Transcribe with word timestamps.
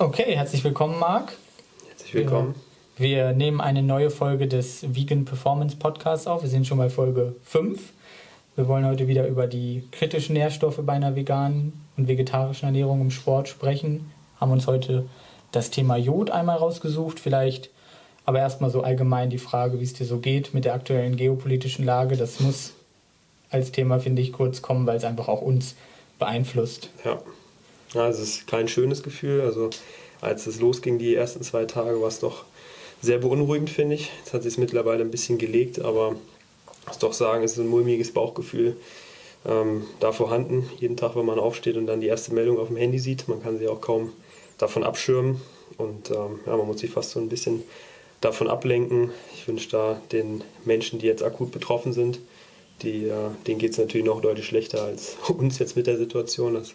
Okay, 0.00 0.36
herzlich 0.36 0.62
willkommen, 0.62 0.96
Marc. 1.00 1.32
Herzlich 1.88 2.14
willkommen. 2.14 2.54
Wir, 2.96 3.26
wir, 3.26 3.32
nehmen 3.32 3.60
eine 3.60 3.82
neue 3.82 4.10
Folge 4.10 4.46
des 4.46 4.94
Vegan 4.94 5.24
Performance 5.24 5.74
Podcasts 5.74 6.28
auf. 6.28 6.42
Wir 6.42 6.48
sind 6.48 6.68
schon 6.68 6.78
bei 6.78 6.88
Folge 6.88 7.34
5. 7.42 7.80
Wir 8.54 8.68
wollen 8.68 8.86
heute 8.86 9.08
wieder 9.08 9.26
über 9.26 9.48
die 9.48 9.82
kritischen 9.90 10.34
Nährstoffe 10.34 10.78
bei 10.86 10.92
einer 10.92 11.16
veganen 11.16 11.72
und 11.96 12.06
vegetarischen 12.06 12.66
Ernährung 12.66 13.00
im 13.00 13.10
Sport 13.10 13.48
sprechen. 13.48 14.12
Haben 14.38 14.52
uns 14.52 14.68
heute 14.68 15.06
das 15.50 15.70
Thema 15.70 15.96
Jod 15.96 16.30
einmal 16.30 16.58
rausgesucht. 16.58 17.18
Vielleicht 17.18 17.68
aber 18.24 18.38
erstmal 18.38 18.70
so 18.70 18.82
allgemein 18.82 19.30
die 19.30 19.38
Frage, 19.38 19.80
wie 19.80 19.84
es 19.84 19.94
dir 19.94 20.06
so 20.06 20.18
geht 20.18 20.54
mit 20.54 20.64
der 20.64 20.74
aktuellen 20.74 21.16
geopolitischen 21.16 21.84
Lage. 21.84 22.16
Das 22.16 22.38
muss 22.38 22.74
als 23.50 23.72
Thema, 23.72 23.98
finde 23.98 24.22
ich, 24.22 24.32
kurz 24.32 24.62
kommen, 24.62 24.86
weil 24.86 24.98
es 24.98 25.04
einfach 25.04 25.26
auch 25.26 25.42
uns 25.42 25.74
beeinflusst. 26.20 26.90
Ja. 27.04 27.18
Ja, 27.94 28.08
es 28.08 28.18
ist 28.18 28.46
kein 28.46 28.68
schönes 28.68 29.02
Gefühl. 29.02 29.40
Also 29.40 29.70
als 30.20 30.46
es 30.46 30.60
losging, 30.60 30.98
die 30.98 31.14
ersten 31.14 31.42
zwei 31.42 31.64
Tage, 31.64 32.00
war 32.00 32.08
es 32.08 32.20
doch 32.20 32.44
sehr 33.00 33.18
beunruhigend, 33.18 33.70
finde 33.70 33.94
ich. 33.94 34.10
Jetzt 34.18 34.34
hat 34.34 34.42
sich 34.42 34.58
mittlerweile 34.58 35.02
ein 35.02 35.10
bisschen 35.10 35.38
gelegt, 35.38 35.80
aber 35.80 36.16
ich 36.82 36.88
muss 36.88 36.98
doch 36.98 37.12
sagen, 37.12 37.44
es 37.44 37.52
ist 37.52 37.58
ein 37.58 37.68
mulmiges 37.68 38.12
Bauchgefühl 38.12 38.76
ähm, 39.46 39.86
da 40.00 40.12
vorhanden. 40.12 40.68
Jeden 40.78 40.96
Tag, 40.96 41.14
wenn 41.16 41.26
man 41.26 41.38
aufsteht 41.38 41.76
und 41.76 41.86
dann 41.86 42.00
die 42.00 42.08
erste 42.08 42.34
Meldung 42.34 42.58
auf 42.58 42.68
dem 42.68 42.76
Handy 42.76 42.98
sieht, 42.98 43.28
man 43.28 43.42
kann 43.42 43.58
sie 43.58 43.68
auch 43.68 43.80
kaum 43.80 44.12
davon 44.58 44.82
abschirmen. 44.82 45.40
Und 45.76 46.10
ähm, 46.10 46.40
ja, 46.46 46.56
man 46.56 46.66
muss 46.66 46.80
sich 46.80 46.90
fast 46.90 47.10
so 47.10 47.20
ein 47.20 47.28
bisschen 47.28 47.62
davon 48.20 48.48
ablenken. 48.48 49.10
Ich 49.34 49.46
wünsche 49.46 49.70
da 49.70 50.00
den 50.10 50.42
Menschen, 50.64 50.98
die 50.98 51.06
jetzt 51.06 51.22
akut 51.22 51.52
betroffen 51.52 51.92
sind, 51.92 52.18
die, 52.82 53.04
äh, 53.06 53.30
denen 53.46 53.58
geht 53.58 53.72
es 53.72 53.78
natürlich 53.78 54.06
noch 54.06 54.20
deutlich 54.20 54.46
schlechter 54.46 54.82
als 54.82 55.16
uns 55.28 55.58
jetzt 55.58 55.76
mit 55.76 55.86
der 55.86 55.98
Situation. 55.98 56.54
Das 56.54 56.74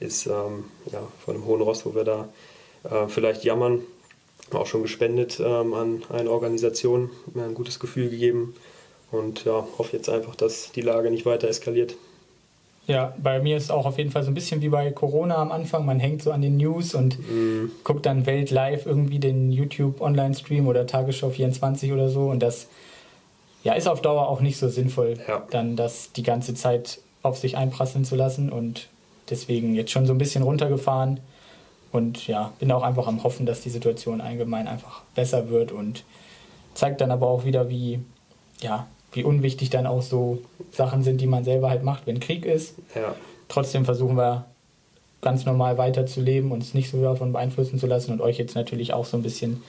ist 0.00 0.26
ähm, 0.26 0.64
ja, 0.92 1.00
von 1.24 1.34
einem 1.34 1.46
hohen 1.46 1.60
Ross, 1.60 1.84
wo 1.86 1.94
wir 1.94 2.04
da 2.04 2.28
äh, 2.84 3.08
vielleicht 3.08 3.44
jammern. 3.44 3.80
Auch 4.52 4.66
schon 4.66 4.82
gespendet 4.82 5.40
ähm, 5.40 5.74
an 5.74 6.02
eine 6.10 6.30
Organisation, 6.30 7.10
mir 7.34 7.44
ein 7.44 7.54
gutes 7.54 7.78
Gefühl 7.78 8.08
gegeben 8.08 8.54
und 9.10 9.44
ja, 9.44 9.66
hoffe 9.76 9.96
jetzt 9.96 10.08
einfach, 10.08 10.34
dass 10.36 10.72
die 10.72 10.80
Lage 10.80 11.10
nicht 11.10 11.26
weiter 11.26 11.48
eskaliert. 11.48 11.96
Ja, 12.86 13.14
bei 13.22 13.40
mir 13.40 13.58
ist 13.58 13.70
auch 13.70 13.84
auf 13.84 13.98
jeden 13.98 14.10
Fall 14.10 14.22
so 14.22 14.30
ein 14.30 14.34
bisschen 14.34 14.62
wie 14.62 14.70
bei 14.70 14.90
Corona 14.90 15.36
am 15.36 15.52
Anfang. 15.52 15.84
Man 15.84 16.00
hängt 16.00 16.22
so 16.22 16.32
an 16.32 16.40
den 16.40 16.56
News 16.56 16.94
und 16.94 17.18
mm. 17.18 17.70
guckt 17.84 18.06
dann 18.06 18.24
Welt 18.24 18.50
live 18.50 18.86
irgendwie 18.86 19.18
den 19.18 19.52
YouTube 19.52 20.00
Online-Stream 20.00 20.66
oder 20.66 20.86
Tagesschau 20.86 21.28
24 21.28 21.92
oder 21.92 22.08
so. 22.08 22.30
Und 22.30 22.40
das 22.40 22.68
ja, 23.62 23.74
ist 23.74 23.88
auf 23.88 24.00
Dauer 24.00 24.28
auch 24.28 24.40
nicht 24.40 24.56
so 24.56 24.70
sinnvoll, 24.70 25.18
ja. 25.28 25.46
dann 25.50 25.76
das 25.76 26.12
die 26.12 26.22
ganze 26.22 26.54
Zeit 26.54 27.00
auf 27.22 27.36
sich 27.36 27.58
einprasseln 27.58 28.06
zu 28.06 28.16
lassen. 28.16 28.50
Und 28.50 28.88
deswegen 29.30 29.74
jetzt 29.74 29.90
schon 29.90 30.06
so 30.06 30.12
ein 30.12 30.18
bisschen 30.18 30.42
runtergefahren. 30.42 31.20
Und 31.90 32.26
ja, 32.26 32.52
bin 32.58 32.70
auch 32.70 32.82
einfach 32.82 33.06
am 33.06 33.22
Hoffen, 33.22 33.46
dass 33.46 33.62
die 33.62 33.70
Situation 33.70 34.20
allgemein 34.20 34.68
einfach 34.68 35.02
besser 35.14 35.48
wird 35.48 35.72
und 35.72 36.04
zeigt 36.74 37.00
dann 37.00 37.10
aber 37.10 37.28
auch 37.28 37.44
wieder, 37.44 37.70
wie, 37.70 38.00
ja, 38.60 38.86
wie 39.12 39.24
unwichtig 39.24 39.70
dann 39.70 39.86
auch 39.86 40.02
so 40.02 40.38
Sachen 40.70 41.02
sind, 41.02 41.20
die 41.20 41.26
man 41.26 41.44
selber 41.44 41.70
halt 41.70 41.82
macht, 41.82 42.06
wenn 42.06 42.20
Krieg 42.20 42.44
ist. 42.44 42.74
Ja. 42.94 43.14
Trotzdem 43.48 43.86
versuchen 43.86 44.16
wir 44.16 44.44
ganz 45.22 45.46
normal 45.46 45.78
weiterzuleben, 45.78 46.52
uns 46.52 46.74
nicht 46.74 46.90
so 46.90 47.02
davon 47.02 47.32
beeinflussen 47.32 47.78
zu 47.78 47.86
lassen 47.86 48.12
und 48.12 48.20
euch 48.20 48.38
jetzt 48.38 48.54
natürlich 48.54 48.92
auch 48.92 49.06
so 49.06 49.16
ein 49.16 49.22
bisschen 49.22 49.62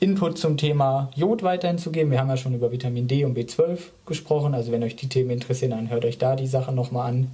Input 0.00 0.38
zum 0.38 0.56
Thema 0.56 1.10
Jod 1.14 1.42
weiterhin 1.42 1.78
zu 1.78 1.90
geben. 1.90 2.10
Wir 2.10 2.20
haben 2.20 2.28
ja 2.28 2.36
schon 2.36 2.54
über 2.54 2.72
Vitamin 2.72 3.08
D 3.08 3.24
und 3.24 3.36
B12 3.36 3.78
gesprochen, 4.06 4.54
also 4.54 4.72
wenn 4.72 4.82
euch 4.82 4.96
die 4.96 5.08
Themen 5.08 5.30
interessieren, 5.30 5.72
dann 5.72 5.90
hört 5.90 6.04
euch 6.04 6.18
da 6.18 6.36
die 6.36 6.46
Sachen 6.46 6.74
nochmal 6.74 7.10
an. 7.10 7.30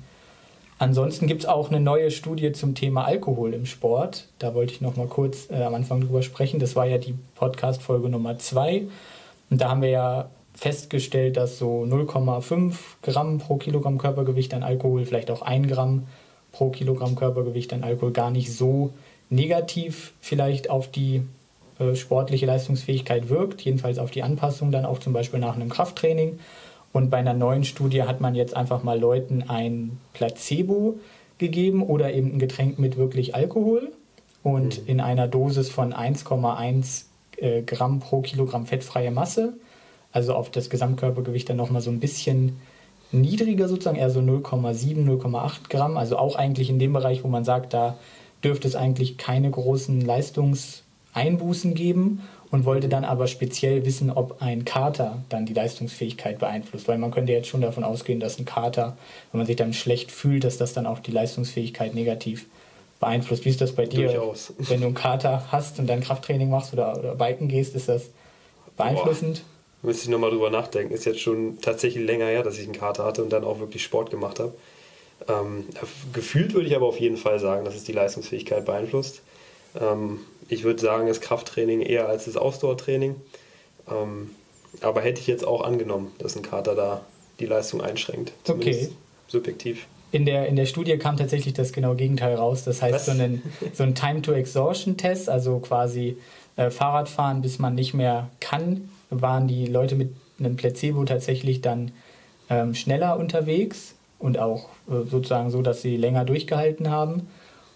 Ansonsten 0.79 1.27
gibt 1.27 1.43
es 1.43 1.49
auch 1.49 1.71
eine 1.71 1.81
neue 1.81 2.11
Studie 2.11 2.53
zum 2.53 2.75
Thema 2.75 3.05
Alkohol 3.05 3.55
im 3.55 3.65
Sport. 3.65 4.27
Da 4.39 4.55
wollte 4.55 4.75
ich 4.75 4.81
nochmal 4.81 5.07
kurz 5.07 5.49
äh, 5.51 5.63
am 5.63 5.75
Anfang 5.75 6.01
drüber 6.01 6.23
sprechen. 6.23 6.59
Das 6.59 6.75
war 6.75 6.87
ja 6.87 6.99
die 6.99 7.15
Podcast-Folge 7.37 8.09
Nummer 8.09 8.39
2. 8.39 8.87
Und 9.51 9.61
da 9.61 9.71
haben 9.71 9.83
wir 9.83 9.91
ja 9.91 10.29
festgestellt, 10.55 11.37
dass 11.37 11.59
so 11.59 11.85
0,5 11.85 12.75
Gramm 13.03 13.39
pro 13.39 13.57
Kilogramm 13.57 13.99
Körpergewicht 13.99 14.55
an 14.55 14.63
Alkohol, 14.63 15.05
vielleicht 15.05 15.31
auch 15.31 15.43
1 15.43 15.69
Gramm 15.69 16.07
pro 16.53 16.71
Kilogramm 16.71 17.15
Körpergewicht 17.17 17.73
an 17.73 17.85
Alkohol 17.85 18.13
gar 18.13 18.31
nicht 18.31 18.53
so 18.53 18.93
negativ 19.31 20.13
vielleicht 20.21 20.71
auf 20.71 20.91
die 20.91 21.23
äh, 21.79 21.95
sportliche 21.95 22.47
Leistungsfähigkeit 22.47 23.29
wirkt, 23.29 23.63
jedenfalls 23.63 23.99
auf 23.99 24.11
die 24.11 24.23
Anpassung 24.23 24.71
dann 24.71 24.85
auch 24.85 24.99
zum 24.99 25.13
Beispiel 25.13 25.41
nach 25.41 25.57
einem 25.57 25.69
Krafttraining. 25.69 26.39
Und 26.95 27.11
bei 27.11 27.19
einer 27.19 27.35
neuen 27.35 27.65
Studie 27.65 28.05
hat 28.05 28.23
man 28.23 28.35
jetzt 28.35 28.57
einfach 28.57 28.83
mal 28.83 28.99
Leuten 28.99 29.45
ein 29.49 29.99
Placebo 30.15 30.99
gegeben 31.37 31.83
oder 31.83 32.15
eben 32.15 32.37
ein 32.37 32.39
Getränk 32.39 32.79
mit 32.79 32.97
wirklich 32.97 33.35
Alkohol 33.35 33.93
und 34.43 34.81
mhm. 34.81 34.89
in 34.89 35.01
einer 35.03 35.29
Dosis 35.29 35.69
von 35.69 35.93
1,1 35.93 37.05
äh, 37.37 37.61
Gramm 37.61 38.01
pro 38.01 38.23
Kilogramm 38.23 38.65
fettfreie 38.65 39.11
Masse 39.11 39.53
also 40.15 40.35
auf 40.35 40.49
das 40.49 40.71
Gesamtkörpergewicht 40.71 41.51
dann 41.51 41.57
nochmal 41.57 41.83
so 41.83 41.91
ein 41.91 41.99
bisschen 41.99 42.61
niedriger 43.11 43.67
sozusagen, 43.67 43.97
eher 43.97 44.11
so 44.11 44.21
0,7, 44.21 45.05
0,8 45.05 45.69
Gramm. 45.69 45.97
Also 45.97 46.17
auch 46.17 46.37
eigentlich 46.37 46.71
in 46.71 46.79
dem 46.79 46.93
Bereich, 46.93 47.25
wo 47.25 47.29
man 47.29 47.45
sagt, 47.45 47.75
da 47.75 47.99
dürfte 48.45 48.69
es 48.69 48.77
eigentlich 48.77 49.19
keine 49.19 49.51
großen 49.51 50.01
Leistungseinbußen 50.01 51.75
geben 51.75 52.23
und 52.55 52.65
wollte 52.65 52.89
dann 52.89 53.05
aber 53.05 53.27
speziell 53.27 53.85
wissen, 53.85 54.13
ob 54.13 54.41
ein 54.41 54.65
Kater 54.65 55.25
dann 55.29 55.45
die 55.45 55.55
Leistungsfähigkeit 55.55 56.39
beeinflusst. 56.39 56.87
Weil 56.87 56.99
man 56.99 57.11
könnte 57.11 57.33
jetzt 57.33 57.49
schon 57.49 57.61
davon 57.61 57.83
ausgehen, 57.83 58.21
dass 58.21 58.39
ein 58.39 58.45
Kater, 58.45 58.97
wenn 59.33 59.39
man 59.39 59.47
sich 59.49 59.57
dann 59.57 59.73
schlecht 59.73 60.13
fühlt, 60.13 60.45
dass 60.45 60.57
das 60.57 60.73
dann 60.73 60.87
auch 60.87 61.01
die 61.01 61.11
Leistungsfähigkeit 61.11 61.97
negativ 61.97 62.47
beeinflusst. 63.01 63.45
Wie 63.45 63.49
ist 63.49 63.61
das 63.61 63.73
bei 63.73 63.87
dir? 63.87 64.07
Durchaus. 64.07 64.53
Wenn 64.59 64.81
du 64.81 64.87
einen 64.87 64.95
Kater 64.95 65.51
hast 65.51 65.81
und 65.81 65.89
dann 65.89 66.01
Krafttraining 66.01 66.49
machst 66.49 66.73
oder, 66.73 66.97
oder 66.97 67.17
Biken 67.17 67.49
gehst, 67.49 67.75
ist 67.75 67.89
das 67.89 68.11
beeinflussend? 68.77 69.39
Boah 69.39 69.87
müsste 69.89 70.05
ich 70.05 70.11
nochmal 70.11 70.31
drüber 70.31 70.51
nachdenken. 70.51 70.95
Ist 70.95 71.07
jetzt 71.07 71.21
schon 71.21 71.59
tatsächlich 71.61 72.07
länger 72.07 72.27
her, 72.27 72.45
dass 72.45 72.57
ich 72.57 72.65
einen 72.65 72.73
Kater 72.73 73.05
hatte 73.05 73.25
und 73.25 73.33
dann 73.33 73.43
auch 73.43 73.59
wirklich 73.59 73.83
Sport 73.83 74.13
gemacht 74.13 74.39
habe. 74.39 74.55
Ähm, 75.29 75.67
gefühlt 76.13 76.55
würde 76.55 76.69
ich 76.69 76.77
aber 76.77 76.87
auf 76.87 77.01
jeden 77.01 77.17
Fall 77.17 77.41
sagen, 77.41 77.65
dass 77.65 77.75
es 77.75 77.83
die 77.83 77.93
Leistungsfähigkeit 77.93 78.65
beeinflusst. 78.65 79.23
Ähm, 79.81 80.21
ich 80.49 80.65
würde 80.65 80.81
sagen, 80.81 81.07
das 81.07 81.21
Krafttraining 81.21 81.81
eher 81.81 82.09
als 82.09 82.27
das 82.27 82.37
Ausdauertraining. 82.37 83.17
Ähm, 83.91 84.31
aber 84.81 85.01
hätte 85.01 85.21
ich 85.21 85.27
jetzt 85.27 85.47
auch 85.47 85.63
angenommen, 85.63 86.13
dass 86.19 86.37
ein 86.37 86.43
Kater 86.43 86.75
da 86.75 87.05
die 87.41 87.47
Leistung 87.47 87.81
einschränkt. 87.81 88.33
Zumindest 88.45 88.91
okay. 88.91 88.97
subjektiv. 89.29 89.87
In 90.13 90.27
der, 90.27 90.47
in 90.47 90.57
der 90.57 90.67
Studie 90.67 90.97
kam 90.97 91.17
tatsächlich 91.17 91.55
das 91.55 91.73
genaue 91.73 91.97
Gegenteil 91.97 92.37
raus. 92.37 92.65
Das 92.65 92.83
heißt, 92.83 93.07
so 93.07 93.13
ein, 93.13 93.43
so 93.73 93.83
ein 93.83 93.95
Time-to-Exhaustion-Test, 93.95 95.29
also 95.29 95.59
quasi 95.59 96.17
äh, 96.57 96.71
Fahrradfahren, 96.71 97.43
bis 97.43 97.59
man 97.59 97.75
nicht 97.75 97.95
mehr 97.95 98.31
kann, 98.41 98.89
waren 99.11 99.49
die 99.49 99.67
Leute 99.67 99.97
mit 99.97 100.15
einem 100.39 100.57
Placebo 100.57 101.05
tatsächlich 101.05 101.61
dann 101.61 101.93
ähm, 102.49 102.75
schneller 102.75 103.19
unterwegs 103.19 103.95
und 104.19 104.39
auch 104.39 104.69
äh, 104.89 105.09
sozusagen 105.09 105.51
so, 105.51 105.63
dass 105.63 105.83
sie 105.83 105.97
länger 105.97 106.25
durchgehalten 106.25 106.91
haben 106.91 107.29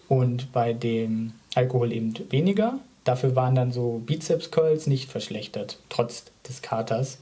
und 0.09 0.53
bei 0.53 0.73
dem 0.73 1.33
Alkohol 1.59 1.93
eben 1.93 2.15
weniger. 2.31 2.79
Dafür 3.05 3.35
waren 3.35 3.55
dann 3.55 3.73
so 3.73 4.01
Bizeps-Curls 4.07 4.87
nicht 4.87 5.11
verschlechtert, 5.11 5.79
trotz 5.89 6.25
des 6.49 6.63
Katers. 6.63 7.19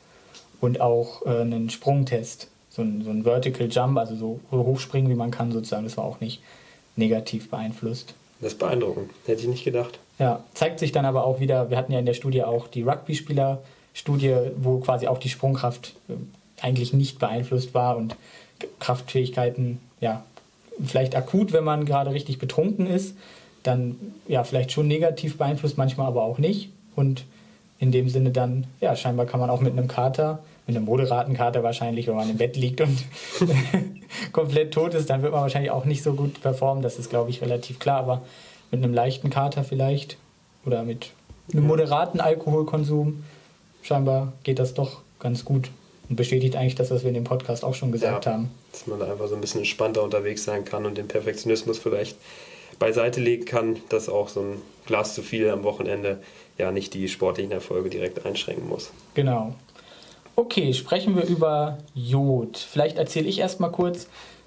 Und 0.61 0.81
auch 0.81 1.25
äh, 1.27 1.41
einen 1.41 1.71
Sprungtest, 1.71 2.49
so 2.71 2.83
ein, 2.83 3.03
so 3.03 3.11
ein 3.11 3.25
Vertical 3.25 3.69
Jump, 3.71 3.99
also 3.99 4.15
so 4.17 4.41
hochspringen, 4.51 5.11
wie 5.11 5.15
man 5.15 5.31
kann 5.31 5.53
sozusagen, 5.53 5.85
das 5.85 5.97
war 5.97 6.05
auch 6.05 6.21
nicht 6.21 6.43
negativ 6.97 7.51
beeinflusst. 7.51 8.15
Das 8.41 8.53
ist 8.53 8.59
beeindruckend, 8.59 9.11
hätte 9.27 9.43
ich 9.43 9.49
nicht 9.49 9.65
gedacht. 9.65 9.99
Ja, 10.19 10.45
zeigt 10.55 10.79
sich 10.81 10.93
dann 10.93 11.05
aber 11.05 11.25
auch 11.25 11.41
wieder, 11.41 11.71
wir 11.71 11.77
hatten 11.77 11.93
ja 11.93 11.99
in 11.99 12.07
der 12.07 12.15
Studie 12.15 12.43
auch 12.43 12.69
die 12.69 12.83
Rugby-Spieler 12.83 13.63
Studie, 13.93 14.35
wo 14.59 14.79
quasi 14.79 15.07
auch 15.07 15.19
die 15.19 15.31
Sprungkraft 15.31 15.95
äh, 16.09 16.15
eigentlich 16.61 16.93
nicht 16.93 17.19
beeinflusst 17.19 17.73
war 17.73 17.97
und 17.97 18.15
Kraftfähigkeiten, 18.79 19.81
ja, 20.01 20.25
vielleicht 20.85 21.17
akut, 21.17 21.53
wenn 21.55 21.65
man 21.65 21.87
gerade 21.87 22.13
richtig 22.13 22.39
betrunken 22.39 22.87
ist, 22.87 23.17
dann 23.67 23.97
ja, 24.29 24.45
vielleicht 24.45 24.73
schon 24.73 24.89
negativ 24.89 25.39
beeinflusst, 25.39 25.79
manchmal 25.79 26.07
aber 26.07 26.23
auch 26.23 26.39
nicht. 26.39 26.71
Und 26.95 27.25
in 27.79 27.93
dem 27.93 28.09
Sinne 28.09 28.31
dann, 28.31 28.67
ja, 28.81 28.97
scheinbar 28.97 29.27
kann 29.27 29.41
man 29.41 29.51
auch 29.51 29.61
mit 29.61 29.73
einem 29.73 29.89
Kater, 29.89 30.41
mit 30.67 30.77
einem 30.77 30.87
moderaten 30.87 31.35
Kater 31.35 31.63
wahrscheinlich, 31.63 32.07
wenn 32.07 32.17
man 32.17 32.31
im 32.31 32.39
Bett 32.39 32.57
liegt 32.57 32.81
und 32.81 32.99
komplett 34.33 34.73
tot 34.73 34.95
ist, 34.95 35.11
dann 35.11 35.23
wird 35.23 35.33
man 35.33 35.43
wahrscheinlich 35.43 35.71
auch 35.71 35.85
nicht 35.85 36.03
so 36.03 36.15
gut 36.15 36.41
performen. 36.41 36.83
Das 36.83 36.99
ist, 36.99 37.11
glaube 37.11 37.31
ich, 37.31 37.43
relativ 37.43 37.79
klar. 37.79 37.99
Aber 37.99 38.23
mit 38.71 38.83
einem 38.83 38.95
leichten 38.95 39.31
Kater 39.31 39.63
vielleicht 39.63 40.17
oder 40.65 40.83
mit 40.83 41.11
einem 41.53 41.67
moderaten 41.67 42.21
Alkoholkonsum 42.21 43.25
scheinbar 43.83 44.33
geht 44.43 44.59
das 44.59 44.75
doch 44.75 45.03
ganz 45.21 45.45
gut 45.45 45.71
und 46.09 46.17
bestätigt 46.17 46.57
eigentlich 46.57 46.75
das, 46.75 46.91
was 46.91 47.03
wir 47.03 47.09
in 47.09 47.15
dem 47.15 47.25
Podcast 47.25 47.65
auch 47.65 47.75
schon 47.75 47.93
gesagt 47.93 48.27
ja, 48.27 48.33
haben. 48.33 48.51
Dass 48.73 48.87
man 48.87 48.99
da 48.99 49.11
einfach 49.11 49.29
so 49.29 49.35
ein 49.35 49.41
bisschen 49.41 49.61
entspannter 49.61 50.03
unterwegs 50.03 50.45
sein 50.45 50.65
kann 50.65 50.87
und 50.87 50.99
den 50.99 51.09
Perfektionismus 51.09 51.79
vielleicht 51.79 52.17
beiseite 52.79 53.21
legen 53.21 53.45
kann, 53.45 53.77
dass 53.89 54.09
auch 54.09 54.29
so 54.29 54.41
ein 54.41 54.63
Glas 54.87 55.15
zu 55.15 55.23
viel 55.23 55.51
am 55.51 55.65
Wochenende 55.65 56.19
ja 56.59 56.71
nicht 56.73 56.95
die 56.95 57.09
sportlichen 57.09 57.53
Erfolge 57.53 57.91
direkt 57.91 58.25
einschränken 58.25 58.69
muss. 58.69 58.91
Genau. 59.15 59.55
Okay, 60.37 60.73
sprechen 60.75 61.17
wir 61.17 61.25
über 61.25 61.79
Jod. 61.95 62.59
Vielleicht 62.59 62.99
erzähle 62.99 63.29
ich 63.29 63.39
erstmal 63.39 63.73
kurz, 63.73 64.07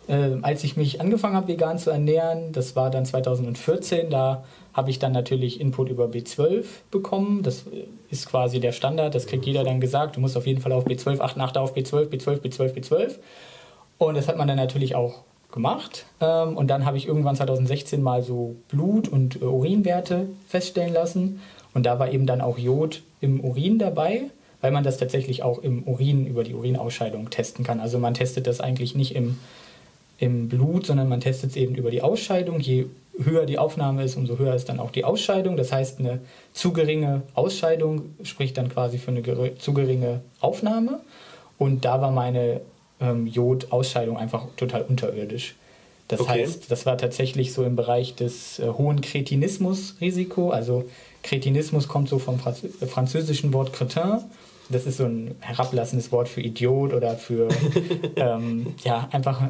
Äh, 0.09 0.39
als 0.41 0.63
ich 0.63 0.75
mich 0.75 0.99
angefangen 1.01 1.35
habe, 1.35 1.49
vegan 1.49 1.77
zu 1.77 1.91
ernähren, 1.91 2.51
das 2.51 2.75
war 2.75 2.89
dann 2.89 3.05
2014, 3.05 4.09
da 4.09 4.43
habe 4.73 4.89
ich 4.89 4.97
dann 4.97 5.11
natürlich 5.11 5.61
Input 5.61 5.89
über 5.89 6.05
B12 6.05 6.65
bekommen. 6.89 7.43
Das 7.43 7.65
ist 8.09 8.27
quasi 8.27 8.59
der 8.59 8.71
Standard, 8.71 9.13
das 9.13 9.27
kriegt 9.27 9.45
jeder 9.45 9.63
dann 9.63 9.79
gesagt. 9.79 10.15
Du 10.15 10.19
musst 10.19 10.35
auf 10.35 10.47
jeden 10.47 10.61
Fall 10.61 10.71
auf 10.71 10.87
B12 10.87 11.19
achten, 11.19 11.41
achte 11.41 11.61
auf 11.61 11.75
B12, 11.75 12.09
B12, 12.09 12.41
B12, 12.41 12.73
B12. 12.73 13.19
Und 13.99 14.17
das 14.17 14.27
hat 14.27 14.35
man 14.35 14.47
dann 14.47 14.57
natürlich 14.57 14.95
auch 14.95 15.21
gemacht. 15.51 16.05
Ähm, 16.21 16.55
und 16.57 16.67
dann 16.67 16.85
habe 16.85 16.97
ich 16.97 17.07
irgendwann 17.07 17.35
2016 17.35 18.01
mal 18.01 18.23
so 18.23 18.55
Blut- 18.69 19.07
und 19.07 19.41
Urinwerte 19.41 20.27
feststellen 20.47 20.93
lassen. 20.93 21.41
Und 21.73 21.85
da 21.85 21.99
war 21.99 22.11
eben 22.11 22.25
dann 22.25 22.41
auch 22.41 22.57
Jod 22.57 23.03
im 23.21 23.39
Urin 23.41 23.79
dabei, 23.79 24.23
weil 24.61 24.71
man 24.71 24.83
das 24.83 24.97
tatsächlich 24.97 25.43
auch 25.43 25.59
im 25.59 25.83
Urin 25.83 26.25
über 26.25 26.43
die 26.43 26.53
Urinausscheidung 26.53 27.29
testen 27.29 27.63
kann. 27.63 27.79
Also 27.79 27.99
man 27.99 28.13
testet 28.13 28.47
das 28.47 28.61
eigentlich 28.61 28.95
nicht 28.95 29.15
im, 29.15 29.37
im 30.17 30.49
Blut, 30.49 30.85
sondern 30.85 31.09
man 31.09 31.21
testet 31.21 31.51
es 31.51 31.55
eben 31.55 31.75
über 31.75 31.91
die 31.91 32.01
Ausscheidung. 32.01 32.59
Je 32.59 32.87
höher 33.21 33.45
die 33.45 33.57
Aufnahme 33.57 34.03
ist, 34.03 34.15
umso 34.15 34.37
höher 34.37 34.55
ist 34.55 34.69
dann 34.69 34.79
auch 34.79 34.91
die 34.91 35.03
Ausscheidung. 35.03 35.57
Das 35.57 35.71
heißt, 35.71 35.99
eine 35.99 36.19
zu 36.53 36.73
geringe 36.73 37.23
Ausscheidung 37.33 38.15
spricht 38.23 38.57
dann 38.57 38.69
quasi 38.69 38.97
für 38.97 39.11
eine 39.11 39.57
zu 39.57 39.73
geringe 39.73 40.21
Aufnahme. 40.39 40.99
Und 41.57 41.85
da 41.85 42.01
war 42.01 42.11
meine 42.11 42.61
ähm, 43.01 43.27
Jodausscheidung 43.27 44.17
einfach 44.17 44.47
total 44.57 44.83
unterirdisch. 44.83 45.55
Das 46.09 46.21
okay. 46.21 46.41
heißt, 46.41 46.71
das 46.71 46.85
war 46.85 46.97
tatsächlich 46.97 47.53
so 47.53 47.63
im 47.63 47.75
Bereich 47.75 48.15
des 48.15 48.59
äh, 48.59 48.67
hohen 48.67 49.01
Kretinismus-Risiko. 49.01 50.49
Also 50.49 50.85
Kretinismus 51.21 51.87
kommt 51.87 52.09
so 52.09 52.17
vom 52.17 52.39
Franz 52.39 52.63
französischen 52.87 53.53
Wort 53.53 53.73
Cretin. 53.73 54.23
Das 54.69 54.85
ist 54.85 54.97
so 54.97 55.05
ein 55.05 55.35
herablassendes 55.39 56.11
Wort 56.11 56.27
für 56.27 56.41
Idiot 56.41 56.93
oder 56.93 57.15
für 57.15 57.49
ähm, 58.15 58.73
ja, 58.83 59.07
einfach 59.11 59.49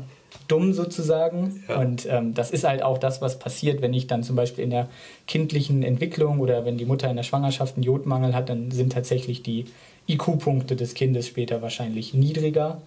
dumm 0.49 0.73
sozusagen. 0.73 1.63
Ja. 1.69 1.79
Und 1.79 2.05
ähm, 2.09 2.33
das 2.33 2.51
ist 2.51 2.65
halt 2.65 2.83
auch 2.83 2.97
das, 2.97 3.21
was 3.21 3.39
passiert, 3.39 3.81
wenn 3.81 3.93
ich 3.93 4.07
dann 4.07 4.23
zum 4.23 4.35
Beispiel 4.35 4.65
in 4.65 4.69
der 4.69 4.89
kindlichen 5.27 5.83
Entwicklung 5.83 6.39
oder 6.39 6.65
wenn 6.65 6.77
die 6.77 6.85
Mutter 6.85 7.09
in 7.09 7.15
der 7.15 7.23
Schwangerschaft 7.23 7.75
einen 7.75 7.83
Jodmangel 7.83 8.33
hat, 8.33 8.49
dann 8.49 8.71
sind 8.71 8.91
tatsächlich 8.91 9.43
die 9.43 9.65
IQ-Punkte 10.09 10.75
des 10.75 10.93
Kindes 10.93 11.27
später 11.27 11.61
wahrscheinlich 11.61 12.13
niedriger. 12.13 12.81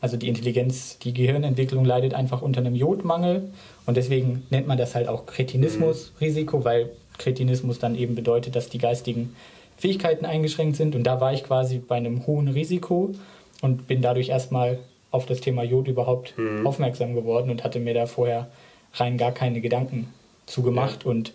Also 0.00 0.16
die 0.16 0.28
Intelligenz, 0.28 0.98
die 0.98 1.12
Gehirnentwicklung 1.12 1.84
leidet 1.84 2.14
einfach 2.14 2.42
unter 2.42 2.60
einem 2.60 2.74
Jodmangel 2.74 3.50
und 3.86 3.96
deswegen 3.96 4.46
nennt 4.50 4.68
man 4.68 4.78
das 4.78 4.94
halt 4.94 5.08
auch 5.08 5.26
Kretinismus-Risiko, 5.26 6.64
weil 6.64 6.90
Kretinismus 7.18 7.80
dann 7.80 7.96
eben 7.96 8.14
bedeutet, 8.14 8.54
dass 8.54 8.68
die 8.68 8.78
geistigen 8.78 9.34
Fähigkeiten 9.76 10.24
eingeschränkt 10.24 10.76
sind 10.76 10.94
und 10.94 11.04
da 11.04 11.20
war 11.20 11.32
ich 11.32 11.42
quasi 11.42 11.78
bei 11.78 11.96
einem 11.96 12.26
hohen 12.26 12.48
Risiko 12.48 13.12
und 13.60 13.88
bin 13.88 14.00
dadurch 14.00 14.28
erstmal 14.28 14.78
auf 15.10 15.26
das 15.26 15.40
Thema 15.40 15.62
Jod 15.62 15.88
überhaupt 15.88 16.36
mhm. 16.38 16.66
aufmerksam 16.66 17.14
geworden 17.14 17.50
und 17.50 17.64
hatte 17.64 17.80
mir 17.80 17.94
da 17.94 18.06
vorher 18.06 18.48
rein 18.94 19.18
gar 19.18 19.32
keine 19.32 19.60
Gedanken 19.60 20.12
zugemacht. 20.46 21.04
Ja. 21.04 21.10
Und 21.10 21.32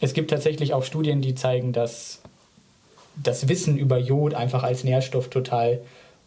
es 0.00 0.14
gibt 0.14 0.30
tatsächlich 0.30 0.74
auch 0.74 0.84
Studien, 0.84 1.20
die 1.20 1.34
zeigen, 1.34 1.72
dass 1.72 2.22
das 3.22 3.48
Wissen 3.48 3.76
über 3.76 3.98
Jod 3.98 4.34
einfach 4.34 4.62
als 4.62 4.84
Nährstoff 4.84 5.28
total 5.28 5.80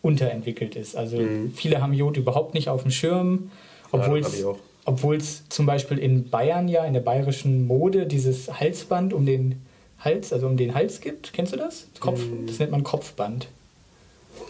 unterentwickelt 0.05 0.75
ist. 0.75 0.95
Also 0.95 1.17
mhm. 1.17 1.51
viele 1.55 1.81
haben 1.81 1.93
Jod 1.93 2.15
überhaupt 2.15 2.53
nicht 2.53 2.69
auf 2.69 2.83
dem 2.83 2.91
Schirm, 2.91 3.51
obwohl 3.91 4.19
es 4.19 4.45
obwohl 4.87 5.15
es 5.15 5.49
zum 5.49 5.65
Beispiel 5.65 5.97
in 5.97 6.29
Bayern 6.29 6.67
ja, 6.67 6.85
in 6.85 6.93
der 6.93 7.01
bayerischen 7.01 7.65
Mode, 7.65 8.05
dieses 8.05 8.59
Halsband 8.59 9.13
um 9.13 9.25
den 9.25 9.63
Hals, 9.97 10.31
also 10.31 10.45
um 10.45 10.57
den 10.57 10.75
Hals 10.75 11.01
gibt. 11.01 11.33
Kennst 11.33 11.53
du 11.53 11.57
das? 11.57 11.87
Kopf, 11.99 12.23
mhm. 12.23 12.45
Das 12.45 12.59
nennt 12.59 12.71
man 12.71 12.83
Kopfband. 12.83 13.47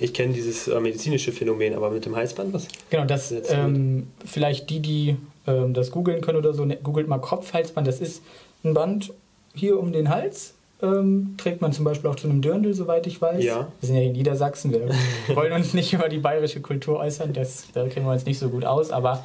Ich 0.02 0.14
kenne 0.14 0.34
dieses 0.34 0.68
äh, 0.68 0.78
medizinische 0.82 1.32
Phänomen, 1.32 1.74
aber 1.74 1.90
mit 1.90 2.06
dem 2.06 2.18
Halsband 2.18 2.54
was? 2.54 2.68
Genau, 2.90 3.06
das 3.06 3.34
ähm, 3.48 4.08
vielleicht 4.26 4.70
die, 4.70 4.82
die 4.82 5.16
ähm, 5.48 5.74
das 5.74 5.90
googeln 5.92 6.20
können 6.20 6.38
oder 6.38 6.54
so, 6.54 6.66
ne, 6.66 6.78
googelt 6.84 7.08
mal 7.08 7.20
Kopfhalsband. 7.20 7.88
Das 7.88 8.02
ist 8.02 8.22
ein 8.66 8.74
Band 8.74 9.14
hier 9.54 9.80
um 9.80 9.94
den 9.94 10.10
Hals. 10.10 10.55
Ähm, 10.82 11.36
trägt 11.38 11.62
man 11.62 11.72
zum 11.72 11.86
Beispiel 11.86 12.10
auch 12.10 12.16
zu 12.16 12.28
einem 12.28 12.42
Dirndl, 12.42 12.74
soweit 12.74 13.08
ich 13.08 13.22
weiß. 13.22 13.42
Ja. 13.42 13.68
Wir 13.80 13.88
sind 13.88 13.96
ja 13.96 14.04
in 14.04 14.12
Niedersachsen, 14.12 14.74
wir 14.74 14.90
wollen 15.36 15.54
uns 15.54 15.74
nicht 15.74 15.94
über 15.94 16.10
die 16.10 16.18
bayerische 16.18 16.60
Kultur 16.60 17.00
äußern, 17.00 17.32
das, 17.32 17.68
da 17.74 17.88
kennen 17.88 18.06
wir 18.06 18.12
uns 18.12 18.26
nicht 18.26 18.40
so 18.40 18.50
gut 18.50 18.66
aus, 18.66 18.92
aber 18.92 19.24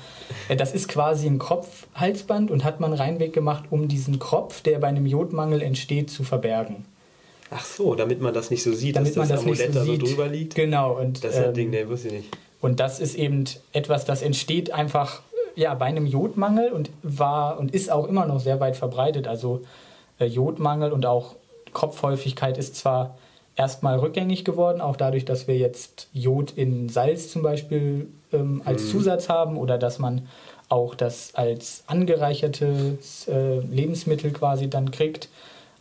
äh, 0.49 0.55
das 0.55 0.73
ist 0.73 0.89
quasi 0.89 1.27
ein 1.27 1.41
Kopfhalsband 1.41 2.53
und 2.53 2.63
hat 2.63 2.79
man 2.79 2.93
reinweg 2.93 3.33
gemacht, 3.33 3.65
um 3.71 3.89
diesen 3.89 4.21
Kropf, 4.21 4.61
der 4.63 4.79
bei 4.79 4.87
einem 4.87 5.07
Jodmangel 5.07 5.61
entsteht, 5.61 6.09
zu 6.11 6.23
verbergen. 6.23 6.85
Ach 7.51 7.65
so, 7.65 7.97
damit 7.97 8.21
man 8.21 8.33
das 8.33 8.51
nicht 8.51 8.63
so 8.63 8.73
sieht, 8.73 8.95
damit 8.95 9.17
dass 9.17 9.29
das, 9.29 9.41
das 9.41 9.41
Amulett 9.41 9.73
so 9.73 9.79
da 9.81 9.85
so 9.85 9.97
drüber 9.97 10.29
liegt. 10.29 10.55
Genau. 10.55 10.97
Und, 10.97 11.25
das 11.25 11.33
ist 11.33 11.39
ein 11.39 11.45
ähm, 11.47 11.55
Ding, 11.55 11.71
ne, 11.71 11.89
wusste 11.89 12.09
ich 12.09 12.15
nicht. 12.15 12.39
Und 12.61 12.79
das 12.79 13.01
ist 13.01 13.17
eben 13.17 13.45
etwas, 13.73 14.05
das 14.05 14.23
entsteht 14.23 14.73
einfach 14.73 15.23
ja, 15.57 15.75
bei 15.75 15.87
einem 15.87 16.07
Jodmangel 16.07 16.71
und 16.71 16.91
war 17.03 17.59
und 17.59 17.75
ist 17.75 17.91
auch 17.91 18.07
immer 18.07 18.27
noch 18.27 18.39
sehr 18.39 18.61
weit 18.61 18.77
verbreitet. 18.77 19.27
Also 19.27 19.57
äh, 19.57 19.90
Jodmangel 20.27 20.93
und 20.93 21.07
auch 21.07 21.37
Kopfhäufigkeit 21.73 22.59
ist 22.59 22.77
zwar 22.77 23.19
erstmal 23.57 23.99
rückgängig 23.99 24.45
geworden, 24.45 24.81
auch 24.81 24.97
dadurch, 24.97 25.25
dass 25.25 25.47
wir 25.47 25.57
jetzt 25.57 26.09
Jod 26.13 26.53
in 26.57 26.89
Salz 26.89 27.31
zum 27.31 27.43
Beispiel 27.43 28.09
ähm, 28.33 28.63
als 28.65 28.85
mhm. 28.85 28.89
Zusatz 28.89 29.29
haben 29.29 29.57
oder 29.57 29.79
dass 29.79 29.99
man 29.99 30.29
auch 30.69 30.95
das 30.95 31.35
als 31.35 31.85
angereichertes 31.87 33.29
äh, 33.29 33.59
Lebensmittel 33.59 34.33
quasi 34.33 34.71
dann 34.71 34.91
kriegt 34.91 35.29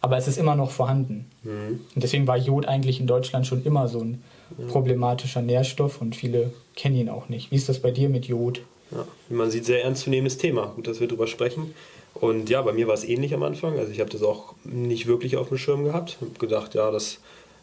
aber 0.01 0.17
es 0.17 0.27
ist 0.27 0.37
immer 0.37 0.55
noch 0.55 0.71
vorhanden. 0.71 1.25
Mhm. 1.43 1.81
Und 1.93 2.03
deswegen 2.03 2.27
war 2.27 2.37
Jod 2.37 2.65
eigentlich 2.65 2.99
in 2.99 3.07
Deutschland 3.07 3.45
schon 3.47 3.63
immer 3.63 3.87
so 3.87 3.99
ein 3.99 4.23
problematischer 4.67 5.41
Nährstoff 5.41 6.01
und 6.01 6.15
viele 6.15 6.51
kennen 6.75 6.95
ihn 6.95 7.09
auch 7.09 7.29
nicht. 7.29 7.51
Wie 7.51 7.55
ist 7.55 7.69
das 7.69 7.79
bei 7.79 7.91
dir 7.91 8.09
mit 8.09 8.25
Jod? 8.25 8.61
Ja, 8.91 9.05
wie 9.27 9.35
man 9.35 9.51
sieht, 9.51 9.65
sehr 9.65 9.83
ernstzunehmendes 9.83 10.37
Thema. 10.37 10.73
Gut, 10.75 10.87
dass 10.87 10.99
wir 10.99 11.07
darüber 11.07 11.27
sprechen. 11.27 11.75
Und 12.19 12.49
ja, 12.49 12.61
bei 12.61 12.73
mir 12.73 12.87
war 12.87 12.93
es 12.93 13.03
ähnlich 13.03 13.33
am 13.33 13.43
Anfang. 13.43 13.77
Also 13.79 13.91
ich 13.91 13.99
habe 13.99 14.09
das 14.09 14.23
auch 14.23 14.53
nicht 14.63 15.07
wirklich 15.07 15.37
auf 15.37 15.49
dem 15.49 15.57
Schirm 15.57 15.85
gehabt. 15.85 16.17
Ich 16.19 16.27
habe 16.27 16.39
gedacht, 16.39 16.75
ja, 16.75 16.91
das 16.91 17.19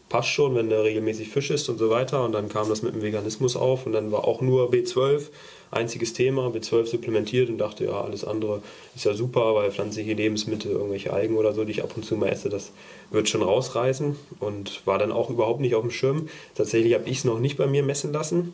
passt 0.09 0.29
schon, 0.29 0.55
wenn 0.55 0.69
der 0.69 0.83
regelmäßig 0.83 1.29
Fisch 1.29 1.51
isst 1.51 1.69
und 1.69 1.77
so 1.77 1.89
weiter. 1.89 2.23
Und 2.23 2.31
dann 2.31 2.49
kam 2.49 2.69
das 2.69 2.81
mit 2.81 2.95
dem 2.95 3.01
Veganismus 3.01 3.55
auf 3.55 3.85
und 3.85 3.91
dann 3.91 4.11
war 4.11 4.25
auch 4.25 4.41
nur 4.41 4.71
B12 4.71 5.29
einziges 5.69 6.13
Thema, 6.13 6.47
B12 6.47 6.85
supplementiert 6.85 7.49
und 7.49 7.57
dachte, 7.57 7.85
ja, 7.85 8.01
alles 8.01 8.23
andere 8.23 8.61
ist 8.95 9.05
ja 9.05 9.13
super, 9.13 9.53
weil 9.55 9.71
pflanzliche 9.71 10.13
Lebensmittel, 10.13 10.71
irgendwelche 10.71 11.11
Algen 11.11 11.35
oder 11.35 11.53
so, 11.53 11.65
die 11.65 11.71
ich 11.71 11.83
ab 11.83 11.91
und 11.95 12.03
zu 12.03 12.15
mal 12.15 12.29
esse, 12.29 12.49
das 12.49 12.71
wird 13.11 13.27
schon 13.27 13.43
rausreißen 13.43 14.15
und 14.39 14.85
war 14.85 14.97
dann 14.97 15.11
auch 15.11 15.29
überhaupt 15.29 15.59
nicht 15.59 15.75
auf 15.75 15.81
dem 15.81 15.91
Schirm. 15.91 16.29
Tatsächlich 16.55 16.93
habe 16.93 17.09
ich 17.09 17.19
es 17.19 17.25
noch 17.25 17.39
nicht 17.39 17.57
bei 17.57 17.67
mir 17.67 17.83
messen 17.83 18.13
lassen. 18.13 18.53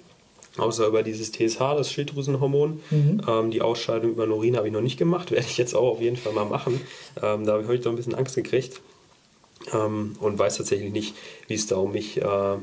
Außer 0.57 0.87
über 0.87 1.01
dieses 1.01 1.31
TSH, 1.31 1.59
das 1.59 1.91
Schilddrüsenhormon. 1.91 2.81
Mhm. 2.91 3.21
Ähm, 3.27 3.51
die 3.51 3.61
Ausscheidung 3.61 4.11
über 4.11 4.25
den 4.25 4.33
Urin 4.33 4.55
habe 4.55 4.67
ich 4.67 4.73
noch 4.73 4.81
nicht 4.81 4.97
gemacht, 4.97 5.31
werde 5.31 5.47
ich 5.47 5.57
jetzt 5.57 5.75
auch 5.75 5.93
auf 5.93 6.01
jeden 6.01 6.17
Fall 6.17 6.33
mal 6.33 6.45
machen. 6.45 6.79
Ähm, 7.21 7.45
da 7.45 7.53
habe 7.53 7.75
ich 7.75 7.83
noch 7.83 7.91
ein 7.91 7.95
bisschen 7.95 8.15
Angst 8.15 8.35
gekriegt 8.35 8.81
ähm, 9.73 10.15
und 10.19 10.37
weiß 10.37 10.57
tatsächlich 10.57 10.91
nicht, 10.91 11.15
wie 11.47 11.55
es 11.55 11.67
da 11.67 11.77
um 11.77 11.93
mich 11.93 12.21
äh, 12.21 12.55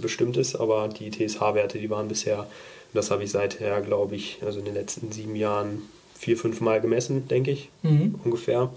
bestimmt 0.00 0.36
ist, 0.36 0.56
aber 0.56 0.88
die 0.88 1.10
TSH-Werte, 1.10 1.78
die 1.78 1.88
waren 1.88 2.08
bisher 2.08 2.46
das 2.94 3.10
habe 3.10 3.24
ich 3.24 3.30
seither, 3.30 3.80
glaube 3.80 4.14
ich, 4.14 4.38
also 4.46 4.60
in 4.60 4.64
den 4.64 4.74
letzten 4.74 5.10
sieben 5.12 5.34
Jahren 5.34 5.82
vier, 6.16 6.38
fünf 6.38 6.60
Mal 6.60 6.80
gemessen, 6.80 7.28
denke 7.28 7.50
ich, 7.50 7.68
mhm. 7.82 8.14
ungefähr. 8.24 8.72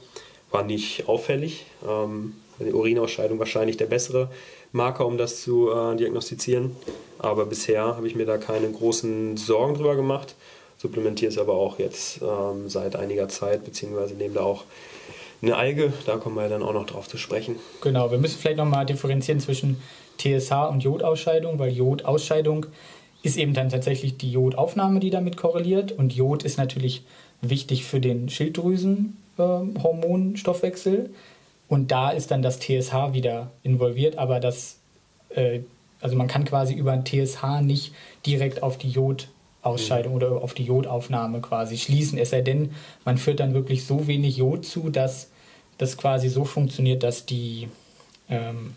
War 0.50 0.63
nicht 0.63 1.07
auffällig. 1.07 1.65
Ähm, 1.88 2.33
die 2.59 2.73
Urinausscheidung 2.73 3.38
wahrscheinlich 3.38 3.77
der 3.77 3.85
bessere 3.85 4.31
Marker, 4.71 5.05
um 5.05 5.17
das 5.17 5.41
zu 5.41 5.71
äh, 5.71 5.95
diagnostizieren. 5.95 6.75
Aber 7.19 7.45
bisher 7.45 7.83
habe 7.83 8.07
ich 8.07 8.15
mir 8.15 8.25
da 8.25 8.38
keine 8.38 8.69
großen 8.69 9.38
Sorgen 9.38 9.75
drüber 9.75 9.95
gemacht. 9.95 10.36
Supplementiere 10.77 11.31
es 11.31 11.38
aber 11.38 11.53
auch 11.53 11.79
jetzt 11.79 12.21
ähm, 12.21 12.69
seit 12.69 12.95
einiger 12.95 13.27
Zeit, 13.29 13.65
beziehungsweise 13.65 14.13
nehme 14.13 14.36
da 14.36 14.41
auch 14.41 14.63
eine 15.41 15.55
Alge. 15.55 15.91
Da 16.05 16.17
kommen 16.17 16.36
wir 16.36 16.47
dann 16.50 16.62
auch 16.62 16.74
noch 16.74 16.86
drauf 16.86 17.07
zu 17.07 17.17
sprechen. 17.17 17.55
Genau, 17.81 18.12
wir 18.12 18.19
müssen 18.19 18.38
vielleicht 18.39 18.57
nochmal 18.57 18.86
differenzieren 18.86 19.39
zwischen 19.39 19.81
TSH 20.17 20.51
und 20.69 20.83
Jodausscheidung, 20.83 21.57
weil 21.59 21.71
Jodausscheidung 21.71 22.65
ist 23.24 23.38
eben 23.38 23.53
dann 23.53 23.69
tatsächlich 23.69 24.17
die 24.17 24.31
Jodaufnahme, 24.31 25.00
die 25.00 25.09
damit 25.09 25.38
korreliert. 25.38 25.91
Und 25.91 26.13
Jod 26.13 26.43
ist 26.43 26.57
natürlich 26.57 27.03
wichtig 27.41 27.86
für 27.86 28.00
den 28.00 28.29
Schilddrüsenhormonstoffwechsel. 28.29 31.05
Äh, 31.05 31.09
und 31.67 31.91
da 31.91 32.12
ist 32.12 32.31
dann 32.31 32.41
das 32.41 32.59
TSH 32.59 33.13
wieder 33.13 33.51
involviert, 33.63 34.17
aber 34.17 34.39
das, 34.39 34.79
äh, 35.29 35.62
also 36.01 36.15
man 36.15 36.27
kann 36.27 36.45
quasi 36.45 36.74
über 36.74 36.91
ein 36.91 37.05
TSH 37.05 37.62
nicht 37.62 37.93
direkt 38.25 38.63
auf 38.63 38.77
die 38.77 38.89
Jodausscheidung 38.89 40.13
mhm. 40.13 40.17
oder 40.17 40.31
auf 40.41 40.53
die 40.53 40.63
Jodaufnahme 40.63 41.41
quasi 41.41 41.77
schließen. 41.77 42.17
Es 42.17 42.29
sei 42.29 42.41
denn, 42.41 42.71
man 43.05 43.17
führt 43.17 43.39
dann 43.39 43.53
wirklich 43.53 43.86
so 43.86 44.07
wenig 44.07 44.38
Jod 44.38 44.65
zu, 44.65 44.89
dass 44.89 45.29
das 45.77 45.97
quasi 45.97 46.29
so 46.29 46.45
funktioniert, 46.45 47.03
dass 47.03 47.25
die 47.25 47.67
ähm, 48.29 48.74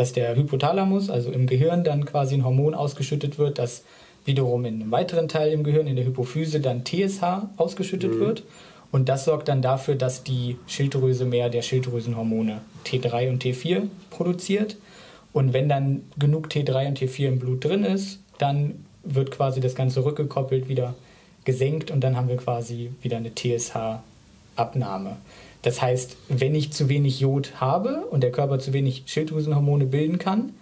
dass 0.00 0.12
der 0.14 0.34
Hypothalamus, 0.34 1.10
also 1.10 1.30
im 1.30 1.46
Gehirn, 1.46 1.84
dann 1.84 2.06
quasi 2.06 2.34
ein 2.34 2.44
Hormon 2.44 2.74
ausgeschüttet 2.74 3.38
wird, 3.38 3.58
das 3.58 3.84
wiederum 4.24 4.64
in 4.64 4.80
einem 4.80 4.90
weiteren 4.90 5.28
Teil 5.28 5.52
im 5.52 5.64
Gehirn, 5.64 5.86
in 5.86 5.96
der 5.96 6.06
Hypophyse, 6.06 6.60
dann 6.60 6.84
TSH 6.84 7.22
ausgeschüttet 7.56 8.14
mhm. 8.14 8.20
wird. 8.20 8.42
Und 8.92 9.08
das 9.08 9.24
sorgt 9.24 9.48
dann 9.48 9.62
dafür, 9.62 9.94
dass 9.94 10.24
die 10.24 10.56
Schilddrüse 10.66 11.24
mehr 11.24 11.48
der 11.48 11.62
Schilddrüsenhormone 11.62 12.60
T3 12.84 13.30
und 13.30 13.44
T4 13.44 13.82
produziert. 14.10 14.76
Und 15.32 15.52
wenn 15.52 15.68
dann 15.68 16.02
genug 16.18 16.48
T3 16.48 16.88
und 16.88 16.98
T4 16.98 17.28
im 17.28 17.38
Blut 17.38 17.64
drin 17.64 17.84
ist, 17.84 18.18
dann 18.38 18.84
wird 19.04 19.30
quasi 19.30 19.60
das 19.60 19.74
Ganze 19.74 20.04
rückgekoppelt 20.04 20.68
wieder 20.68 20.94
gesenkt 21.44 21.90
und 21.90 22.00
dann 22.02 22.16
haben 22.16 22.28
wir 22.28 22.36
quasi 22.36 22.90
wieder 23.00 23.16
eine 23.16 23.34
TSH-Abnahme. 23.34 25.16
Das 25.62 25.80
heißt, 25.80 26.16
wenn 26.28 26.54
ich 26.54 26.72
zu 26.72 26.88
wenig 26.88 27.20
Jod 27.20 27.52
habe 27.60 28.06
und 28.10 28.22
der 28.22 28.32
Körper 28.32 28.58
zu 28.58 28.72
wenig 28.72 29.04
Schilddrüsenhormone 29.06 29.86
bilden 29.86 30.18
kann, 30.18 30.52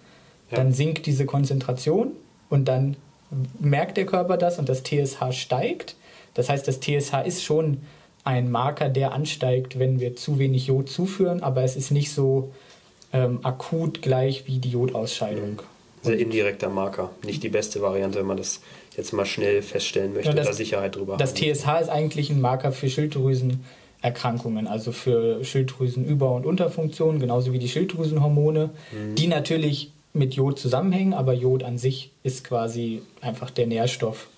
ja. 0.50 0.56
dann 0.56 0.72
sinkt 0.72 1.06
diese 1.06 1.24
Konzentration 1.24 2.12
und 2.48 2.66
dann 2.66 2.96
merkt 3.58 3.96
der 3.96 4.06
Körper 4.06 4.36
das 4.36 4.58
und 4.58 4.68
das 4.68 4.82
TSH 4.82 5.32
steigt. 5.32 5.96
Das 6.34 6.48
heißt, 6.48 6.66
das 6.66 6.80
TSH 6.80 7.26
ist 7.26 7.44
schon 7.44 7.78
ein 8.24 8.50
Marker, 8.50 8.88
der 8.88 9.12
ansteigt, 9.12 9.78
wenn 9.78 10.00
wir 10.00 10.16
zu 10.16 10.38
wenig 10.38 10.66
Jod 10.66 10.88
zuführen, 10.88 11.42
aber 11.42 11.62
es 11.62 11.76
ist 11.76 11.90
nicht 11.90 12.12
so 12.12 12.52
ähm, 13.12 13.40
akut 13.42 14.02
gleich 14.02 14.46
wie 14.46 14.58
die 14.58 14.70
Jodausscheidung. 14.70 15.62
Sehr 16.02 16.18
indirekter 16.18 16.68
Marker, 16.68 17.10
nicht 17.24 17.42
die 17.42 17.48
beste 17.48 17.82
Variante, 17.82 18.18
wenn 18.20 18.26
man 18.26 18.36
das 18.36 18.60
jetzt 18.96 19.12
mal 19.12 19.26
schnell 19.26 19.62
feststellen 19.62 20.12
möchte, 20.12 20.30
ja, 20.30 20.34
das, 20.34 20.46
da 20.46 20.52
Sicherheit 20.52 20.96
drüber 20.96 21.16
Das 21.16 21.30
haben. 21.30 21.54
TSH 21.54 21.82
ist 21.82 21.88
eigentlich 21.88 22.30
ein 22.30 22.40
Marker 22.40 22.72
für 22.72 22.88
Schilddrüsenerkrankungen, 22.88 24.66
also 24.66 24.92
für 24.92 25.44
Schilddrüsenüber- 25.44 26.34
und 26.34 26.46
Unterfunktionen, 26.46 27.20
genauso 27.20 27.52
wie 27.52 27.58
die 27.58 27.68
Schilddrüsenhormone, 27.68 28.70
mhm. 28.92 29.14
die 29.14 29.26
natürlich 29.26 29.92
mit 30.12 30.34
Jod 30.34 30.58
zusammenhängen, 30.58 31.14
aber 31.14 31.32
Jod 31.32 31.62
an 31.62 31.78
sich 31.78 32.10
ist 32.22 32.44
quasi 32.44 33.02
einfach 33.20 33.50
der 33.50 33.66
Nährstoff, 33.66 34.28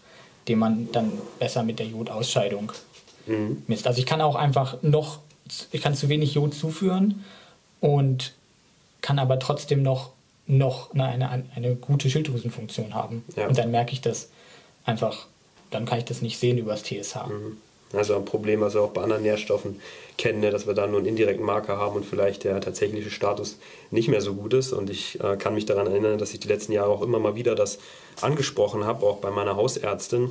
den 0.48 0.58
man 0.58 0.88
dann 0.92 1.12
besser 1.38 1.62
mit 1.62 1.78
der 1.78 1.86
Jodausscheidung 1.86 2.72
mhm. 3.30 3.62
misst. 3.66 3.86
Also 3.86 3.98
ich 3.98 4.06
kann 4.06 4.20
auch 4.20 4.34
einfach 4.34 4.82
noch, 4.82 5.18
ich 5.72 5.80
kann 5.80 5.94
zu 5.94 6.08
wenig 6.08 6.34
Jod 6.34 6.54
zuführen 6.54 7.24
und 7.80 8.34
kann 9.00 9.18
aber 9.18 9.38
trotzdem 9.38 9.82
noch, 9.82 10.10
noch 10.46 10.92
eine, 10.92 11.28
eine, 11.28 11.44
eine 11.54 11.74
gute 11.76 12.10
Schilddrüsenfunktion 12.10 12.94
haben. 12.94 13.24
Ja. 13.36 13.48
Und 13.48 13.56
dann 13.56 13.70
merke 13.70 13.92
ich 13.92 14.00
das 14.00 14.28
einfach, 14.84 15.26
dann 15.70 15.86
kann 15.86 15.98
ich 15.98 16.04
das 16.04 16.22
nicht 16.22 16.38
sehen 16.38 16.58
über 16.58 16.72
das 16.72 16.82
TSH. 16.82 17.26
Mhm. 17.28 17.56
Also 17.92 18.14
ein 18.14 18.24
Problem, 18.24 18.60
was 18.60 18.74
wir 18.74 18.82
auch 18.82 18.90
bei 18.90 19.02
anderen 19.02 19.22
Nährstoffen 19.22 19.80
kennen, 20.16 20.40
ne, 20.40 20.50
dass 20.50 20.66
wir 20.66 20.74
da 20.74 20.86
nur 20.86 20.98
einen 20.98 21.08
indirekten 21.08 21.44
Marker 21.44 21.76
haben 21.76 21.96
und 21.96 22.04
vielleicht 22.04 22.44
der 22.44 22.60
tatsächliche 22.60 23.10
Status 23.10 23.58
nicht 23.90 24.08
mehr 24.08 24.20
so 24.20 24.34
gut 24.34 24.54
ist. 24.54 24.72
Und 24.72 24.90
ich 24.90 25.18
äh, 25.20 25.36
kann 25.36 25.54
mich 25.54 25.66
daran 25.66 25.88
erinnern, 25.88 26.18
dass 26.18 26.32
ich 26.32 26.40
die 26.40 26.48
letzten 26.48 26.72
Jahre 26.72 26.90
auch 26.90 27.02
immer 27.02 27.18
mal 27.18 27.34
wieder 27.34 27.56
das 27.56 27.78
angesprochen 28.20 28.84
habe, 28.84 29.04
auch 29.06 29.16
bei 29.16 29.30
meiner 29.30 29.56
Hausärztin, 29.56 30.30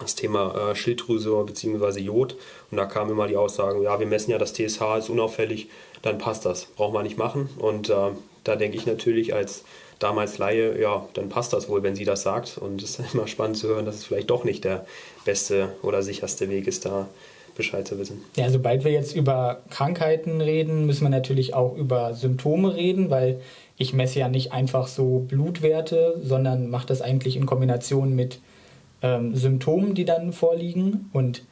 das 0.00 0.14
Thema 0.14 0.70
äh, 0.70 0.74
Schilddrüse 0.74 1.30
bzw. 1.46 2.00
Jod. 2.00 2.36
Und 2.70 2.78
da 2.78 2.86
kam 2.86 3.10
immer 3.10 3.26
die 3.26 3.36
Aussage, 3.36 3.82
ja, 3.82 3.98
wir 3.98 4.06
messen 4.06 4.30
ja 4.30 4.38
das 4.38 4.52
TSH, 4.52 4.80
ist 4.98 5.10
unauffällig, 5.10 5.68
dann 6.02 6.18
passt 6.18 6.44
das, 6.44 6.64
braucht 6.64 6.92
man 6.92 7.04
nicht 7.04 7.18
machen. 7.18 7.48
Und 7.58 7.90
äh, 7.90 8.10
da 8.44 8.56
denke 8.56 8.76
ich 8.76 8.86
natürlich 8.86 9.34
als 9.34 9.64
damals 9.98 10.38
Laie, 10.38 10.80
ja, 10.80 11.08
dann 11.14 11.28
passt 11.28 11.52
das 11.52 11.68
wohl, 11.68 11.82
wenn 11.82 11.94
sie 11.94 12.04
das 12.04 12.22
sagt. 12.22 12.58
Und 12.58 12.82
es 12.82 12.98
ist 12.98 13.14
immer 13.14 13.26
spannend 13.26 13.56
zu 13.56 13.68
hören, 13.68 13.86
dass 13.86 13.96
es 13.96 14.04
vielleicht 14.04 14.30
doch 14.30 14.44
nicht 14.44 14.64
der 14.64 14.86
beste 15.24 15.70
oder 15.82 16.02
sicherste 16.02 16.48
Weg 16.50 16.66
ist, 16.66 16.84
da 16.84 17.08
Bescheid 17.56 17.86
zu 17.86 17.98
wissen. 17.98 18.24
Ja, 18.36 18.50
sobald 18.50 18.84
wir 18.84 18.90
jetzt 18.90 19.14
über 19.14 19.62
Krankheiten 19.70 20.40
reden, 20.40 20.86
müssen 20.86 21.04
wir 21.04 21.10
natürlich 21.10 21.54
auch 21.54 21.76
über 21.76 22.14
Symptome 22.14 22.74
reden, 22.74 23.10
weil 23.10 23.40
ich 23.76 23.92
messe 23.92 24.18
ja 24.18 24.28
nicht 24.28 24.52
einfach 24.52 24.88
so 24.88 25.20
Blutwerte, 25.20 26.20
sondern 26.22 26.68
mache 26.68 26.86
das 26.86 27.00
eigentlich 27.00 27.36
in 27.36 27.46
Kombination 27.46 28.14
mit 28.14 28.40
ähm, 29.04 29.36
Symptomen, 29.36 29.94
die 29.94 30.06
dann 30.06 30.32
vorliegen. 30.32 31.10
Und 31.12 31.42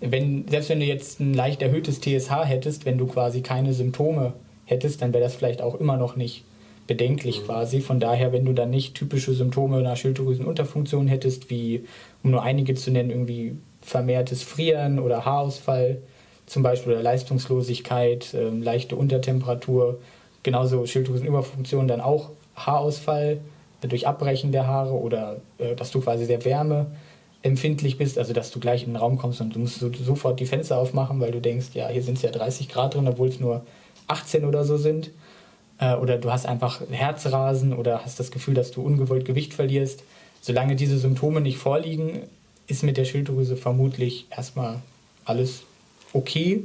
wenn, 0.00 0.48
selbst 0.48 0.70
wenn 0.70 0.80
du 0.80 0.86
jetzt 0.86 1.20
ein 1.20 1.34
leicht 1.34 1.62
erhöhtes 1.62 2.00
TSH 2.00 2.44
hättest, 2.44 2.86
wenn 2.86 2.98
du 2.98 3.06
quasi 3.06 3.42
keine 3.42 3.74
Symptome 3.74 4.32
hättest, 4.64 5.02
dann 5.02 5.12
wäre 5.12 5.22
das 5.22 5.34
vielleicht 5.34 5.60
auch 5.60 5.78
immer 5.78 5.98
noch 5.98 6.16
nicht 6.16 6.44
bedenklich 6.86 7.42
mhm. 7.42 7.44
quasi. 7.44 7.80
Von 7.82 8.00
daher, 8.00 8.32
wenn 8.32 8.46
du 8.46 8.54
dann 8.54 8.70
nicht 8.70 8.94
typische 8.94 9.34
Symptome 9.34 9.78
einer 9.78 9.94
Schilddrüsenunterfunktion 9.94 11.06
hättest, 11.06 11.50
wie, 11.50 11.84
um 12.22 12.30
nur 12.30 12.42
einige 12.42 12.74
zu 12.74 12.90
nennen, 12.90 13.10
irgendwie 13.10 13.56
vermehrtes 13.82 14.42
Frieren 14.42 14.98
oder 14.98 15.24
Haarausfall 15.24 15.98
zum 16.46 16.62
Beispiel 16.62 16.92
oder 16.92 17.02
Leistungslosigkeit, 17.02 18.32
äh, 18.32 18.48
leichte 18.48 18.96
Untertemperatur, 18.96 19.98
genauso 20.42 20.86
Schilddrüsenüberfunktion, 20.86 21.88
dann 21.88 22.00
auch 22.00 22.30
Haarausfall 22.54 23.40
durch 23.82 24.06
Abbrechen 24.06 24.52
der 24.52 24.66
Haare 24.66 24.92
oder 24.92 25.36
äh, 25.58 25.74
dass 25.74 25.90
du 25.90 26.00
quasi 26.00 26.24
sehr 26.24 26.44
wärmeempfindlich 26.44 27.98
bist, 27.98 28.18
also 28.18 28.32
dass 28.32 28.50
du 28.50 28.60
gleich 28.60 28.82
in 28.82 28.90
den 28.90 28.96
Raum 28.96 29.18
kommst 29.18 29.40
und 29.40 29.54
du 29.54 29.58
musst 29.58 29.78
so, 29.78 29.92
sofort 29.92 30.40
die 30.40 30.46
Fenster 30.46 30.78
aufmachen, 30.78 31.20
weil 31.20 31.32
du 31.32 31.40
denkst, 31.40 31.68
ja, 31.74 31.88
hier 31.88 32.02
sind 32.02 32.16
es 32.16 32.22
ja 32.22 32.30
30 32.30 32.68
Grad 32.68 32.94
drin, 32.94 33.08
obwohl 33.08 33.28
es 33.28 33.40
nur 33.40 33.64
18 34.08 34.44
oder 34.44 34.64
so 34.64 34.76
sind. 34.76 35.10
Äh, 35.78 35.94
oder 35.94 36.18
du 36.18 36.30
hast 36.30 36.46
einfach 36.46 36.80
Herzrasen 36.90 37.72
oder 37.72 38.04
hast 38.04 38.18
das 38.20 38.30
Gefühl, 38.30 38.54
dass 38.54 38.70
du 38.70 38.82
ungewollt 38.82 39.24
Gewicht 39.24 39.54
verlierst. 39.54 40.02
Solange 40.40 40.76
diese 40.76 40.98
Symptome 40.98 41.40
nicht 41.40 41.58
vorliegen, 41.58 42.22
ist 42.66 42.82
mit 42.82 42.96
der 42.96 43.04
Schilddrüse 43.04 43.56
vermutlich 43.56 44.26
erstmal 44.30 44.80
alles 45.24 45.62
okay. 46.12 46.64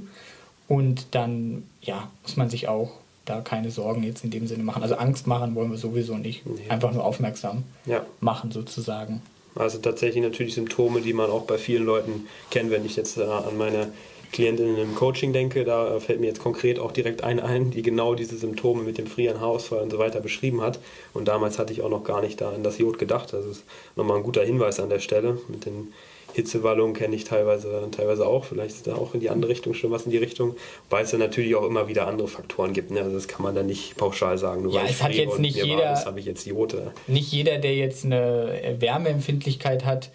Und 0.68 1.08
dann 1.12 1.63
ja, 1.82 2.10
muss 2.24 2.38
man 2.38 2.50
sich 2.50 2.68
auch 2.68 2.91
da 3.31 3.41
keine 3.41 3.71
Sorgen 3.71 4.03
jetzt 4.03 4.23
in 4.23 4.31
dem 4.31 4.47
Sinne 4.47 4.63
machen. 4.63 4.83
Also 4.83 4.95
Angst 4.95 5.27
machen 5.27 5.55
wollen 5.55 5.71
wir 5.71 5.77
sowieso 5.77 6.17
nicht. 6.17 6.45
Nee. 6.45 6.69
Einfach 6.69 6.91
nur 6.91 7.03
aufmerksam 7.03 7.63
ja. 7.85 8.05
machen 8.19 8.51
sozusagen. 8.51 9.21
Also 9.55 9.79
tatsächlich 9.79 10.23
natürlich 10.23 10.53
Symptome, 10.53 11.01
die 11.01 11.13
man 11.13 11.29
auch 11.29 11.43
bei 11.43 11.57
vielen 11.57 11.85
Leuten 11.85 12.27
kennt, 12.50 12.71
wenn 12.71 12.85
ich 12.85 12.95
jetzt 12.95 13.17
äh, 13.17 13.23
an 13.23 13.57
meine 13.57 13.91
Klientinnen 14.31 14.77
im 14.77 14.95
Coaching 14.95 15.33
denke, 15.33 15.65
da 15.65 16.00
fällt 16.00 16.21
mir 16.21 16.27
jetzt 16.27 16.39
konkret 16.39 16.79
auch 16.79 16.93
direkt 16.93 17.23
eine 17.23 17.43
ein, 17.43 17.71
die 17.71 17.81
genau 17.81 18.15
diese 18.15 18.38
Symptome 18.38 18.83
mit 18.83 18.97
dem 18.97 19.07
Frieren, 19.07 19.41
Haarausfall 19.41 19.81
und 19.81 19.91
so 19.91 20.00
weiter 20.00 20.21
beschrieben 20.21 20.61
hat. 20.61 20.79
Und 21.13 21.27
damals 21.27 21.59
hatte 21.59 21.73
ich 21.73 21.81
auch 21.81 21.89
noch 21.89 22.05
gar 22.05 22.21
nicht 22.21 22.39
da 22.39 22.51
an 22.51 22.63
das 22.63 22.77
Jod 22.77 22.97
gedacht. 22.97 23.33
Das 23.33 23.45
ist 23.45 23.63
nochmal 23.97 24.17
ein 24.17 24.23
guter 24.23 24.43
Hinweis 24.43 24.79
an 24.79 24.89
der 24.89 25.00
Stelle. 25.00 25.38
Mit 25.50 25.65
den 25.65 25.91
Hitzewallungen 26.33 26.93
kenne 26.95 27.15
ich 27.15 27.23
teilweise, 27.23 27.88
teilweise 27.91 28.25
auch. 28.25 28.45
Vielleicht 28.45 28.75
ist 28.75 28.88
da 28.88 28.95
auch 28.95 29.13
in 29.13 29.19
die 29.19 29.29
andere 29.29 29.51
Richtung 29.51 29.73
schon 29.73 29.91
was 29.91 30.05
in 30.05 30.11
die 30.11 30.17
Richtung. 30.17 30.55
Weil 30.89 31.03
es 31.03 31.11
dann 31.11 31.19
natürlich 31.19 31.55
auch 31.55 31.65
immer 31.65 31.88
wieder 31.88 32.07
andere 32.07 32.27
Faktoren 32.27 32.73
gibt. 32.73 32.91
Ne? 32.91 33.01
Also 33.01 33.13
das 33.13 33.27
kann 33.27 33.43
man 33.43 33.55
dann 33.55 33.65
nicht 33.65 33.97
pauschal 33.97 34.38
sagen. 34.38 34.63
Nur 34.63 34.73
ja, 34.73 34.83
es 34.88 35.01
hat 35.01 35.13
jetzt 35.13 35.39
nicht 35.39 35.63
jeder. 35.63 35.95
habe 36.05 36.19
ich 36.19 36.25
jetzt 36.25 36.45
Jod. 36.45 36.75
Nicht 37.07 37.31
jeder, 37.31 37.57
der 37.57 37.75
jetzt 37.75 38.05
eine 38.05 38.75
Wärmeempfindlichkeit 38.79 39.85
hat, 39.85 40.11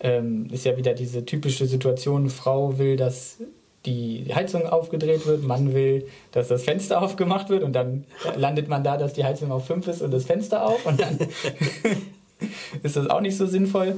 ähm, 0.00 0.48
ist 0.52 0.64
ja 0.64 0.76
wieder 0.76 0.94
diese 0.94 1.24
typische 1.24 1.66
Situation, 1.66 2.30
Frau 2.30 2.78
will, 2.78 2.96
dass 2.96 3.38
die 3.86 4.26
Heizung 4.34 4.66
aufgedreht 4.66 5.26
wird, 5.26 5.42
Mann 5.42 5.74
will, 5.74 6.06
dass 6.32 6.48
das 6.48 6.64
Fenster 6.64 7.00
aufgemacht 7.00 7.48
wird 7.48 7.62
und 7.62 7.72
dann 7.72 8.04
landet 8.36 8.68
man 8.68 8.84
da, 8.84 8.98
dass 8.98 9.14
die 9.14 9.24
Heizung 9.24 9.52
auf 9.52 9.66
5 9.66 9.88
ist 9.88 10.02
und 10.02 10.10
das 10.10 10.24
Fenster 10.24 10.66
auf 10.66 10.84
und 10.84 11.00
dann 11.00 11.18
ist 12.82 12.96
das 12.96 13.08
auch 13.08 13.20
nicht 13.20 13.36
so 13.36 13.46
sinnvoll. 13.46 13.96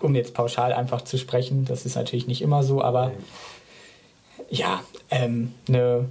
Um 0.00 0.14
jetzt 0.14 0.34
pauschal 0.34 0.72
einfach 0.72 1.02
zu 1.02 1.18
sprechen, 1.18 1.64
das 1.64 1.84
ist 1.84 1.94
natürlich 1.94 2.26
nicht 2.26 2.42
immer 2.42 2.62
so, 2.62 2.82
aber 2.82 3.12
ja, 4.48 4.82
ähm, 5.10 5.52
ne, 5.68 6.06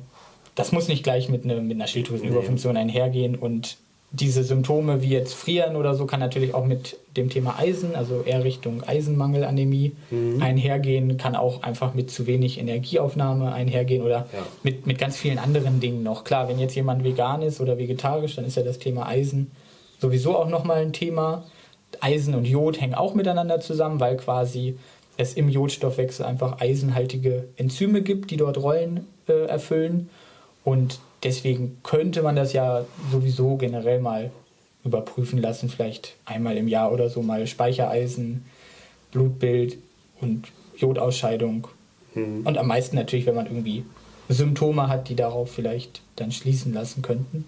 das 0.55 0.71
muss 0.71 0.87
nicht 0.87 1.03
gleich 1.03 1.29
mit, 1.29 1.45
ne, 1.45 1.61
mit 1.61 1.75
einer 1.75 1.87
Schilddrüsenüberfunktion 1.87 2.77
einhergehen 2.77 3.35
und 3.35 3.77
diese 4.11 4.43
Symptome 4.43 5.03
wie 5.03 5.09
jetzt 5.09 5.33
Frieren 5.33 5.75
oder 5.75 5.93
so 5.93 6.05
kann 6.05 6.19
natürlich 6.19 6.55
auch 6.55 6.65
mit 6.65 6.97
dem 7.15 7.29
Thema 7.29 7.59
Eisen, 7.59 7.95
also 7.95 8.23
eher 8.23 8.43
Richtung 8.43 8.83
Eisenmangelanämie 8.83 9.91
mhm. 10.09 10.41
einhergehen, 10.41 11.17
kann 11.17 11.35
auch 11.35 11.61
einfach 11.61 11.93
mit 11.93 12.09
zu 12.09 12.25
wenig 12.25 12.59
Energieaufnahme 12.59 13.53
einhergehen 13.53 14.01
oder 14.01 14.27
ja. 14.33 14.45
mit, 14.63 14.87
mit 14.87 14.97
ganz 14.97 15.17
vielen 15.17 15.37
anderen 15.37 15.79
Dingen 15.79 16.01
noch. 16.01 16.23
Klar, 16.23 16.49
wenn 16.49 16.57
jetzt 16.57 16.75
jemand 16.75 17.03
vegan 17.03 17.43
ist 17.43 17.61
oder 17.61 17.77
vegetarisch, 17.77 18.35
dann 18.35 18.45
ist 18.45 18.57
ja 18.57 18.63
das 18.63 18.79
Thema 18.79 19.05
Eisen 19.07 19.51
sowieso 19.99 20.35
auch 20.35 20.49
nochmal 20.49 20.81
ein 20.81 20.93
Thema. 20.93 21.43
Eisen 22.01 22.35
und 22.35 22.45
Jod 22.45 22.79
hängen 22.79 22.93
auch 22.93 23.13
miteinander 23.13 23.59
zusammen, 23.59 23.99
weil 23.99 24.17
quasi 24.17 24.77
es 25.17 25.33
im 25.33 25.49
Jodstoffwechsel 25.49 26.25
einfach 26.25 26.59
eisenhaltige 26.59 27.49
Enzyme 27.57 28.01
gibt, 28.01 28.31
die 28.31 28.37
dort 28.37 28.57
Rollen 28.57 29.05
äh, 29.27 29.47
erfüllen. 29.47 30.09
Und 30.63 30.99
deswegen 31.23 31.77
könnte 31.83 32.21
man 32.21 32.35
das 32.35 32.53
ja 32.53 32.85
sowieso 33.11 33.57
generell 33.57 33.99
mal 33.99 34.31
überprüfen 34.85 35.41
lassen, 35.41 35.69
vielleicht 35.69 36.15
einmal 36.25 36.55
im 36.57 36.67
Jahr 36.67 36.91
oder 36.91 37.09
so 37.09 37.21
mal 37.21 37.47
Speichereisen, 37.47 38.45
Blutbild 39.11 39.77
und 40.21 40.47
Jodausscheidung. 40.77 41.67
Mhm. 42.15 42.45
Und 42.45 42.57
am 42.57 42.67
meisten 42.67 42.95
natürlich, 42.95 43.25
wenn 43.25 43.35
man 43.35 43.47
irgendwie 43.47 43.83
Symptome 44.29 44.87
hat, 44.87 45.09
die 45.09 45.15
darauf 45.15 45.51
vielleicht 45.51 46.01
dann 46.15 46.31
schließen 46.31 46.73
lassen 46.73 47.01
könnten. 47.01 47.45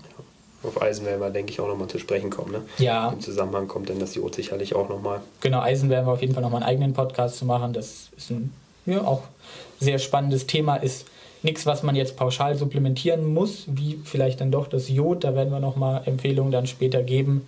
Auf 0.64 0.82
Eisen 0.82 1.06
werden 1.06 1.20
wir, 1.22 1.30
denke 1.32 1.52
ich, 1.52 1.60
auch 1.60 1.68
nochmal 1.68 1.88
zu 1.88 1.98
sprechen 1.98 2.30
kommen. 2.30 2.52
Ne? 2.52 2.62
Ja. 2.78 3.10
Im 3.10 3.20
Zusammenhang 3.20 3.68
kommt 3.68 3.90
dann 3.90 4.00
das 4.00 4.16
Jod 4.16 4.36
sicherlich 4.36 4.76
auch 4.76 4.90
nochmal. 4.90 5.22
Genau, 5.42 5.62
Eisen 5.62 5.90
werden 5.90 6.06
wir 6.06 6.14
auf 6.14 6.22
jeden 6.22 6.34
Fall 6.34 6.44
nochmal 6.44 6.62
einen 6.62 6.70
eigenen 6.70 6.94
Podcast 6.94 7.38
zu 7.38 7.46
machen. 7.46 7.74
Das 7.74 8.10
ist 8.16 8.30
ein 8.30 8.54
ja, 8.86 9.02
auch 9.02 9.24
sehr 9.80 10.00
spannendes 10.00 10.48
Thema, 10.48 10.76
ist 10.76 11.06
nichts, 11.44 11.66
was 11.66 11.82
man 11.84 11.96
jetzt 11.96 12.16
pauschal 12.16 12.56
supplementieren 12.56 13.34
muss, 13.34 13.66
wie 13.68 14.00
vielleicht 14.04 14.42
dann 14.42 14.52
doch 14.52 14.68
das 14.68 14.90
Jod. 14.90 15.24
Da 15.24 15.36
werden 15.36 15.52
wir 15.52 15.60
nochmal 15.60 16.04
Empfehlungen 16.06 16.52
dann 16.52 16.68
später 16.68 17.02
geben. 17.02 17.48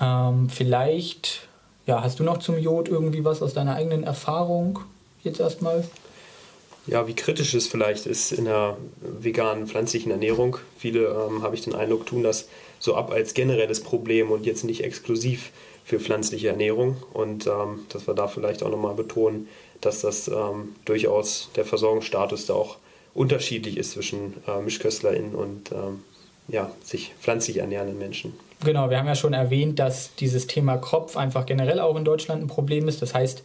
Ähm, 0.00 0.48
vielleicht, 0.48 1.48
ja, 1.86 2.02
hast 2.02 2.18
du 2.18 2.24
noch 2.24 2.38
zum 2.38 2.58
Jod 2.58 2.88
irgendwie 2.88 3.24
was 3.24 3.42
aus 3.42 3.52
deiner 3.54 3.74
eigenen 3.74 4.04
Erfahrung 4.04 4.80
jetzt 5.22 5.40
erstmal? 5.40 5.84
Ja, 6.86 7.06
wie 7.06 7.14
kritisch 7.14 7.54
es 7.54 7.66
vielleicht 7.66 8.06
ist 8.06 8.32
in 8.32 8.44
der 8.44 8.76
veganen 9.00 9.66
pflanzlichen 9.66 10.10
Ernährung. 10.10 10.58
Viele, 10.76 11.06
ähm, 11.06 11.42
habe 11.42 11.54
ich 11.54 11.62
den 11.62 11.74
Eindruck, 11.74 12.06
tun 12.06 12.22
das 12.22 12.48
so 12.78 12.94
ab 12.94 13.10
als 13.10 13.34
generelles 13.34 13.82
Problem 13.82 14.30
und 14.30 14.44
jetzt 14.44 14.64
nicht 14.64 14.84
exklusiv 14.84 15.50
für 15.84 15.98
pflanzliche 15.98 16.48
Ernährung. 16.48 16.96
Und 17.12 17.46
ähm, 17.46 17.86
dass 17.88 18.06
wir 18.06 18.14
da 18.14 18.28
vielleicht 18.28 18.62
auch 18.62 18.70
nochmal 18.70 18.94
betonen, 18.94 19.48
dass 19.80 20.00
das 20.00 20.28
ähm, 20.28 20.74
durchaus 20.84 21.50
der 21.56 21.64
Versorgungsstatus 21.64 22.46
da 22.46 22.54
auch 22.54 22.76
unterschiedlich 23.14 23.76
ist 23.76 23.92
zwischen 23.92 24.34
äh, 24.46 24.60
MischköstlerInnen 24.60 25.34
und 25.34 25.72
ähm, 25.72 26.02
ja, 26.48 26.70
sich 26.82 27.14
pflanzlich 27.20 27.58
ernährenden 27.58 27.98
Menschen. 27.98 28.34
Genau, 28.64 28.90
wir 28.90 28.98
haben 28.98 29.06
ja 29.06 29.14
schon 29.14 29.32
erwähnt, 29.32 29.78
dass 29.78 30.14
dieses 30.16 30.46
Thema 30.46 30.76
Kropf 30.76 31.16
einfach 31.16 31.46
generell 31.46 31.80
auch 31.80 31.96
in 31.96 32.04
Deutschland 32.04 32.42
ein 32.42 32.48
Problem 32.48 32.88
ist. 32.88 33.02
Das 33.02 33.14
heißt, 33.14 33.42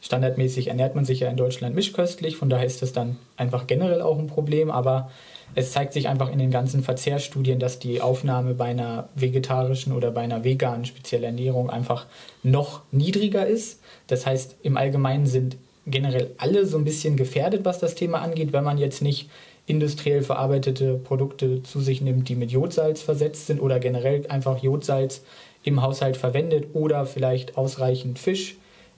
standardmäßig 0.00 0.68
ernährt 0.68 0.94
man 0.94 1.04
sich 1.04 1.20
ja 1.20 1.28
in 1.28 1.36
Deutschland 1.36 1.74
mischköstlich, 1.74 2.36
von 2.36 2.48
daher 2.48 2.66
ist 2.66 2.82
das 2.82 2.92
dann 2.92 3.16
einfach 3.36 3.66
generell 3.66 4.02
auch 4.02 4.18
ein 4.18 4.26
Problem, 4.26 4.70
aber 4.70 5.10
es 5.54 5.72
zeigt 5.72 5.92
sich 5.92 6.08
einfach 6.08 6.30
in 6.30 6.38
den 6.38 6.50
ganzen 6.50 6.82
Verzehrstudien, 6.82 7.58
dass 7.58 7.78
die 7.78 8.00
Aufnahme 8.00 8.54
bei 8.54 8.66
einer 8.66 9.08
vegetarischen 9.14 9.92
oder 9.92 10.10
bei 10.10 10.22
einer 10.22 10.44
veganen 10.44 10.84
speziellen 10.84 11.24
Ernährung 11.24 11.70
einfach 11.70 12.06
noch 12.42 12.82
niedriger 12.92 13.46
ist. 13.46 13.80
Das 14.06 14.26
heißt, 14.26 14.56
im 14.62 14.76
Allgemeinen 14.76 15.26
sind 15.26 15.56
generell 15.86 16.32
alle 16.38 16.66
so 16.66 16.78
ein 16.78 16.84
bisschen 16.84 17.16
gefährdet, 17.16 17.64
was 17.64 17.78
das 17.78 17.94
Thema 17.94 18.20
angeht, 18.20 18.52
wenn 18.52 18.64
man 18.64 18.78
jetzt 18.78 19.02
nicht 19.02 19.30
industriell 19.66 20.22
verarbeitete 20.22 20.94
Produkte 20.94 21.62
zu 21.62 21.80
sich 21.80 22.00
nimmt, 22.00 22.28
die 22.28 22.36
mit 22.36 22.52
Jodsalz 22.52 23.02
versetzt 23.02 23.46
sind 23.46 23.60
oder 23.60 23.80
generell 23.80 24.26
einfach 24.28 24.62
Jodsalz 24.62 25.22
im 25.64 25.82
Haushalt 25.82 26.16
verwendet 26.16 26.68
oder 26.74 27.06
vielleicht 27.06 27.56
ausreichend 27.56 28.18
Fisch 28.18 28.56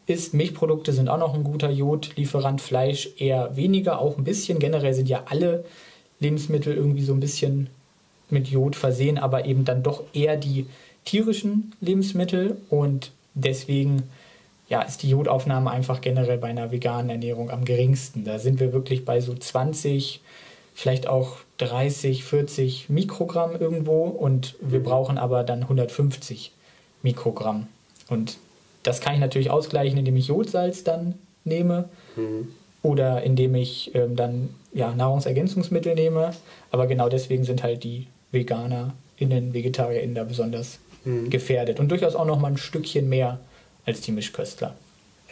isst. 0.08 0.34
Milchprodukte 0.34 0.92
sind 0.92 1.08
auch 1.08 1.18
noch 1.18 1.34
ein 1.34 1.44
guter 1.44 1.70
Jodlieferant, 1.70 2.60
Fleisch 2.60 3.10
eher 3.18 3.56
weniger, 3.56 4.00
auch 4.00 4.18
ein 4.18 4.24
bisschen. 4.24 4.58
Generell 4.58 4.94
sind 4.94 5.08
ja 5.08 5.24
alle 5.26 5.64
Lebensmittel 6.20 6.74
irgendwie 6.74 7.04
so 7.04 7.12
ein 7.12 7.20
bisschen 7.20 7.68
mit 8.30 8.48
Jod 8.48 8.76
versehen, 8.76 9.18
aber 9.18 9.44
eben 9.46 9.64
dann 9.64 9.82
doch 9.82 10.02
eher 10.12 10.36
die 10.36 10.66
tierischen 11.04 11.74
Lebensmittel 11.80 12.58
und 12.68 13.12
deswegen 13.34 14.02
ja, 14.68 14.82
ist 14.82 15.02
die 15.02 15.10
Jodaufnahme 15.10 15.70
einfach 15.70 16.00
generell 16.00 16.38
bei 16.38 16.48
einer 16.48 16.70
veganen 16.70 17.10
Ernährung 17.10 17.50
am 17.50 17.64
geringsten. 17.64 18.24
Da 18.24 18.38
sind 18.38 18.60
wir 18.60 18.72
wirklich 18.72 19.04
bei 19.04 19.20
so 19.20 19.34
20, 19.34 20.20
vielleicht 20.74 21.06
auch 21.06 21.36
30, 21.56 22.24
40 22.24 22.90
Mikrogramm 22.90 23.56
irgendwo 23.58 24.02
und 24.04 24.56
wir 24.60 24.82
brauchen 24.82 25.16
aber 25.16 25.42
dann 25.42 25.62
150 25.62 26.52
Mikrogramm. 27.02 27.68
Und 28.10 28.36
das 28.88 29.00
kann 29.00 29.14
ich 29.14 29.20
natürlich 29.20 29.50
ausgleichen, 29.50 29.98
indem 29.98 30.16
ich 30.16 30.28
Jodsalz 30.28 30.84
dann 30.84 31.14
nehme. 31.44 31.88
Mhm 32.16 32.48
oder 32.82 33.22
indem 33.22 33.54
ich 33.54 33.94
ähm, 33.94 34.16
dann 34.16 34.50
ja, 34.72 34.94
Nahrungsergänzungsmittel 34.94 35.94
nehme. 35.94 36.32
Aber 36.70 36.86
genau 36.86 37.08
deswegen 37.08 37.44
sind 37.44 37.62
halt 37.62 37.84
die 37.84 38.06
VeganerInnen, 38.32 39.52
VegetarierInnen 39.52 40.14
da 40.14 40.24
besonders 40.24 40.78
mhm. 41.04 41.30
gefährdet. 41.30 41.80
Und 41.80 41.90
durchaus 41.90 42.14
auch 42.14 42.26
noch 42.26 42.38
mal 42.38 42.48
ein 42.48 42.56
Stückchen 42.56 43.08
mehr 43.08 43.40
als 43.84 44.00
die 44.00 44.12
Mischköstler. 44.12 44.74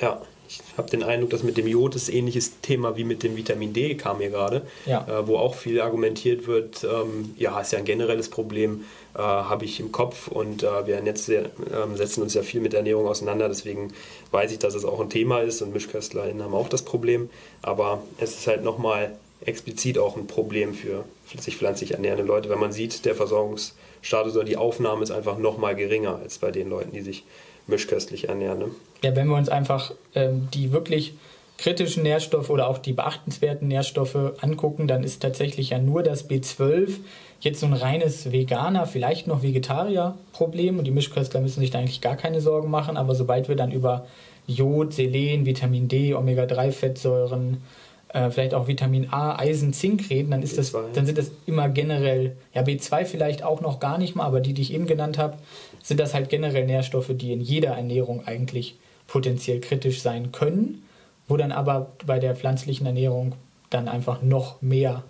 Ja, 0.00 0.20
ich 0.48 0.60
habe 0.76 0.90
den 0.90 1.02
Eindruck, 1.02 1.30
dass 1.30 1.42
mit 1.42 1.56
dem 1.56 1.66
Jod 1.66 1.94
ist 1.94 2.08
ähnliches 2.08 2.60
Thema 2.60 2.96
wie 2.96 3.04
mit 3.04 3.22
dem 3.22 3.36
Vitamin 3.36 3.72
D 3.72 3.94
kam 3.94 4.18
hier 4.18 4.30
gerade, 4.30 4.66
ja. 4.84 5.06
äh, 5.06 5.26
wo 5.26 5.36
auch 5.36 5.54
viel 5.54 5.80
argumentiert 5.80 6.46
wird, 6.46 6.84
ähm, 6.84 7.34
ja, 7.36 7.60
ist 7.60 7.72
ja 7.72 7.78
ein 7.78 7.84
generelles 7.84 8.28
Problem, 8.28 8.84
äh, 9.14 9.18
habe 9.18 9.64
ich 9.64 9.80
im 9.80 9.92
Kopf 9.92 10.28
und 10.28 10.62
äh, 10.62 10.86
wir 10.86 11.02
jetzt 11.04 11.26
sehr, 11.26 11.50
ähm, 11.72 11.96
setzen 11.96 12.22
uns 12.22 12.34
ja 12.34 12.42
viel 12.42 12.60
mit 12.60 12.74
Ernährung 12.74 13.06
auseinander, 13.06 13.48
deswegen 13.48 13.92
weiß 14.30 14.52
ich, 14.52 14.58
dass 14.58 14.74
es 14.74 14.84
auch 14.84 15.00
ein 15.00 15.10
Thema 15.10 15.40
ist 15.40 15.62
und 15.62 15.72
MischköstlerInnen 15.72 16.42
haben 16.42 16.54
auch 16.54 16.68
das 16.68 16.82
Problem, 16.82 17.30
aber 17.62 18.02
es 18.18 18.38
ist 18.38 18.46
halt 18.46 18.64
nochmal 18.64 19.16
explizit 19.44 19.98
auch 19.98 20.16
ein 20.16 20.26
Problem 20.26 20.74
für 20.74 21.04
sich 21.38 21.56
pflanzlich 21.56 21.92
ernährende 21.92 22.24
Leute, 22.24 22.48
wenn 22.48 22.58
man 22.58 22.72
sieht, 22.72 23.04
der 23.04 23.14
Versorgungsstatus 23.14 24.34
oder 24.34 24.44
die 24.44 24.56
Aufnahme 24.56 25.02
ist 25.02 25.10
einfach 25.10 25.38
nochmal 25.38 25.76
geringer 25.76 26.16
als 26.16 26.38
bei 26.38 26.50
den 26.50 26.70
Leuten, 26.70 26.92
die 26.92 27.02
sich 27.02 27.24
mischköstlich 27.66 28.28
ernähren. 28.28 28.58
Ne? 28.58 28.70
Ja, 29.02 29.16
wenn 29.16 29.28
wir 29.28 29.36
uns 29.36 29.48
einfach 29.48 29.92
ähm, 30.14 30.48
die 30.54 30.72
wirklich 30.72 31.14
kritischen 31.58 32.02
Nährstoffe 32.02 32.50
oder 32.50 32.68
auch 32.68 32.78
die 32.78 32.92
beachtenswerten 32.92 33.68
Nährstoffe 33.68 34.16
angucken, 34.40 34.88
dann 34.88 35.04
ist 35.04 35.22
tatsächlich 35.22 35.70
ja 35.70 35.78
nur 35.78 36.02
das 36.02 36.28
B12 36.28 36.98
jetzt 37.40 37.60
so 37.60 37.66
ein 37.66 37.72
reines 37.72 38.32
Veganer, 38.32 38.86
vielleicht 38.86 39.26
noch 39.26 39.42
Vegetarier-Problem 39.42 40.78
und 40.78 40.84
die 40.84 40.90
Mischköstler 40.90 41.40
müssen 41.40 41.60
sich 41.60 41.70
da 41.70 41.78
eigentlich 41.78 42.00
gar 42.00 42.16
keine 42.16 42.40
Sorgen 42.40 42.70
machen, 42.70 42.96
aber 42.96 43.14
sobald 43.14 43.48
wir 43.48 43.56
dann 43.56 43.72
über 43.72 44.06
Jod, 44.46 44.92
Selen, 44.92 45.44
Vitamin 45.44 45.88
D, 45.88 46.14
Omega-3-Fettsäuren, 46.14 47.62
äh, 48.08 48.30
vielleicht 48.30 48.54
auch 48.54 48.68
Vitamin 48.68 49.12
A, 49.12 49.38
Eisen, 49.38 49.72
Zink 49.72 50.10
reden, 50.10 50.30
dann, 50.30 50.42
ist 50.42 50.58
das, 50.58 50.72
dann 50.94 51.06
sind 51.06 51.18
das 51.18 51.30
immer 51.46 51.68
generell, 51.68 52.36
ja 52.54 52.62
B2 52.62 53.04
vielleicht 53.04 53.42
auch 53.42 53.60
noch 53.60 53.80
gar 53.80 53.98
nicht 53.98 54.14
mal, 54.14 54.24
aber 54.24 54.40
die, 54.40 54.54
die 54.54 54.62
ich 54.62 54.72
eben 54.72 54.86
genannt 54.86 55.18
habe, 55.18 55.38
sind 55.82 56.00
das 56.00 56.14
halt 56.14 56.28
generell 56.28 56.66
Nährstoffe, 56.66 57.10
die 57.10 57.32
in 57.32 57.40
jeder 57.40 57.70
Ernährung 57.70 58.26
eigentlich 58.26 58.76
potenziell 59.06 59.60
kritisch 59.60 60.02
sein 60.02 60.32
können, 60.32 60.82
wo 61.28 61.36
dann 61.36 61.52
aber 61.52 61.92
bei 62.06 62.18
der 62.18 62.34
pflanzlichen 62.36 62.86
Ernährung 62.86 63.34
dann 63.70 63.88
einfach 63.88 64.22
noch 64.22 64.62
mehr 64.62 65.02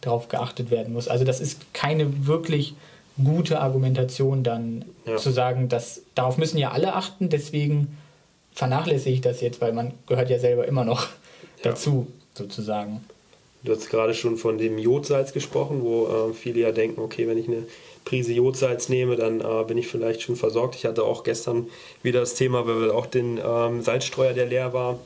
drauf 0.00 0.28
geachtet 0.28 0.70
werden 0.70 0.92
muss. 0.92 1.08
Also 1.08 1.24
das 1.24 1.40
ist 1.40 1.72
keine 1.72 2.26
wirklich 2.26 2.74
gute 3.22 3.60
Argumentation 3.60 4.42
dann 4.42 4.84
ja. 5.06 5.16
zu 5.16 5.30
sagen, 5.30 5.68
dass 5.68 6.02
darauf 6.14 6.36
müssen 6.36 6.58
ja 6.58 6.72
alle 6.72 6.94
achten, 6.94 7.28
deswegen 7.28 7.96
vernachlässige 8.52 9.14
ich 9.14 9.20
das 9.20 9.40
jetzt, 9.40 9.60
weil 9.60 9.72
man 9.72 9.92
gehört 10.06 10.30
ja 10.30 10.38
selber 10.38 10.66
immer 10.66 10.84
noch 10.84 11.02
ja. 11.02 11.70
dazu, 11.70 12.06
sozusagen. 12.34 13.04
Du 13.62 13.72
hast 13.72 13.88
gerade 13.88 14.12
schon 14.12 14.36
von 14.36 14.58
dem 14.58 14.78
Jodsalz 14.78 15.32
gesprochen, 15.32 15.82
wo 15.82 16.06
äh, 16.06 16.34
viele 16.34 16.60
ja 16.60 16.72
denken, 16.72 17.00
okay, 17.00 17.26
wenn 17.26 17.38
ich 17.38 17.48
eine 17.48 17.64
Prise 18.04 18.32
Jodsalz 18.32 18.90
nehme, 18.90 19.16
dann 19.16 19.40
äh, 19.40 19.64
bin 19.66 19.78
ich 19.78 19.88
vielleicht 19.88 20.20
schon 20.20 20.36
versorgt. 20.36 20.74
Ich 20.74 20.84
hatte 20.84 21.04
auch 21.04 21.24
gestern 21.24 21.68
wieder 22.02 22.20
das 22.20 22.34
Thema, 22.34 22.66
weil 22.66 22.82
wir 22.82 22.94
auch 22.94 23.06
den 23.06 23.40
ähm, 23.42 23.80
Salzstreuer, 23.80 24.34
der 24.34 24.46
leer 24.46 24.74
war, 24.74 24.98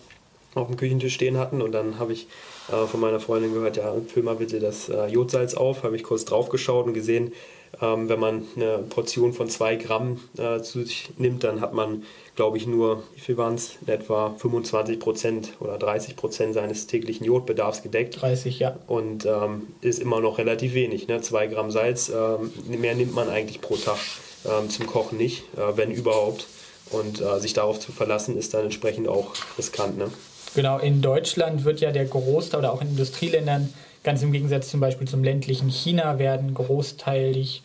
auf 0.54 0.66
dem 0.66 0.76
Küchentisch 0.76 1.14
stehen 1.14 1.38
hatten 1.38 1.62
und 1.62 1.70
dann 1.70 2.00
habe 2.00 2.12
ich 2.12 2.26
äh, 2.70 2.87
von 2.87 3.00
meiner 3.00 3.20
Freundin 3.20 3.54
gehört, 3.54 3.76
ja, 3.76 3.94
füll 4.12 4.22
mal 4.22 4.37
bitte 4.37 4.61
das 4.61 4.88
äh, 4.88 5.07
Jodsalz 5.07 5.54
auf, 5.54 5.83
habe 5.83 5.96
ich 5.96 6.02
kurz 6.02 6.24
drauf 6.24 6.48
geschaut 6.48 6.87
und 6.87 6.94
gesehen, 6.94 7.33
ähm, 7.81 8.09
wenn 8.09 8.18
man 8.18 8.46
eine 8.57 8.78
Portion 8.78 9.33
von 9.33 9.48
zwei 9.48 9.76
Gramm 9.76 10.20
äh, 10.37 10.61
zu 10.61 10.85
sich 10.85 11.11
nimmt, 11.18 11.44
dann 11.44 11.61
hat 11.61 11.74
man, 11.74 12.04
glaube 12.35 12.57
ich, 12.57 12.66
nur, 12.66 13.02
wie 13.14 13.20
viel 13.20 13.37
waren 13.37 13.54
es? 13.54 13.76
Etwa 13.87 14.35
25 14.38 14.98
Prozent 14.98 15.52
oder 15.61 15.78
30 15.78 16.16
Prozent 16.16 16.54
seines 16.54 16.87
täglichen 16.87 17.24
Jodbedarfs 17.26 17.83
gedeckt. 17.83 18.20
30, 18.20 18.59
ja. 18.59 18.76
Und 18.87 19.26
ähm, 19.26 19.68
ist 19.81 20.00
immer 20.00 20.20
noch 20.20 20.38
relativ 20.38 20.74
wenig. 20.74 21.09
Ne? 21.09 21.20
Zwei 21.20 21.46
Gramm 21.46 21.70
Salz, 21.70 22.09
ähm, 22.09 22.52
mehr 22.66 22.94
nimmt 22.94 23.14
man 23.14 23.28
eigentlich 23.28 23.61
pro 23.61 23.76
Tag 23.76 23.98
ähm, 24.46 24.70
zum 24.70 24.87
Kochen 24.87 25.18
nicht, 25.18 25.44
äh, 25.57 25.76
wenn 25.76 25.90
überhaupt. 25.90 26.46
Und 26.90 27.20
äh, 27.20 27.38
sich 27.38 27.52
darauf 27.52 27.78
zu 27.81 27.92
verlassen, 27.92 28.38
ist 28.38 28.54
dann 28.54 28.64
entsprechend 28.64 29.09
auch 29.09 29.35
riskant. 29.59 29.98
Ne? 29.98 30.11
Genau, 30.54 30.78
in 30.78 31.02
Deutschland 31.02 31.64
wird 31.64 31.80
ja 31.80 31.92
der 31.92 32.06
Großteil 32.06 32.61
oder 32.61 32.72
auch 32.72 32.80
in 32.80 32.88
Industrieländern 32.88 33.72
Ganz 34.02 34.22
im 34.22 34.32
Gegensatz 34.32 34.68
zum 34.68 34.80
Beispiel 34.80 35.08
zum 35.08 35.24
ländlichen 35.24 35.68
China 35.68 36.18
werden 36.18 36.54
großteilig 36.54 37.62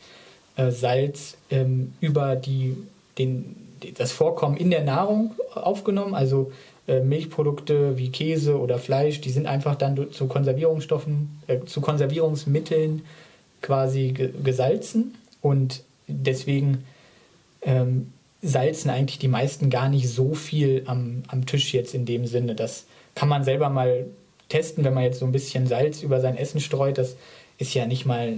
äh, 0.55 0.71
Salz 0.71 1.37
ähm, 1.51 1.93
über 2.01 2.35
die, 2.35 2.75
den, 3.17 3.55
das 3.97 4.11
Vorkommen 4.11 4.57
in 4.57 4.71
der 4.71 4.83
Nahrung 4.83 5.35
aufgenommen. 5.53 6.15
Also 6.15 6.51
äh, 6.87 7.01
Milchprodukte 7.01 7.97
wie 7.97 8.09
Käse 8.09 8.59
oder 8.59 8.79
Fleisch, 8.79 9.21
die 9.21 9.29
sind 9.29 9.45
einfach 9.45 9.75
dann 9.75 10.11
zu 10.11 10.27
Konservierungsstoffen, 10.27 11.41
äh, 11.47 11.59
zu 11.65 11.81
Konservierungsmitteln 11.81 13.03
quasi 13.61 14.11
ge 14.11 14.31
gesalzen. 14.43 15.15
Und 15.41 15.83
deswegen 16.07 16.83
ähm, 17.61 18.11
salzen 18.43 18.91
eigentlich 18.91 19.19
die 19.19 19.27
meisten 19.29 19.69
gar 19.69 19.89
nicht 19.89 20.09
so 20.09 20.33
viel 20.33 20.83
am, 20.85 21.23
am 21.27 21.45
Tisch 21.45 21.73
jetzt 21.73 21.93
in 21.93 22.05
dem 22.05 22.27
Sinne. 22.27 22.55
Das 22.55 22.85
kann 23.15 23.29
man 23.29 23.43
selber 23.43 23.69
mal 23.69 24.05
testen, 24.49 24.83
wenn 24.83 24.93
man 24.93 25.03
jetzt 25.03 25.19
so 25.19 25.25
ein 25.25 25.31
bisschen 25.31 25.65
Salz 25.65 26.03
über 26.03 26.19
sein 26.19 26.37
Essen 26.37 26.59
streut. 26.59 26.97
Das 26.97 27.15
ist 27.57 27.73
ja 27.73 27.87
nicht 27.87 28.05
mal 28.05 28.37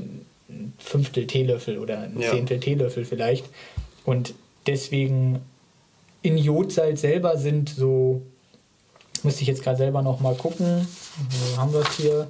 ein 0.49 0.73
Fünftel 0.77 1.25
Teelöffel 1.25 1.79
oder 1.79 2.01
ein 2.01 2.19
ja. 2.19 2.29
Zehntel 2.29 2.59
Teelöffel 2.59 3.03
vielleicht. 3.03 3.45
Und 4.05 4.35
deswegen 4.67 5.41
in 6.21 6.37
Jodsalz 6.37 7.01
selber 7.01 7.37
sind 7.37 7.69
so, 7.69 8.21
müsste 9.23 9.41
ich 9.41 9.47
jetzt 9.47 9.63
gerade 9.63 9.77
selber 9.77 10.03
noch 10.03 10.19
mal 10.19 10.35
gucken, 10.35 10.87
wo 11.17 11.57
haben 11.57 11.73
wir 11.73 11.81
es 11.81 11.97
hier? 11.97 12.27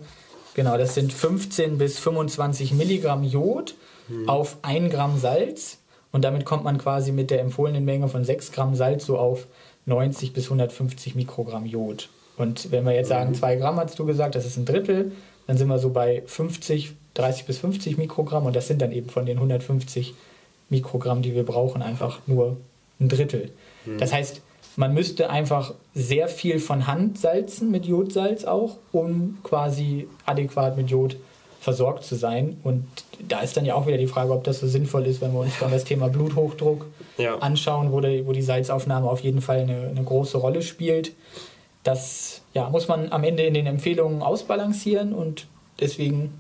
Genau, 0.54 0.78
das 0.78 0.96
sind 0.96 1.12
15 1.12 1.78
bis 1.78 2.00
25 2.00 2.72
Milligramm 2.72 3.24
Jod 3.26 3.76
hm. 4.08 4.30
auf 4.30 4.58
1 4.62 4.94
Gramm 4.94 5.20
Salz. 5.20 5.80
Und 6.16 6.22
damit 6.22 6.46
kommt 6.46 6.64
man 6.64 6.78
quasi 6.78 7.12
mit 7.12 7.30
der 7.30 7.42
empfohlenen 7.42 7.84
Menge 7.84 8.08
von 8.08 8.24
6 8.24 8.54
Gramm 8.54 8.74
Salz 8.74 9.06
so 9.06 9.18
auf 9.18 9.48
90 9.86 10.32
bis 10.32 10.46
150 10.46 11.14
Mikrogramm 11.14 11.66
Jod. 11.66 12.08
Und 12.38 12.72
wenn 12.72 12.86
wir 12.86 12.94
jetzt 12.94 13.10
sagen, 13.10 13.36
2 13.36 13.58
mhm. 13.58 13.60
Gramm 13.60 13.76
hast 13.76 14.00
du 14.00 14.06
gesagt, 14.06 14.36
das 14.36 14.46
ist 14.46 14.56
ein 14.56 14.64
Drittel, 14.64 15.12
dann 15.46 15.58
sind 15.58 15.68
wir 15.68 15.78
so 15.78 15.90
bei 15.90 16.24
50, 16.26 16.94
30 17.16 17.46
bis 17.46 17.58
50 17.58 17.98
Mikrogramm 17.98 18.46
und 18.46 18.56
das 18.56 18.70
sind 18.70 18.82
dann 18.82 18.94
eben 18.94 19.10
von 19.10 19.26
den 19.26 19.36
150 19.40 20.14
Mikrogramm, 20.70 21.22
die 21.22 21.36
wir 21.36 21.44
brauchen, 21.44 21.82
einfach 21.82 22.20
nur 22.28 22.56
ein 23.02 23.10
Drittel. 23.10 23.52
Mhm. 23.86 23.98
Das 23.98 24.14
heißt, 24.14 24.42
man 24.78 24.94
müsste 24.94 25.30
einfach 25.30 25.74
sehr 25.94 26.30
viel 26.30 26.60
von 26.60 26.88
Hand 26.88 27.20
salzen 27.20 27.72
mit 27.72 27.86
Jodsalz 27.88 28.46
auch, 28.46 28.78
um 28.94 29.40
quasi 29.44 30.08
adäquat 30.26 30.78
mit 30.78 30.90
Jod 30.90 31.18
versorgt 31.66 32.04
zu 32.04 32.14
sein. 32.14 32.58
Und 32.64 32.86
da 33.28 33.40
ist 33.40 33.58
dann 33.58 33.66
ja 33.66 33.74
auch 33.74 33.88
wieder 33.88 33.98
die 33.98 34.06
Frage, 34.06 34.32
ob 34.32 34.44
das 34.44 34.60
so 34.60 34.68
sinnvoll 34.68 35.08
ist, 35.08 35.20
wenn 35.20 35.34
wir 35.34 35.40
uns 35.40 35.58
dann 35.60 35.72
das 35.72 35.84
Thema 35.84 36.10
Bluthochdruck 36.10 36.86
ja. 37.18 37.40
anschauen, 37.40 37.92
wo 37.92 38.02
die, 38.02 38.28
wo 38.28 38.34
die 38.34 38.44
Salzaufnahme 38.44 39.10
auf 39.10 39.22
jeden 39.22 39.42
Fall 39.42 39.62
eine, 39.62 39.88
eine 39.88 40.04
große 40.04 40.38
Rolle 40.38 40.62
spielt. 40.62 41.14
Das 41.82 42.42
ja, 42.54 42.70
muss 42.70 42.88
man 42.88 43.12
am 43.12 43.24
Ende 43.24 43.42
in 43.42 43.56
den 43.56 43.66
Empfehlungen 43.66 44.22
ausbalancieren 44.22 45.12
und 45.16 45.48
deswegen 45.80 46.36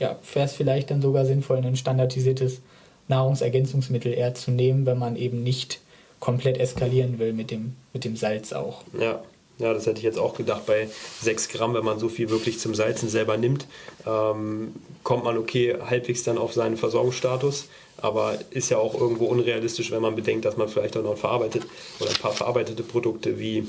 ja, 0.00 0.16
wäre 0.34 0.44
es 0.44 0.52
vielleicht 0.52 0.90
dann 0.90 1.00
sogar 1.00 1.24
sinnvoll, 1.24 1.56
ein 1.64 1.76
standardisiertes 1.76 2.60
Nahrungsergänzungsmittel 3.08 4.12
eher 4.12 4.34
zu 4.34 4.50
nehmen, 4.50 4.84
wenn 4.84 4.98
man 4.98 5.16
eben 5.16 5.42
nicht 5.42 5.80
komplett 6.20 6.58
eskalieren 6.58 7.18
will 7.18 7.32
mit 7.32 7.50
dem, 7.50 7.74
mit 7.94 8.04
dem 8.04 8.16
Salz 8.16 8.52
auch. 8.52 8.82
Ja. 9.00 9.22
Ja, 9.58 9.74
das 9.74 9.86
hätte 9.86 9.98
ich 9.98 10.04
jetzt 10.04 10.18
auch 10.18 10.34
gedacht. 10.34 10.66
Bei 10.66 10.88
6 11.20 11.48
Gramm, 11.48 11.74
wenn 11.74 11.84
man 11.84 11.98
so 11.98 12.08
viel 12.08 12.30
wirklich 12.30 12.60
zum 12.60 12.74
Salzen 12.74 13.08
selber 13.08 13.36
nimmt, 13.36 13.66
ähm, 14.06 14.72
kommt 15.02 15.24
man 15.24 15.36
okay 15.36 15.76
halbwegs 15.84 16.22
dann 16.22 16.38
auf 16.38 16.52
seinen 16.52 16.76
Versorgungsstatus. 16.76 17.68
Aber 18.00 18.38
ist 18.50 18.70
ja 18.70 18.78
auch 18.78 18.94
irgendwo 18.94 19.26
unrealistisch, 19.26 19.90
wenn 19.90 20.02
man 20.02 20.14
bedenkt, 20.14 20.44
dass 20.44 20.56
man 20.56 20.68
vielleicht 20.68 20.96
auch 20.96 21.02
noch 21.02 21.18
verarbeitet 21.18 21.64
oder 21.98 22.10
ein 22.10 22.16
paar 22.16 22.32
verarbeitete 22.32 22.84
Produkte 22.84 23.40
wie 23.40 23.66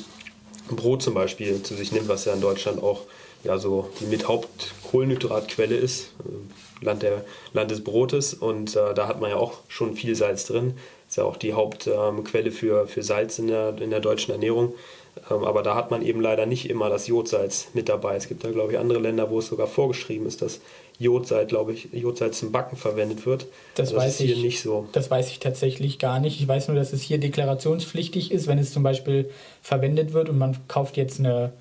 Brot 0.69 1.01
zum 1.01 1.15
Beispiel 1.15 1.63
zu 1.63 1.73
sich 1.73 1.91
nimmt, 1.91 2.07
was 2.07 2.25
ja 2.25 2.33
in 2.33 2.41
Deutschland 2.41 2.83
auch 2.83 3.01
ja, 3.43 3.57
so 3.57 3.89
die 3.99 4.05
mit 4.05 4.27
Hauptkohlenhydratquelle 4.27 5.75
ist. 5.75 6.11
Land, 6.81 7.03
der, 7.03 7.25
Land 7.53 7.71
des 7.71 7.83
Brotes 7.83 8.33
und 8.33 8.75
äh, 8.75 8.93
da 8.93 9.07
hat 9.07 9.19
man 9.19 9.31
ja 9.31 9.35
auch 9.35 9.59
schon 9.67 9.95
viel 9.95 10.15
Salz 10.15 10.45
drin. 10.45 10.75
Ist 11.09 11.17
ja 11.17 11.23
auch 11.23 11.37
die 11.37 11.53
Hauptquelle 11.53 12.47
ähm, 12.47 12.51
für, 12.51 12.87
für 12.87 13.03
Salz 13.03 13.39
in 13.39 13.47
der, 13.47 13.77
in 13.81 13.89
der 13.89 13.99
deutschen 13.99 14.31
Ernährung. 14.31 14.75
Ähm, 15.29 15.43
aber 15.43 15.63
da 15.63 15.75
hat 15.75 15.91
man 15.91 16.01
eben 16.01 16.21
leider 16.21 16.45
nicht 16.45 16.69
immer 16.69 16.89
das 16.89 17.07
Jodsalz 17.07 17.69
mit 17.73 17.89
dabei. 17.89 18.15
Es 18.15 18.27
gibt 18.27 18.43
da, 18.43 18.51
glaube 18.51 18.73
ich, 18.73 18.79
andere 18.79 18.99
Länder, 18.99 19.29
wo 19.29 19.39
es 19.39 19.47
sogar 19.47 19.67
vorgeschrieben 19.67 20.27
ist, 20.27 20.41
dass 20.41 20.61
Jodsalz, 20.99 21.49
glaube 21.49 21.73
ich, 21.73 21.89
Jodsalz 21.93 22.39
zum 22.39 22.51
Backen 22.51 22.75
verwendet 22.75 23.25
wird. 23.25 23.47
Das, 23.75 23.89
das 23.89 23.99
weiß 23.99 24.11
ist 24.11 24.17
hier 24.17 24.35
ich, 24.35 24.43
nicht 24.43 24.61
so. 24.61 24.87
Das 24.91 25.09
weiß 25.09 25.29
ich 25.29 25.39
tatsächlich 25.39 25.97
gar 25.97 26.19
nicht. 26.19 26.41
Ich 26.41 26.47
weiß 26.47 26.67
nur, 26.67 26.75
dass 26.75 26.91
es 26.91 27.01
hier 27.01 27.19
deklarationspflichtig 27.19 28.31
ist, 28.31 28.47
wenn 28.47 28.59
es 28.59 28.73
zum 28.73 28.83
Beispiel 28.83 29.29
verwendet 29.61 30.13
wird 30.13 30.29
und 30.29 30.37
man 30.37 30.57
kauft 30.67 30.97
jetzt 30.97 31.19
eine, 31.19 31.53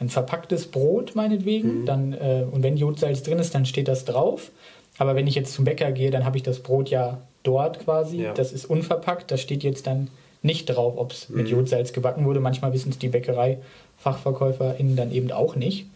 ein 0.00 0.08
verpacktes 0.08 0.66
Brot, 0.66 1.14
meinetwegen, 1.14 1.82
mhm. 1.82 1.86
dann, 1.86 2.12
äh, 2.12 2.44
und 2.50 2.62
wenn 2.62 2.76
Jodsalz 2.76 3.22
drin 3.22 3.38
ist, 3.38 3.54
dann 3.54 3.64
steht 3.64 3.86
das 3.86 4.04
drauf. 4.04 4.50
Aber 4.98 5.14
wenn 5.14 5.26
ich 5.26 5.36
jetzt 5.36 5.54
zum 5.54 5.64
Bäcker 5.64 5.92
gehe, 5.92 6.10
dann 6.10 6.24
habe 6.24 6.36
ich 6.36 6.42
das 6.42 6.58
Brot 6.58 6.90
ja 6.90 7.22
dort 7.42 7.78
quasi. 7.84 8.22
Ja. 8.22 8.34
Das 8.34 8.52
ist 8.52 8.66
unverpackt. 8.66 9.30
Da 9.30 9.36
steht 9.36 9.62
jetzt 9.62 9.86
dann 9.86 10.08
nicht 10.42 10.66
drauf, 10.66 10.94
ob 10.96 11.12
es 11.12 11.28
mit 11.28 11.46
mhm. 11.46 11.52
Jodsalz 11.52 11.92
gebacken 11.92 12.24
wurde. 12.24 12.40
Manchmal 12.40 12.72
wissen 12.72 12.90
es 12.90 12.98
die 12.98 13.08
BäckereifachverkäuferInnen 13.08 14.96
dann 14.96 15.12
eben 15.12 15.30
auch 15.32 15.56
nicht. 15.56 15.86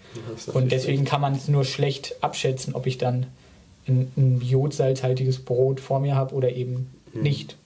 Und 0.52 0.70
deswegen 0.70 1.04
kann 1.04 1.20
man 1.20 1.35
es 1.35 1.48
nur 1.48 1.64
schlecht 1.64 2.16
abschätzen, 2.20 2.74
ob 2.74 2.87
ich 2.87 2.98
dann 2.98 3.26
ein, 3.88 4.12
ein 4.16 4.40
jodsalzhaltiges 4.40 5.44
Brot 5.44 5.80
vor 5.80 6.00
mir 6.00 6.14
habe 6.14 6.35
oder 6.35 6.50
eben 6.50 6.90
mhm. 7.12 7.22
nicht. 7.22 7.57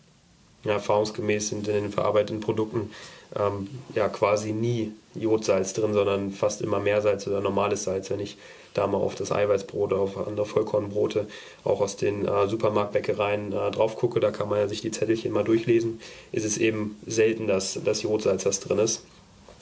Ja, 0.65 0.73
erfahrungsgemäß 0.73 1.49
sind 1.49 1.69
in 1.69 1.75
den 1.75 1.93
verarbeiteten 1.93 2.41
Produkten 2.41 2.91
ähm, 3.37 3.69
ja 3.95 4.09
quasi 4.09 4.53
nie 4.53 4.93
Jodsalz 5.15 5.73
drin, 5.73 5.93
sondern 5.93 6.33
fast 6.33 6.63
immer 6.63 6.81
Meersalz 6.81 7.27
oder 7.27 7.41
normales 7.41 7.85
Salz. 7.85 8.11
Wenn 8.11 8.21
ich 8.21 8.37
da 8.75 8.87
mal 8.87 8.99
auf 8.99 9.15
das 9.15 9.33
Eiweißbrot, 9.33 9.93
auf 9.93 10.27
andere 10.27 10.47
Vollkornbrote, 10.47 11.27
auch 11.65 11.81
aus 11.81 11.97
den 11.97 12.27
äh, 12.27 12.49
Supermarktbäckereien 12.49 13.53
äh, 13.53 13.71
drauf 13.71 13.97
gucke, 13.97 14.21
da 14.21 14.31
kann 14.31 14.49
man 14.49 14.59
ja 14.59 14.69
sich 14.69 14.81
die 14.81 14.91
Zettelchen 14.91 15.33
mal 15.33 15.45
durchlesen, 15.45 16.01
ist 16.33 16.45
es 16.45 16.59
eben 16.59 16.97
selten, 17.07 17.47
dass 17.47 17.79
das 17.85 18.03
Jodsalz 18.03 18.45
das 18.45 18.61
drin 18.61 18.79
ist. 18.79 19.05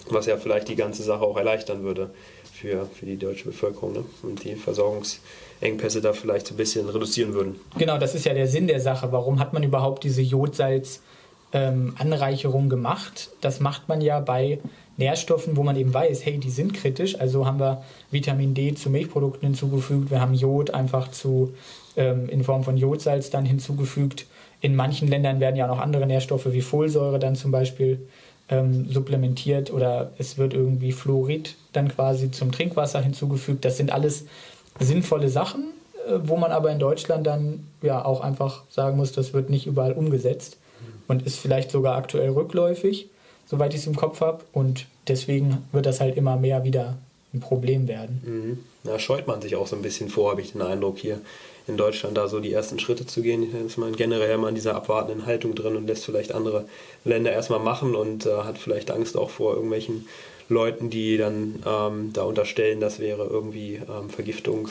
Was 0.09 0.27
ja 0.27 0.37
vielleicht 0.37 0.69
die 0.69 0.77
ganze 0.77 1.03
Sache 1.03 1.23
auch 1.23 1.37
erleichtern 1.37 1.83
würde 1.83 2.11
für, 2.53 2.87
für 2.95 3.07
die 3.07 3.17
deutsche 3.17 3.47
Bevölkerung 3.47 3.93
ne? 3.93 4.05
und 4.23 4.45
die 4.45 4.55
Versorgungsengpässe 5.61 6.01
da 6.01 6.13
vielleicht 6.13 6.51
ein 6.51 6.57
bisschen 6.57 6.89
reduzieren 6.89 7.35
würden. 7.35 7.55
Genau, 7.79 7.99
das 7.99 8.15
ist 8.15 8.25
ja 8.25 8.33
der 8.35 8.49
Sinn 8.49 8.67
der 8.67 8.81
Sache. 8.81 9.13
Warum 9.13 9.39
hat 9.39 9.53
man 9.53 9.63
überhaupt 9.63 10.03
diese 10.05 10.23
Jodsalz-Anreicherung 10.23 12.65
ähm, 12.65 12.71
gemacht? 12.71 13.29
Das 13.41 13.61
macht 13.61 13.89
man 13.89 14.01
ja 14.01 14.19
bei 14.21 14.59
Nährstoffen, 14.97 15.57
wo 15.57 15.63
man 15.63 15.77
eben 15.77 15.93
weiß, 15.93 16.25
hey, 16.25 16.39
die 16.39 16.51
sind 16.51 16.73
kritisch. 16.75 17.21
Also 17.21 17.47
haben 17.47 17.61
wir 17.61 17.85
Vitamin 18.11 18.55
D 18.55 18.75
zu 18.75 18.91
Milchprodukten 18.91 19.49
hinzugefügt, 19.49 20.11
wir 20.11 20.21
haben 20.21 20.35
Jod 20.35 20.73
einfach 20.73 21.11
zu, 21.11 21.55
ähm, 21.97 22.29
in 22.29 22.45
Form 22.45 22.63
von 22.65 22.77
Jodsalz 22.77 23.31
dann 23.31 23.45
hinzugefügt. 23.45 24.27
In 24.63 24.75
manchen 24.75 25.09
Ländern 25.09 25.39
werden 25.41 25.57
ja 25.57 25.67
noch 25.67 25.81
andere 25.81 26.07
Nährstoffe 26.07 26.51
wie 26.51 26.63
Folsäure 26.63 27.19
dann 27.19 27.37
zum 27.37 27.51
Beispiel 27.51 28.09
ähm, 28.49 28.91
supplementiert 28.91 29.71
oder 29.73 30.13
es 30.19 30.39
wird 30.39 30.55
irgendwie 30.55 30.93
Fluorid 30.93 31.57
dann 31.73 31.89
quasi 31.89 32.31
zum 32.31 32.53
Trinkwasser 32.53 33.03
hinzugefügt. 33.03 33.67
Das 33.67 33.77
sind 33.77 33.93
alles 33.93 34.25
sinnvolle 34.81 35.29
Sachen, 35.29 35.73
äh, 36.07 36.19
wo 36.25 36.37
man 36.37 36.53
aber 36.53 36.71
in 36.71 36.79
Deutschland 36.79 37.27
dann 37.27 37.67
ja 37.83 38.05
auch 38.05 38.21
einfach 38.21 38.63
sagen 38.71 38.97
muss, 38.97 39.13
das 39.13 39.33
wird 39.33 39.51
nicht 39.51 39.67
überall 39.67 39.93
umgesetzt 39.93 40.59
und 41.09 41.25
ist 41.25 41.39
vielleicht 41.39 41.71
sogar 41.71 41.97
aktuell 41.97 42.31
rückläufig 42.31 43.09
soweit 43.47 43.73
ich 43.73 43.81
es 43.81 43.87
im 43.87 43.97
Kopf 43.97 44.21
habe. 44.21 44.45
Und 44.53 44.87
deswegen 45.09 45.67
wird 45.73 45.87
das 45.87 46.01
halt 46.01 46.17
immer 46.17 46.37
mehr 46.37 46.65
wieder 46.65 46.99
ein 47.33 47.41
Problem 47.41 47.89
werden. 47.89 48.21
Mhm. 48.25 48.59
Da 48.85 48.99
scheut 48.99 49.27
man 49.27 49.41
sich 49.41 49.57
auch 49.57 49.67
so 49.67 49.77
ein 49.77 49.83
bisschen 49.83 50.09
vor, 50.09 50.31
habe 50.31 50.43
ich 50.43 50.53
den 50.53 50.63
Eindruck, 50.63 50.99
hier 50.99 51.21
in 51.67 51.77
Deutschland 51.77 52.17
da 52.17 52.29
so 52.29 52.39
die 52.39 52.53
ersten 52.53 52.79
Schritte 52.79 53.07
zu 53.07 53.23
gehen. 53.23 53.49
Da 53.53 53.59
ist 53.59 53.79
man 53.79 53.97
generell 53.97 54.35
immer 54.35 54.49
in 54.49 54.55
dieser 54.55 54.77
abwartenden 54.77 55.27
Haltung 55.27 55.55
drin 55.55 55.75
und 55.75 55.87
lässt 55.87 56.05
vielleicht 56.05 56.33
andere 56.33 56.67
Länder 57.05 57.33
erstmal 57.33 57.59
machen 57.59 57.97
und 57.97 58.27
äh, 58.27 58.31
hat 58.31 58.59
vielleicht 58.59 58.91
Angst 58.91 59.17
auch 59.17 59.31
vor 59.31 59.55
irgendwelchen 59.55 60.07
Leuten, 60.49 60.91
die 60.91 61.17
dann 61.17 61.63
ähm, 61.67 62.13
da 62.13 62.23
unterstellen, 62.23 62.81
das 62.81 63.01
wäre 63.01 63.25
irgendwie 63.25 63.77
ähm, 63.77 64.11
Vergiftung 64.11 64.69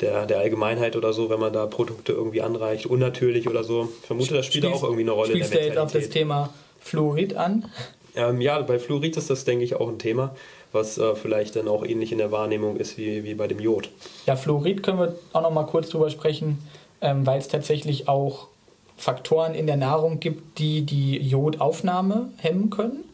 der, 0.00 0.26
der 0.26 0.38
Allgemeinheit 0.38 0.96
oder 0.96 1.12
so, 1.12 1.30
wenn 1.30 1.40
man 1.40 1.52
da 1.52 1.66
Produkte 1.66 2.12
irgendwie 2.12 2.42
anreicht, 2.42 2.86
unnatürlich 2.86 3.48
oder 3.48 3.64
so. 3.64 3.88
Ich 4.00 4.06
vermute, 4.06 4.34
das 4.34 4.46
spielt 4.46 4.64
Spielst, 4.64 4.82
auch 4.82 4.84
irgendwie 4.84 5.02
eine 5.02 5.12
Rolle. 5.12 5.30
Spielst 5.30 5.52
in 5.52 5.58
der 5.58 5.62
du 5.62 5.68
jetzt 5.68 5.78
auf 5.78 5.92
das 5.92 6.08
Thema 6.10 6.50
Fluorid 6.80 7.34
an? 7.34 7.70
Ähm, 8.14 8.40
ja, 8.40 8.60
bei 8.62 8.78
Fluorid 8.78 9.16
ist 9.16 9.30
das, 9.30 9.44
denke 9.44 9.64
ich, 9.64 9.74
auch 9.76 9.88
ein 9.88 9.98
Thema, 9.98 10.34
was 10.72 10.98
äh, 10.98 11.14
vielleicht 11.14 11.56
dann 11.56 11.68
auch 11.68 11.84
ähnlich 11.84 12.12
in 12.12 12.18
der 12.18 12.30
Wahrnehmung 12.30 12.76
ist 12.76 12.98
wie, 12.98 13.24
wie 13.24 13.34
bei 13.34 13.46
dem 13.46 13.58
Jod. 13.58 13.90
Ja, 14.26 14.36
Fluorid 14.36 14.82
können 14.82 14.98
wir 14.98 15.14
auch 15.32 15.42
noch 15.42 15.52
mal 15.52 15.64
kurz 15.64 15.88
drüber 15.88 16.10
sprechen, 16.10 16.58
ähm, 17.00 17.26
weil 17.26 17.38
es 17.38 17.48
tatsächlich 17.48 18.08
auch 18.08 18.48
Faktoren 18.96 19.54
in 19.54 19.66
der 19.66 19.76
Nahrung 19.76 20.20
gibt, 20.20 20.58
die 20.58 20.82
die 20.82 21.18
Jodaufnahme 21.18 22.30
hemmen 22.38 22.70
können. 22.70 23.04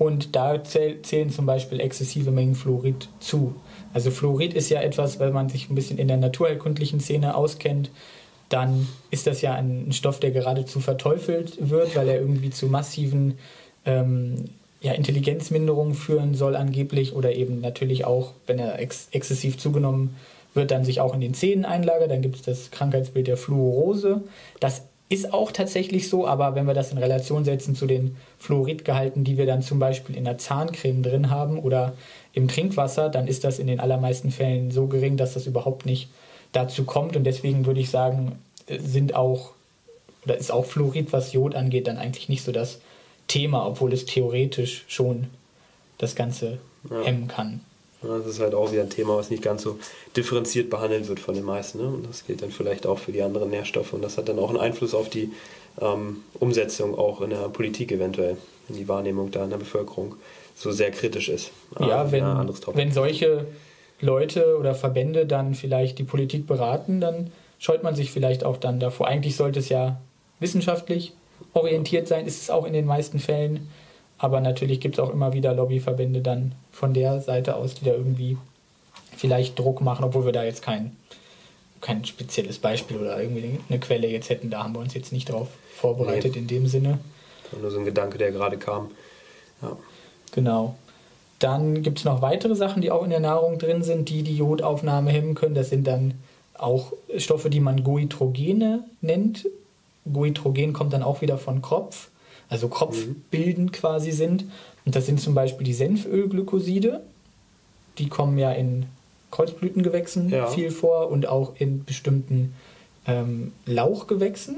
Und 0.00 0.34
da 0.34 0.64
zählen 0.64 1.28
zum 1.28 1.44
Beispiel 1.44 1.78
exzessive 1.78 2.30
Mengen 2.30 2.54
Fluorid 2.54 3.10
zu. 3.20 3.54
Also 3.92 4.10
Fluorid 4.10 4.54
ist 4.54 4.70
ja 4.70 4.80
etwas, 4.80 5.20
wenn 5.20 5.34
man 5.34 5.50
sich 5.50 5.68
ein 5.68 5.74
bisschen 5.74 5.98
in 5.98 6.08
der 6.08 6.16
naturheilkundlichen 6.16 7.00
Szene 7.00 7.34
auskennt, 7.34 7.90
dann 8.48 8.88
ist 9.10 9.26
das 9.26 9.42
ja 9.42 9.52
ein 9.52 9.92
Stoff, 9.92 10.18
der 10.18 10.30
geradezu 10.30 10.80
verteufelt 10.80 11.68
wird, 11.68 11.96
weil 11.96 12.08
er 12.08 12.18
irgendwie 12.18 12.48
zu 12.48 12.68
massiven 12.68 13.36
ähm, 13.84 14.46
ja, 14.80 14.92
Intelligenzminderung 14.92 15.92
führen 15.92 16.34
soll 16.34 16.56
angeblich 16.56 17.14
oder 17.14 17.34
eben 17.34 17.60
natürlich 17.60 18.06
auch, 18.06 18.32
wenn 18.46 18.58
er 18.58 18.78
ex 18.78 19.08
exzessiv 19.12 19.58
zugenommen 19.58 20.16
wird, 20.54 20.70
dann 20.70 20.82
sich 20.82 21.02
auch 21.02 21.12
in 21.12 21.20
den 21.20 21.34
Zähnen 21.34 21.66
einlagert. 21.66 22.10
Dann 22.10 22.22
gibt 22.22 22.36
es 22.36 22.42
das 22.42 22.70
Krankheitsbild 22.70 23.26
der 23.26 23.36
Fluorose. 23.36 24.22
Das 24.60 24.84
ist 25.10 25.34
auch 25.34 25.52
tatsächlich 25.52 26.08
so, 26.08 26.26
aber 26.26 26.54
wenn 26.54 26.66
wir 26.66 26.72
das 26.72 26.92
in 26.92 26.98
Relation 26.98 27.44
setzen 27.44 27.74
zu 27.74 27.86
den 27.86 28.16
Fluoridgehalten, 28.38 29.24
die 29.24 29.36
wir 29.36 29.44
dann 29.44 29.60
zum 29.60 29.78
Beispiel 29.78 30.16
in 30.16 30.24
der 30.24 30.38
Zahncreme 30.38 31.02
drin 31.02 31.30
haben 31.30 31.58
oder 31.58 31.94
im 32.32 32.46
Trinkwasser, 32.48 33.08
dann 33.08 33.26
ist 33.26 33.42
das 33.44 33.58
in 33.58 33.66
den 33.66 33.80
allermeisten 33.80 34.30
Fällen 34.30 34.70
so 34.70 34.86
gering, 34.86 35.16
dass 35.16 35.34
das 35.34 35.46
überhaupt 35.46 35.84
nicht 35.84 36.08
dazu 36.52 36.84
kommt. 36.84 37.16
Und 37.16 37.24
deswegen 37.24 37.66
würde 37.66 37.80
ich 37.80 37.90
sagen, 37.90 38.38
sind 38.68 39.14
auch 39.14 39.50
oder 40.24 40.36
ist 40.36 40.52
auch 40.52 40.64
Fluorid, 40.64 41.12
was 41.12 41.32
Jod 41.32 41.54
angeht, 41.54 41.86
dann 41.86 41.98
eigentlich 41.98 42.28
nicht 42.28 42.44
so 42.44 42.52
das 42.52 42.80
Thema, 43.26 43.66
obwohl 43.66 43.92
es 43.92 44.04
theoretisch 44.04 44.84
schon 44.86 45.28
das 45.98 46.14
Ganze 46.14 46.58
ja. 46.88 47.02
hemmen 47.02 47.28
kann. 47.28 47.60
Das 48.02 48.26
ist 48.26 48.40
halt 48.40 48.54
auch 48.54 48.72
wieder 48.72 48.82
ein 48.82 48.90
Thema, 48.90 49.16
was 49.16 49.30
nicht 49.30 49.42
ganz 49.42 49.62
so 49.62 49.78
differenziert 50.16 50.70
behandelt 50.70 51.08
wird 51.08 51.20
von 51.20 51.34
den 51.34 51.44
meisten. 51.44 51.78
Ne? 51.78 51.88
Und 51.88 52.08
das 52.08 52.26
gilt 52.26 52.42
dann 52.42 52.50
vielleicht 52.50 52.86
auch 52.86 52.98
für 52.98 53.12
die 53.12 53.22
anderen 53.22 53.50
Nährstoffe. 53.50 53.92
Und 53.92 54.02
das 54.02 54.16
hat 54.16 54.28
dann 54.28 54.38
auch 54.38 54.48
einen 54.48 54.58
Einfluss 54.58 54.94
auf 54.94 55.10
die 55.10 55.30
ähm, 55.80 56.22
Umsetzung 56.38 56.96
auch 56.96 57.20
in 57.20 57.30
der 57.30 57.48
Politik 57.48 57.92
eventuell, 57.92 58.36
in 58.68 58.76
die 58.76 58.88
Wahrnehmung 58.88 59.30
da 59.30 59.44
in 59.44 59.50
der 59.50 59.58
Bevölkerung 59.58 60.14
so 60.54 60.70
sehr 60.72 60.90
kritisch 60.90 61.28
ist. 61.28 61.50
Ja, 61.78 62.04
ähm, 62.04 62.12
wenn, 62.12 62.24
ja, 62.24 62.46
wenn 62.74 62.92
solche 62.92 63.46
Leute 64.00 64.56
oder 64.58 64.74
Verbände 64.74 65.26
dann 65.26 65.54
vielleicht 65.54 65.98
die 65.98 66.04
Politik 66.04 66.46
beraten, 66.46 67.00
dann 67.00 67.32
scheut 67.58 67.82
man 67.82 67.94
sich 67.94 68.10
vielleicht 68.10 68.44
auch 68.44 68.56
dann 68.56 68.80
davor. 68.80 69.08
Eigentlich 69.08 69.36
sollte 69.36 69.58
es 69.58 69.68
ja 69.68 70.00
wissenschaftlich 70.38 71.12
orientiert 71.52 72.08
sein, 72.08 72.26
ist 72.26 72.42
es 72.42 72.50
auch 72.50 72.66
in 72.66 72.72
den 72.72 72.86
meisten 72.86 73.18
Fällen. 73.18 73.68
Aber 74.20 74.40
natürlich 74.40 74.80
gibt 74.80 74.96
es 74.96 75.00
auch 75.00 75.10
immer 75.10 75.32
wieder 75.32 75.54
Lobbyverbände 75.54 76.20
dann 76.20 76.52
von 76.70 76.92
der 76.92 77.20
Seite 77.20 77.56
aus, 77.56 77.74
die 77.74 77.86
da 77.86 77.92
irgendwie 77.92 78.36
vielleicht 79.16 79.58
Druck 79.58 79.80
machen, 79.80 80.04
obwohl 80.04 80.26
wir 80.26 80.32
da 80.32 80.44
jetzt 80.44 80.62
kein, 80.62 80.94
kein 81.80 82.04
spezielles 82.04 82.58
Beispiel 82.58 82.98
oder 82.98 83.20
irgendwie 83.20 83.58
eine 83.68 83.80
Quelle 83.80 84.08
jetzt 84.08 84.28
hätten. 84.28 84.50
Da 84.50 84.62
haben 84.62 84.74
wir 84.74 84.80
uns 84.80 84.92
jetzt 84.94 85.12
nicht 85.12 85.30
drauf 85.30 85.48
vorbereitet 85.74 86.32
nee. 86.34 86.40
in 86.40 86.46
dem 86.46 86.66
Sinne. 86.66 86.98
Nur 87.60 87.70
so 87.70 87.78
ein 87.78 87.86
Gedanke, 87.86 88.18
der 88.18 88.30
gerade 88.30 88.58
kam. 88.58 88.90
Ja. 89.62 89.76
Genau. 90.32 90.74
Dann 91.38 91.82
gibt 91.82 91.98
es 91.98 92.04
noch 92.04 92.20
weitere 92.20 92.54
Sachen, 92.54 92.82
die 92.82 92.90
auch 92.90 93.02
in 93.02 93.10
der 93.10 93.20
Nahrung 93.20 93.58
drin 93.58 93.82
sind, 93.82 94.10
die 94.10 94.22
die 94.22 94.36
Jodaufnahme 94.36 95.10
hemmen 95.10 95.34
können. 95.34 95.54
Das 95.54 95.70
sind 95.70 95.86
dann 95.86 96.14
auch 96.54 96.92
Stoffe, 97.16 97.48
die 97.48 97.60
man 97.60 97.82
Goitrogene 97.82 98.84
nennt. 99.00 99.46
Goitrogen 100.12 100.74
kommt 100.74 100.92
dann 100.92 101.02
auch 101.02 101.22
wieder 101.22 101.38
von 101.38 101.62
Kropf, 101.62 102.08
also 102.50 102.68
Kropfbildend 102.68 103.72
quasi 103.72 104.10
sind. 104.12 104.44
Und 104.84 104.94
das 104.96 105.06
sind 105.06 105.20
zum 105.20 105.34
Beispiel 105.34 105.64
die 105.64 105.72
Senfölglykoside. 105.72 107.00
Die 107.98 108.08
kommen 108.08 108.36
ja 108.36 108.52
in 108.52 108.86
Kreuzblütengewächsen 109.30 110.28
Ja. 110.28 110.46
viel 110.48 110.70
vor 110.70 111.10
und 111.10 111.26
auch 111.26 111.54
in 111.58 111.84
bestimmten 111.84 112.54
ähm, 113.06 113.52
Lauchgewächsen. 113.64 114.56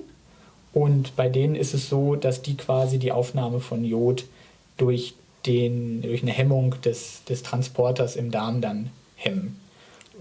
Und 0.73 1.15
bei 1.17 1.29
denen 1.29 1.55
ist 1.55 1.75
es 1.75 1.89
so, 1.89 2.17
dass 2.17 2.43
die 2.43 2.57
quasi 2.57 2.99
die 2.99 3.13
Aufnahme 3.13 3.61
von 3.61 3.85
Jod 3.85 4.25
durch, 4.79 5.15
den, 5.45 6.01
durch 6.03 6.23
eine 6.23 6.33
Hemmung 6.33 6.75
des, 6.83 7.25
des 7.25 7.43
Transporters 7.43 8.17
im 8.17 8.31
Darm 8.31 8.61
dann 8.63 8.89
hemmen. 9.17 9.61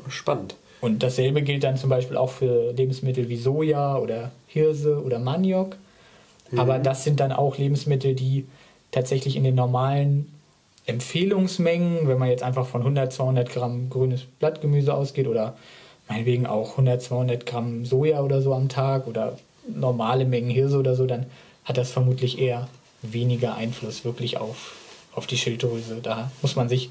Spannend. 0.10 0.56
Und 0.82 1.04
dasselbe 1.04 1.42
gilt 1.44 1.64
dann 1.64 1.78
zum 1.78 1.90
Beispiel 1.90 2.18
auch 2.18 2.32
für 2.32 2.74
Lebensmittel 2.74 3.30
wie 3.30 3.38
Soja 3.38 3.98
oder 3.98 4.32
Hirse 4.48 5.02
oder 5.04 5.20
Maniok. 5.20 5.78
Aber 6.58 6.80
das 6.80 7.04
sind 7.04 7.20
dann 7.20 7.32
auch 7.32 7.58
Lebensmittel, 7.58 8.16
die 8.16 8.46
tatsächlich 8.92 9.36
in 9.36 9.44
den 9.44 9.56
normalen 9.56 10.32
Empfehlungsmengen, 10.86 12.08
wenn 12.08 12.18
man 12.18 12.30
jetzt 12.30 12.44
einfach 12.44 12.66
von 12.66 12.82
100, 12.82 13.14
200 13.14 13.50
Gramm 13.50 13.90
grünes 13.90 14.24
Blattgemüse 14.40 14.94
ausgeht 14.94 15.28
oder 15.28 15.56
meinetwegen 16.10 16.46
auch 16.46 16.72
100, 16.72 17.02
200 17.02 17.46
Gramm 17.46 17.86
Soja 17.86 18.22
oder 18.22 18.42
so 18.42 18.54
am 18.54 18.68
Tag 18.68 19.08
oder 19.08 19.38
normale 19.68 20.26
Mengen 20.26 20.50
Hirse 20.50 20.78
oder 20.78 20.96
so, 20.96 21.06
dann 21.06 21.28
hat 21.64 21.78
das 21.78 21.92
vermutlich 21.92 22.40
eher 22.40 22.68
weniger 23.02 23.56
Einfluss 23.56 24.04
wirklich 24.04 24.38
auf, 24.38 24.76
auf 25.14 25.28
die 25.28 25.38
Schilddrüse. 25.38 26.00
Da 26.02 26.32
muss 26.42 26.56
man 26.56 26.68
sich 26.68 26.90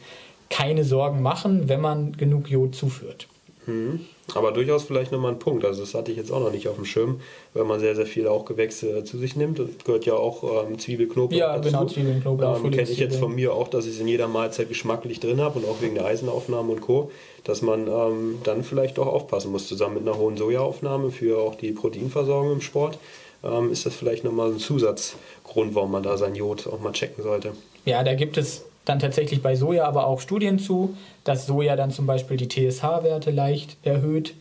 keine 0.49 0.85
Sorgen 0.85 1.23
machen, 1.23 1.69
wenn 1.69 1.81
man 1.81 2.17
genug 2.17 2.51
Jod 2.51 2.75
zuführt. 2.75 3.27
Mhm. 3.67 4.01
Aber 4.35 4.53
durchaus 4.53 4.85
vielleicht 4.85 5.13
nochmal 5.13 5.33
ein 5.33 5.39
Punkt. 5.39 5.65
Also 5.65 5.81
das 5.81 5.95
hatte 5.95 6.11
ich 6.13 6.17
jetzt 6.17 6.31
auch 6.31 6.41
noch 6.41 6.53
nicht 6.53 6.69
auf 6.69 6.77
dem 6.77 6.85
Schirm, 6.85 7.21
wenn 7.53 7.67
man 7.67 7.81
sehr, 7.81 7.95
sehr 7.97 8.07
viel 8.07 8.29
auch 8.29 8.45
Gewächse 8.45 9.03
zu 9.05 9.19
sich 9.19 9.37
nimmt. 9.37 9.59
Und 9.61 9.85
gehört 9.85 10.07
ja 10.07 10.15
auch 10.15 10.65
ähm, 10.67 10.79
Zwiebel, 10.79 11.09
Knoblauch 11.09 11.39
Ja, 11.39 11.57
dazu. 11.57 11.69
genau, 11.69 11.85
Zwiebeln, 11.87 12.21
Knoblauch, 12.21 12.65
Ähm, 12.65 12.71
Kenne 12.71 12.89
ich 12.89 12.99
jetzt 12.99 13.17
von 13.17 13.35
mir 13.35 13.53
auch, 13.55 13.69
dass 13.69 13.87
ich 13.87 13.95
es 13.95 14.01
in 14.01 14.09
jeder 14.09 14.29
Mahlzeit 14.29 14.69
geschmacklich 14.69 15.21
drin 15.21 15.41
habe 15.41 15.59
und 15.59 15.69
auch 15.69 15.81
wegen 15.81 15.95
der 15.95 16.05
Eisenaufnahme 16.07 16.73
und 16.73 16.81
Co., 16.81 17.11
dass 17.45 17.63
man 17.63 17.89
ähm, 17.89 18.39
dann 18.45 18.63
vielleicht 18.63 18.99
auch 18.99 19.07
aufpassen 19.07 19.51
muss. 19.51 19.67
Zusammen 19.67 19.95
mit 19.95 20.09
einer 20.09 20.19
hohen 20.19 20.37
Sojaaufnahme 20.37 21.11
für 21.11 21.39
auch 21.39 21.55
die 21.55 21.73
Proteinversorgung 21.73 22.53
im 22.53 22.61
Sport 22.61 22.99
ähm, 23.43 23.73
ist 23.73 23.87
das 23.87 23.95
vielleicht 23.95 24.25
nochmal 24.25 24.51
ein 24.53 24.59
Zusatzgrund, 24.59 25.75
warum 25.75 25.91
man 25.91 26.03
da 26.03 26.17
sein 26.17 26.35
Jod 26.35 26.67
auch 26.67 26.81
mal 26.81 26.93
checken 26.93 27.23
sollte. 27.25 27.53
Ja, 27.87 28.03
da 28.05 28.15
gibt 28.15 28.37
es 28.37 28.65
dann 28.85 28.99
tatsächlich 28.99 29.43
bei 29.43 29.57
Soja 29.57 29.85
aber 29.87 30.07
auch 30.07 30.21
Studien 30.21 30.59
zu, 30.59 30.97
dass 31.25 31.47
Soja 31.47 31.77
dann 31.77 31.91
zum 31.91 32.07
Beispiel 32.07 32.37
die 32.37 32.49
TSH-Werte 32.49 33.31
leicht 33.31 33.77
erhöht, 33.83 34.35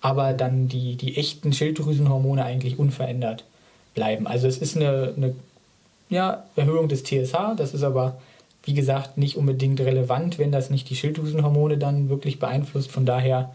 aber 0.00 0.32
dann 0.32 0.68
die, 0.68 0.96
die 0.96 1.16
echten 1.16 1.52
Schilddrüsenhormone 1.52 2.44
eigentlich 2.44 2.78
unverändert 2.78 3.44
bleiben. 3.94 4.26
Also 4.26 4.46
es 4.46 4.58
ist 4.58 4.76
eine, 4.76 5.12
eine 5.16 5.34
ja, 6.08 6.44
Erhöhung 6.56 6.88
des 6.88 7.02
TSH, 7.02 7.56
das 7.56 7.74
ist 7.74 7.82
aber 7.82 8.18
wie 8.64 8.74
gesagt 8.74 9.16
nicht 9.16 9.36
unbedingt 9.36 9.80
relevant, 9.80 10.38
wenn 10.38 10.52
das 10.52 10.70
nicht 10.70 10.90
die 10.90 10.96
Schilddrüsenhormone 10.96 11.78
dann 11.78 12.08
wirklich 12.08 12.38
beeinflusst. 12.38 12.90
Von 12.90 13.06
daher 13.06 13.54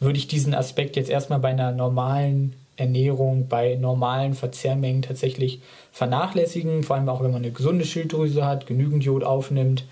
würde 0.00 0.18
ich 0.18 0.28
diesen 0.28 0.54
Aspekt 0.54 0.96
jetzt 0.96 1.10
erstmal 1.10 1.38
bei 1.38 1.48
einer 1.48 1.72
normalen 1.72 2.54
Ernährung, 2.76 3.48
bei 3.48 3.76
normalen 3.76 4.34
Verzehrmengen 4.34 5.02
tatsächlich 5.02 5.60
vernachlässigen, 5.92 6.82
vor 6.82 6.96
allem 6.96 7.08
auch 7.08 7.22
wenn 7.22 7.32
man 7.32 7.42
eine 7.42 7.52
gesunde 7.52 7.84
Schilddrüse 7.84 8.44
hat, 8.44 8.66
genügend 8.66 9.04
Jod 9.04 9.24
aufnimmt. 9.24 9.84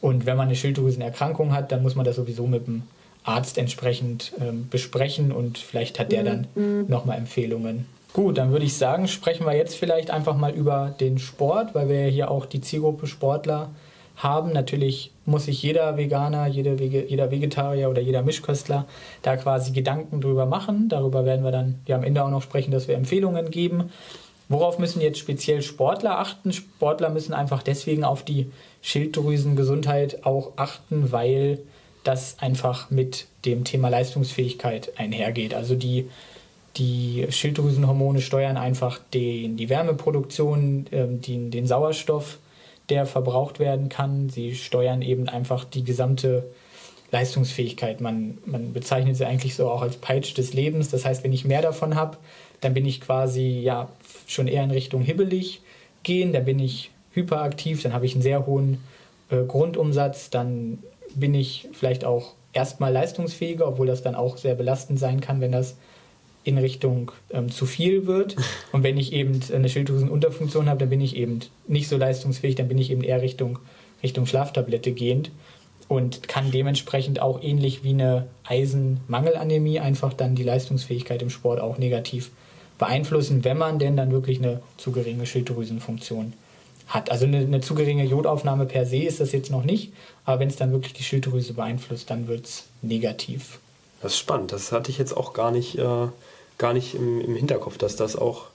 Und 0.00 0.24
wenn 0.26 0.36
man 0.36 0.46
eine 0.46 0.56
Schilddrüsenerkrankung 0.56 1.52
hat, 1.52 1.72
dann 1.72 1.82
muss 1.82 1.94
man 1.94 2.04
das 2.04 2.16
sowieso 2.16 2.46
mit 2.46 2.66
dem 2.66 2.82
Arzt 3.22 3.58
entsprechend 3.58 4.32
ähm, 4.40 4.68
besprechen. 4.70 5.30
Und 5.32 5.58
vielleicht 5.58 5.98
hat 5.98 6.12
der 6.12 6.24
dann 6.24 6.46
nochmal 6.88 7.18
Empfehlungen. 7.18 7.86
Gut, 8.12 8.38
dann 8.38 8.50
würde 8.50 8.64
ich 8.64 8.76
sagen, 8.76 9.06
sprechen 9.06 9.46
wir 9.46 9.54
jetzt 9.54 9.76
vielleicht 9.76 10.10
einfach 10.10 10.36
mal 10.36 10.52
über 10.52 10.94
den 10.98 11.18
Sport, 11.18 11.74
weil 11.74 11.88
wir 11.88 12.06
ja 12.06 12.10
hier 12.10 12.30
auch 12.30 12.46
die 12.46 12.60
Zielgruppe 12.60 13.06
Sportler 13.06 13.70
haben. 14.22 14.52
Natürlich 14.52 15.12
muss 15.26 15.46
sich 15.46 15.62
jeder 15.62 15.96
Veganer, 15.96 16.46
jede 16.46 16.78
Wege, 16.78 17.04
jeder 17.06 17.30
Vegetarier 17.30 17.90
oder 17.90 18.00
jeder 18.00 18.22
Mischköstler 18.22 18.86
da 19.22 19.36
quasi 19.36 19.72
Gedanken 19.72 20.20
drüber 20.20 20.46
machen. 20.46 20.88
Darüber 20.88 21.24
werden 21.24 21.44
wir 21.44 21.52
dann 21.52 21.80
ja 21.86 21.96
am 21.96 22.04
Ende 22.04 22.24
auch 22.24 22.30
noch 22.30 22.42
sprechen, 22.42 22.70
dass 22.70 22.88
wir 22.88 22.96
Empfehlungen 22.96 23.50
geben. 23.50 23.90
Worauf 24.48 24.78
müssen 24.78 25.00
jetzt 25.00 25.18
speziell 25.18 25.62
Sportler 25.62 26.18
achten? 26.18 26.52
Sportler 26.52 27.08
müssen 27.08 27.34
einfach 27.34 27.62
deswegen 27.62 28.02
auf 28.02 28.24
die 28.24 28.50
Schilddrüsengesundheit 28.82 30.26
auch 30.26 30.52
achten, 30.56 31.12
weil 31.12 31.60
das 32.02 32.36
einfach 32.40 32.90
mit 32.90 33.26
dem 33.44 33.64
Thema 33.64 33.88
Leistungsfähigkeit 33.88 34.98
einhergeht. 34.98 35.54
Also 35.54 35.74
die, 35.76 36.08
die 36.76 37.26
Schilddrüsenhormone 37.30 38.20
steuern 38.20 38.56
einfach 38.56 38.98
den, 39.14 39.56
die 39.56 39.68
Wärmeproduktion, 39.68 40.86
ähm, 40.90 41.20
den, 41.20 41.50
den 41.50 41.66
Sauerstoff, 41.66 42.38
der 42.90 43.06
verbraucht 43.06 43.58
werden 43.58 43.88
kann. 43.88 44.28
Sie 44.28 44.54
steuern 44.54 45.02
eben 45.02 45.28
einfach 45.28 45.64
die 45.64 45.84
gesamte 45.84 46.44
Leistungsfähigkeit. 47.12 48.00
Man, 48.00 48.38
man 48.44 48.72
bezeichnet 48.72 49.16
sie 49.16 49.26
eigentlich 49.26 49.54
so 49.54 49.68
auch 49.70 49.82
als 49.82 49.96
Peitsch 49.96 50.36
des 50.36 50.52
Lebens. 50.52 50.90
Das 50.90 51.04
heißt, 51.04 51.24
wenn 51.24 51.32
ich 51.32 51.44
mehr 51.44 51.62
davon 51.62 51.94
habe, 51.94 52.18
dann 52.60 52.74
bin 52.74 52.86
ich 52.86 53.00
quasi 53.00 53.60
ja 53.60 53.88
schon 54.26 54.46
eher 54.46 54.64
in 54.64 54.70
Richtung 54.70 55.02
hibbelig 55.02 55.62
gehen, 56.02 56.32
dann 56.32 56.44
bin 56.44 56.58
ich 56.58 56.90
hyperaktiv, 57.12 57.82
dann 57.82 57.92
habe 57.92 58.06
ich 58.06 58.14
einen 58.14 58.22
sehr 58.22 58.46
hohen 58.46 58.78
äh, 59.30 59.42
Grundumsatz, 59.44 60.30
dann 60.30 60.78
bin 61.14 61.34
ich 61.34 61.68
vielleicht 61.72 62.04
auch 62.04 62.34
erstmal 62.52 62.92
leistungsfähiger, 62.92 63.66
obwohl 63.66 63.86
das 63.86 64.02
dann 64.02 64.14
auch 64.14 64.36
sehr 64.36 64.54
belastend 64.54 64.98
sein 64.98 65.20
kann, 65.20 65.40
wenn 65.40 65.52
das 65.52 65.76
in 66.44 66.58
Richtung 66.58 67.12
ähm, 67.30 67.50
zu 67.50 67.66
viel 67.66 68.06
wird. 68.06 68.36
Und 68.72 68.82
wenn 68.82 68.96
ich 68.96 69.12
eben 69.12 69.40
eine 69.54 69.68
Schilddrüsenunterfunktion 69.68 70.68
habe, 70.68 70.80
dann 70.80 70.90
bin 70.90 71.00
ich 71.00 71.16
eben 71.16 71.40
nicht 71.66 71.88
so 71.88 71.96
leistungsfähig, 71.96 72.54
dann 72.54 72.68
bin 72.68 72.78
ich 72.78 72.90
eben 72.90 73.02
eher 73.02 73.22
Richtung, 73.22 73.58
Richtung 74.02 74.26
Schlaftablette 74.26 74.92
gehend 74.92 75.30
und 75.88 76.28
kann 76.28 76.52
dementsprechend 76.52 77.20
auch 77.20 77.42
ähnlich 77.42 77.82
wie 77.82 77.90
eine 77.90 78.28
Eisenmangelanämie 78.44 79.80
einfach 79.80 80.12
dann 80.12 80.36
die 80.36 80.44
Leistungsfähigkeit 80.44 81.20
im 81.20 81.30
Sport 81.30 81.60
auch 81.60 81.78
negativ 81.78 82.30
beeinflussen, 82.78 83.44
wenn 83.44 83.58
man 83.58 83.78
denn 83.78 83.96
dann 83.96 84.12
wirklich 84.12 84.38
eine 84.38 84.62
zu 84.76 84.92
geringe 84.92 85.26
Schilddrüsenfunktion 85.26 86.32
hat. 86.86 87.10
Also 87.10 87.26
eine, 87.26 87.38
eine 87.38 87.60
zu 87.60 87.74
geringe 87.74 88.04
Jodaufnahme 88.04 88.66
per 88.66 88.86
se 88.86 88.98
ist 88.98 89.20
das 89.20 89.32
jetzt 89.32 89.50
noch 89.50 89.64
nicht, 89.64 89.92
aber 90.24 90.40
wenn 90.40 90.48
es 90.48 90.56
dann 90.56 90.72
wirklich 90.72 90.92
die 90.92 91.02
Schilddrüse 91.02 91.54
beeinflusst, 91.54 92.08
dann 92.08 92.28
wird 92.28 92.46
es 92.46 92.68
negativ. 92.82 93.58
Das 94.00 94.12
ist 94.12 94.18
spannend. 94.18 94.52
Das 94.52 94.72
hatte 94.72 94.90
ich 94.90 94.98
jetzt 94.98 95.16
auch 95.16 95.32
gar 95.32 95.50
nicht, 95.50 95.76
äh, 95.76 96.06
gar 96.60 96.72
nicht 96.72 96.94
im, 96.94 97.20
im 97.20 97.34
Hinterkopf, 97.34 97.78
dass 97.78 97.96
das 97.96 98.14
auch 98.14 98.46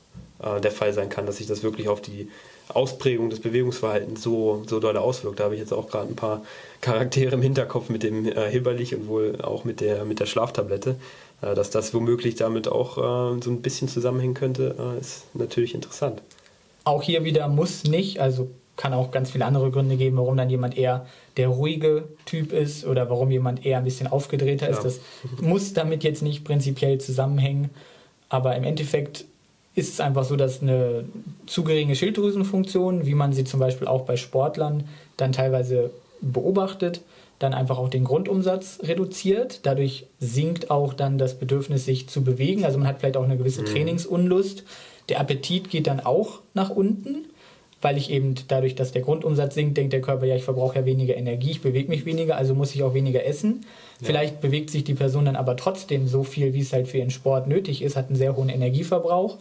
äh, 0.42 0.62
der 0.62 0.72
Fall 0.72 0.94
sein 0.94 1.10
kann, 1.10 1.26
dass 1.26 1.38
sich 1.38 1.48
das 1.48 1.64
wirklich 1.64 1.90
auf 1.90 2.02
die 2.02 2.30
Ausprägung 2.70 3.30
des 3.30 3.42
Bewegungsverhaltens 3.42 4.22
so, 4.22 4.64
so 4.68 4.80
doll 4.80 4.96
auswirkt. 4.98 5.40
Da 5.40 5.46
habe 5.46 5.56
ich 5.56 5.60
jetzt 5.60 5.74
auch 5.74 5.90
gerade 5.90 6.08
ein 6.08 6.16
paar 6.16 6.44
Charaktere 6.82 7.36
im 7.36 7.42
Hinterkopf 7.42 7.90
mit 7.90 8.04
dem 8.04 8.26
äh, 8.26 8.50
Hibberlich 8.50 8.96
und 8.96 9.08
wohl 9.08 9.42
auch 9.42 9.66
mit 9.66 9.82
der, 9.82 10.06
mit 10.06 10.20
der 10.20 10.26
Schlaftablette. 10.28 10.96
Äh, 11.42 11.56
dass 11.56 11.70
das 11.70 11.94
womöglich 11.94 12.36
damit 12.36 12.68
auch 12.68 12.98
äh, 12.98 13.42
so 13.42 13.50
ein 13.50 13.62
bisschen 13.62 13.88
zusammenhängen 13.88 14.36
könnte, 14.36 14.76
äh, 14.80 15.00
ist 15.00 15.24
natürlich 15.34 15.74
interessant. 15.74 16.22
Auch 16.84 17.02
hier 17.02 17.24
wieder 17.24 17.48
muss 17.48 17.84
nicht, 17.84 18.20
also 18.20 18.50
kann 18.78 18.94
auch 18.94 19.12
ganz 19.12 19.32
viele 19.32 19.46
andere 19.46 19.72
Gründe 19.72 19.96
geben, 19.96 20.18
warum 20.18 20.38
dann 20.38 20.50
jemand 20.50 20.78
eher 20.78 21.08
der 21.38 21.48
ruhige 21.48 22.10
Typ 22.26 22.52
ist 22.52 22.86
oder 22.86 23.10
warum 23.10 23.32
jemand 23.32 23.66
eher 23.66 23.78
ein 23.78 23.84
bisschen 23.84 24.08
aufgedrehter 24.08 24.68
ist. 24.68 24.78
Ja. 24.78 24.84
Das 24.84 25.00
muss 25.42 25.74
damit 25.74 26.04
jetzt 26.04 26.22
nicht 26.22 26.44
prinzipiell 26.44 27.00
zusammenhängen. 27.00 27.70
Aber 28.30 28.56
im 28.56 28.64
Endeffekt 28.64 29.26
ist 29.76 29.94
es 29.94 30.00
einfach 30.00 30.24
so, 30.24 30.36
dass 30.36 30.62
eine 30.62 31.06
zu 31.46 31.64
geringe 31.64 31.96
Schilddrüsenfunktion, 31.96 33.06
wie 33.06 33.14
man 33.14 33.34
sie 33.34 33.44
zum 33.44 33.60
Beispiel 33.60 33.88
auch 33.88 34.06
bei 34.06 34.16
Sportlern 34.16 34.86
dann 35.18 35.34
teilweise 35.34 35.92
beobachtet, 36.22 37.02
dann 37.40 37.54
einfach 37.54 37.78
auch 37.78 37.90
den 37.90 38.06
Grundumsatz 38.06 38.80
reduziert. 38.84 39.60
Dadurch 39.64 40.08
sinkt 40.20 40.72
auch 40.72 40.94
dann 40.94 41.18
das 41.18 41.38
Bedürfnis, 41.38 41.84
sich 41.84 42.08
zu 42.08 42.24
bewegen. 42.24 42.64
Also 42.64 42.78
man 42.78 42.88
hat 42.88 43.00
vielleicht 43.00 43.18
auch 43.18 43.26
eine 43.26 43.38
gewisse 43.38 43.66
Trainingsunlust. 43.66 44.64
Der 45.10 45.20
Appetit 45.20 45.70
geht 45.70 45.88
dann 45.88 46.00
auch 46.00 46.40
nach 46.54 46.70
unten, 46.70 47.26
weil 47.86 47.98
ich 48.00 48.10
eben 48.10 48.34
dadurch, 48.48 48.74
dass 48.74 48.94
der 48.94 49.04
Grundumsatz 49.04 49.54
sinkt, 49.54 49.78
denkt 49.78 49.94
der 49.94 50.02
Körper, 50.02 50.26
ja, 50.26 50.36
ich 50.36 50.44
verbrauche 50.44 50.80
ja 50.80 50.86
weniger 50.86 51.16
Energie, 51.16 51.52
ich 51.52 51.62
bewege 51.62 51.88
mich 51.88 52.04
weniger, 52.04 52.36
also 52.36 52.56
muss 52.56 52.74
ich 52.74 52.82
auch 52.82 52.96
weniger 52.96 53.24
essen. 53.24 53.64
Vielleicht 54.02 54.42
bewegt 54.42 54.72
sich 54.72 54.84
die 54.84 54.96
Person 54.96 55.26
dann 55.26 55.36
aber 55.36 55.56
trotzdem 55.56 56.08
so 56.08 56.24
viel, 56.24 56.56
wie 56.56 56.62
es 56.62 56.74
halt 56.74 56.88
für 56.88 56.98
ihren 56.98 57.12
Sport 57.12 57.46
nötig 57.46 57.84
ist, 57.84 57.96
hat 57.96 58.08
einen 58.08 58.16
sehr 58.16 58.36
hohen 58.36 58.50
Energieverbrauch 58.50 59.38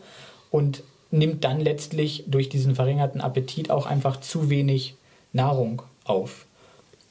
und 0.50 0.82
nimmt 1.10 1.42
dann 1.42 1.58
letztlich 1.58 2.24
durch 2.26 2.50
diesen 2.50 2.74
verringerten 2.74 3.22
Appetit 3.22 3.70
auch 3.70 3.86
einfach 3.86 4.20
zu 4.20 4.50
wenig 4.50 4.94
Nahrung 5.32 5.80
auf. 6.04 6.44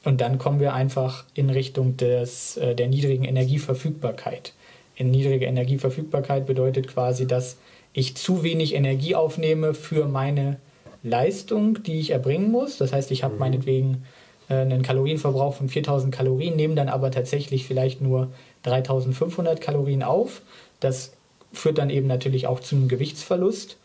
Und 0.04 0.20
dann 0.20 0.38
kommen 0.38 0.60
wir 0.60 0.72
einfach 0.72 1.24
in 1.34 1.50
Richtung 1.50 1.96
des, 1.96 2.58
äh, 2.58 2.76
der 2.76 2.86
niedrigen 2.86 3.24
Energieverfügbarkeit. 3.24 4.52
In 4.94 5.10
niedrige 5.10 5.46
Energieverfügbarkeit 5.46 6.46
bedeutet 6.46 6.86
quasi, 6.86 7.26
dass 7.26 7.56
ich 7.92 8.14
zu 8.14 8.44
wenig 8.44 8.76
Energie 8.76 9.16
aufnehme 9.16 9.74
für 9.74 10.06
meine 10.06 10.58
Leistung, 11.04 11.82
die 11.82 12.00
ich 12.00 12.10
erbringen 12.10 12.50
muss. 12.50 12.78
Das 12.78 12.92
heißt, 12.92 13.12
ich 13.12 13.22
habe 13.22 13.34
mhm. 13.34 13.40
meinetwegen 13.40 14.04
äh, 14.48 14.54
einen 14.54 14.82
Kalorienverbrauch 14.82 15.54
von 15.54 15.68
4000 15.68 16.12
Kalorien, 16.12 16.56
nehme 16.56 16.74
dann 16.74 16.88
aber 16.88 17.10
tatsächlich 17.12 17.66
vielleicht 17.66 18.00
nur 18.00 18.32
3500 18.64 19.60
Kalorien 19.60 20.02
auf. 20.02 20.42
Das 20.80 21.12
führt 21.52 21.78
dann 21.78 21.90
eben 21.90 22.08
natürlich 22.08 22.46
auch 22.46 22.58
zu 22.58 22.74
einem 22.74 22.88
Gewichtsverlust 22.88 23.76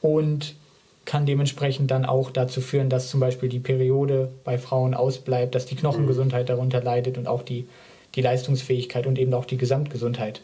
und 0.00 0.54
kann 1.04 1.24
dementsprechend 1.24 1.90
dann 1.90 2.04
auch 2.04 2.30
dazu 2.30 2.60
führen, 2.60 2.90
dass 2.90 3.08
zum 3.08 3.18
Beispiel 3.18 3.48
die 3.48 3.58
Periode 3.58 4.28
bei 4.44 4.58
Frauen 4.58 4.92
ausbleibt, 4.92 5.54
dass 5.54 5.64
die 5.64 5.74
Knochengesundheit 5.74 6.50
darunter 6.50 6.82
leidet 6.82 7.16
und 7.16 7.26
auch 7.26 7.42
die, 7.42 7.66
die 8.14 8.20
Leistungsfähigkeit 8.20 9.06
und 9.06 9.18
eben 9.18 9.32
auch 9.32 9.46
die 9.46 9.56
Gesamtgesundheit 9.56 10.42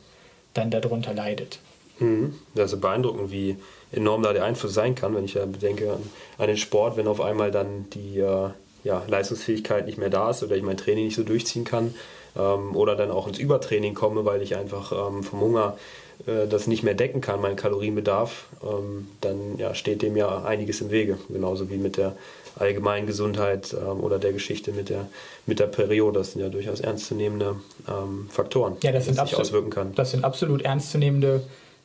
dann 0.55 0.71
darunter 0.71 1.13
leidet. 1.13 1.59
Mhm. 2.05 2.35
Das 2.55 2.73
ist 2.73 2.81
beeindruckend, 2.81 3.31
wie 3.31 3.57
enorm 3.93 4.23
da 4.23 4.33
der 4.33 4.45
Einfluss 4.45 4.75
sein 4.75 4.95
kann, 4.95 5.14
wenn 5.14 5.25
ich 5.25 5.35
ja 5.35 5.47
bedenke 5.47 5.93
an, 5.93 6.03
an 6.38 6.47
den 6.47 6.57
Sport, 6.57 6.97
wenn 6.97 7.07
auf 7.07 7.21
einmal 7.21 7.51
dann 7.51 7.88
die 7.90 8.19
äh, 8.19 8.51
ja, 8.85 9.03
Leistungsfähigkeit 9.07 9.87
nicht 9.87 9.99
mehr 9.99 10.11
da 10.11 10.31
ist 10.31 10.43
oder 10.43 10.57
ich 10.57 10.62
mein 10.62 10.77
Training 10.77 11.07
nicht 11.07 11.17
so 11.17 11.23
durchziehen 11.23 11.64
kann 11.64 11.95
ähm, 12.37 12.77
oder 12.77 12.97
dann 12.97 13.11
auch 13.11 13.27
ins 13.27 13.38
Übertraining 13.38 13.95
komme, 13.95 14.25
weil 14.25 14.43
ich 14.43 14.57
einfach 14.57 14.93
ähm, 14.93 15.23
vom 15.23 15.40
Hunger 15.40 15.77
äh, 16.27 16.47
das 16.47 16.67
nicht 16.67 16.83
mehr 16.83 16.95
decken 16.95 17.21
kann, 17.21 17.40
meinen 17.40 17.57
Kalorienbedarf, 17.57 18.47
ähm, 18.62 19.09
dann 19.21 19.59
ja, 19.59 19.75
steht 19.75 20.03
dem 20.03 20.17
ja 20.17 20.45
einiges 20.45 20.81
im 20.81 20.90
Wege. 20.90 21.19
Genauso 21.29 21.71
wie 21.71 21.79
mit 21.79 21.97
der 21.97 22.17
allgemeinen 22.57 23.07
Gesundheit 23.07 23.75
ähm, 23.75 24.01
oder 24.01 24.19
der 24.19 24.33
Geschichte 24.33 24.73
mit 24.73 24.88
der, 24.88 25.09
mit 25.47 25.59
der 25.59 25.67
Periode. 25.67 26.19
Das 26.21 26.33
sind 26.33 26.43
ja 26.43 26.49
durchaus 26.49 26.81
ernstzunehmende 26.81 27.57
ähm, 27.88 28.29
Faktoren, 28.31 28.77
ja, 28.83 28.93
das 28.93 29.07
die 29.07 29.14
sich 29.14 29.37
auswirken 29.37 29.71
kann. 29.71 29.95
Das 29.95 30.12
sind 30.12 30.25
absolut 30.25 30.62
ernstzunehmende 30.62 31.43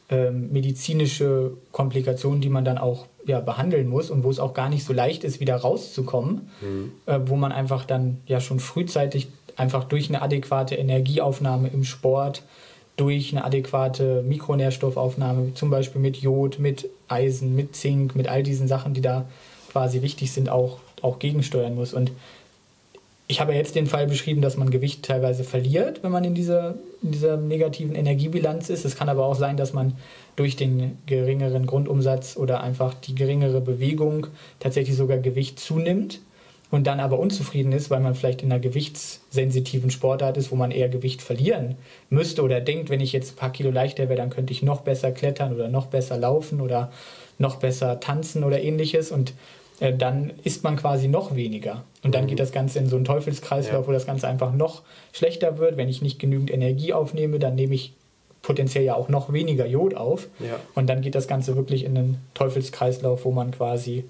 ähm, 0.09 0.51
medizinische 0.51 1.51
Komplikationen, 1.71 2.41
die 2.41 2.49
man 2.49 2.65
dann 2.65 2.77
auch 2.77 3.05
ja, 3.25 3.39
behandeln 3.41 3.87
muss 3.87 4.09
und 4.09 4.23
wo 4.23 4.31
es 4.31 4.39
auch 4.39 4.53
gar 4.53 4.69
nicht 4.69 4.83
so 4.83 4.91
leicht 4.91 5.23
ist, 5.23 5.39
wieder 5.39 5.55
rauszukommen, 5.55 6.49
mhm. 6.61 6.91
äh, 7.05 7.19
wo 7.25 7.35
man 7.35 7.51
einfach 7.51 7.85
dann 7.85 8.17
ja 8.25 8.39
schon 8.39 8.59
frühzeitig 8.59 9.27
einfach 9.55 9.83
durch 9.83 10.09
eine 10.09 10.21
adäquate 10.21 10.75
Energieaufnahme 10.75 11.67
im 11.67 11.83
Sport, 11.83 12.43
durch 12.95 13.31
eine 13.31 13.45
adäquate 13.45 14.23
Mikronährstoffaufnahme, 14.23 15.53
zum 15.53 15.69
Beispiel 15.69 16.01
mit 16.01 16.17
Jod, 16.17 16.59
mit 16.59 16.89
Eisen, 17.07 17.55
mit 17.55 17.75
Zink, 17.75 18.15
mit 18.15 18.27
all 18.27 18.43
diesen 18.43 18.67
Sachen, 18.67 18.93
die 18.93 19.01
da 19.01 19.25
quasi 19.71 20.01
wichtig 20.01 20.31
sind, 20.31 20.49
auch, 20.49 20.79
auch 21.01 21.19
gegensteuern 21.19 21.75
muss. 21.75 21.93
Und 21.93 22.11
ich 23.31 23.39
habe 23.39 23.53
jetzt 23.53 23.75
den 23.75 23.85
Fall 23.85 24.07
beschrieben, 24.07 24.41
dass 24.41 24.57
man 24.57 24.71
Gewicht 24.71 25.05
teilweise 25.05 25.43
verliert, 25.43 26.01
wenn 26.01 26.11
man 26.11 26.23
in 26.23 26.33
dieser, 26.33 26.73
in 27.03 27.11
dieser 27.11 27.37
negativen 27.37 27.93
Energiebilanz 27.93 28.71
ist. 28.71 28.85
Es 28.85 28.95
kann 28.95 29.07
aber 29.07 29.27
auch 29.27 29.35
sein, 29.35 29.55
dass 29.55 29.71
man 29.71 29.93
durch 30.35 30.55
den 30.55 30.97
geringeren 31.05 31.67
Grundumsatz 31.67 32.37
oder 32.37 32.63
einfach 32.63 32.95
die 32.95 33.13
geringere 33.13 33.61
Bewegung 33.61 34.25
tatsächlich 34.59 34.97
sogar 34.97 35.19
Gewicht 35.19 35.59
zunimmt 35.59 36.21
und 36.71 36.87
dann 36.87 36.99
aber 36.99 37.19
unzufrieden 37.19 37.71
ist, 37.71 37.91
weil 37.91 37.99
man 37.99 38.15
vielleicht 38.15 38.41
in 38.41 38.51
einer 38.51 38.59
gewichtssensitiven 38.59 39.91
Sportart 39.91 40.35
ist, 40.37 40.51
wo 40.51 40.55
man 40.55 40.71
eher 40.71 40.89
Gewicht 40.89 41.21
verlieren 41.21 41.75
müsste 42.09 42.41
oder 42.41 42.61
denkt, 42.61 42.89
wenn 42.89 42.99
ich 42.99 43.13
jetzt 43.13 43.33
ein 43.33 43.35
paar 43.35 43.51
Kilo 43.51 43.69
leichter 43.69 44.09
wäre, 44.09 44.17
dann 44.17 44.31
könnte 44.31 44.53
ich 44.53 44.63
noch 44.63 44.81
besser 44.81 45.11
klettern 45.11 45.53
oder 45.53 45.67
noch 45.67 45.85
besser 45.85 46.17
laufen 46.17 46.61
oder 46.61 46.91
noch 47.37 47.57
besser 47.57 47.99
tanzen 47.99 48.43
oder 48.43 48.59
ähnliches 48.59 49.11
und 49.11 49.33
äh, 49.81 49.93
dann 49.95 50.31
isst 50.43 50.63
man 50.63 50.77
quasi 50.77 51.07
noch 51.07 51.35
weniger. 51.35 51.83
Und 52.03 52.15
dann 52.15 52.27
geht 52.27 52.39
das 52.39 52.51
Ganze 52.51 52.79
in 52.79 52.87
so 52.87 52.95
einen 52.95 53.05
Teufelskreislauf, 53.05 53.81
ja. 53.81 53.87
wo 53.87 53.91
das 53.91 54.05
Ganze 54.05 54.27
einfach 54.27 54.53
noch 54.53 54.83
schlechter 55.11 55.57
wird. 55.57 55.77
Wenn 55.77 55.89
ich 55.89 56.01
nicht 56.01 56.19
genügend 56.19 56.51
Energie 56.51 56.93
aufnehme, 56.93 57.39
dann 57.39 57.55
nehme 57.55 57.75
ich 57.75 57.93
potenziell 58.41 58.85
ja 58.85 58.95
auch 58.95 59.09
noch 59.09 59.33
weniger 59.33 59.65
Jod 59.65 59.95
auf. 59.95 60.27
Ja. 60.39 60.59
Und 60.75 60.87
dann 60.87 61.01
geht 61.01 61.15
das 61.15 61.27
Ganze 61.27 61.55
wirklich 61.55 61.83
in 61.83 61.97
einen 61.97 62.17
Teufelskreislauf, 62.35 63.25
wo 63.25 63.31
man 63.31 63.51
quasi 63.51 64.05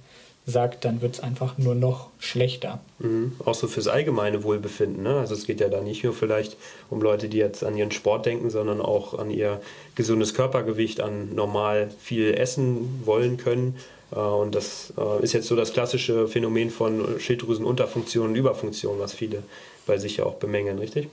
sagt, 0.46 0.86
dann 0.86 1.02
wird 1.02 1.16
es 1.16 1.20
einfach 1.20 1.58
nur 1.58 1.76
noch 1.76 2.10
schlechter. 2.20 2.80
Mhm. 3.00 3.34
Auch 3.46 3.54
so 3.54 3.68
fürs 3.68 3.88
allgemeine 3.88 4.44
Wohlbefinden. 4.44 5.04
Ne? 5.04 5.16
Also 5.16 5.34
es 5.34 5.46
geht 5.46 5.60
ja 5.60 5.70
da 5.70 5.82
nicht 5.82 6.04
nur 6.04 6.14
vielleicht 6.14 6.58
um 6.90 7.02
Leute, 7.02 7.30
die 7.30 7.38
jetzt 7.38 7.64
an 7.64 7.78
ihren 7.78 7.92
Sport 7.92 8.26
denken, 8.26 8.50
sondern 8.50 8.82
auch 8.82 9.18
an 9.18 9.30
ihr 9.32 9.62
gesundes 9.96 10.34
Körpergewicht, 10.34 11.02
an 11.02 11.34
normal 11.36 11.90
viel 12.00 12.34
essen 12.34 13.02
wollen 13.06 13.38
können. 13.38 13.76
Äh, 14.12 14.20
und 14.20 14.56
das 14.56 14.94
äh, 14.98 15.24
ist 15.24 15.34
jetzt 15.34 15.48
so 15.48 15.56
das 15.56 15.74
klassische 15.74 16.28
Phänomen 16.28 16.70
von 16.70 17.20
Schilddrüsenunterfunktion 17.20 18.30
und 18.30 18.36
Überfunktion, 18.36 19.00
was 19.00 19.14
viele 19.14 19.44
bei 19.86 19.98
sich 19.98 20.18
ja 20.18 20.26
auch 20.26 20.36
bemängeln, 20.36 20.80
richtig? 20.80 21.10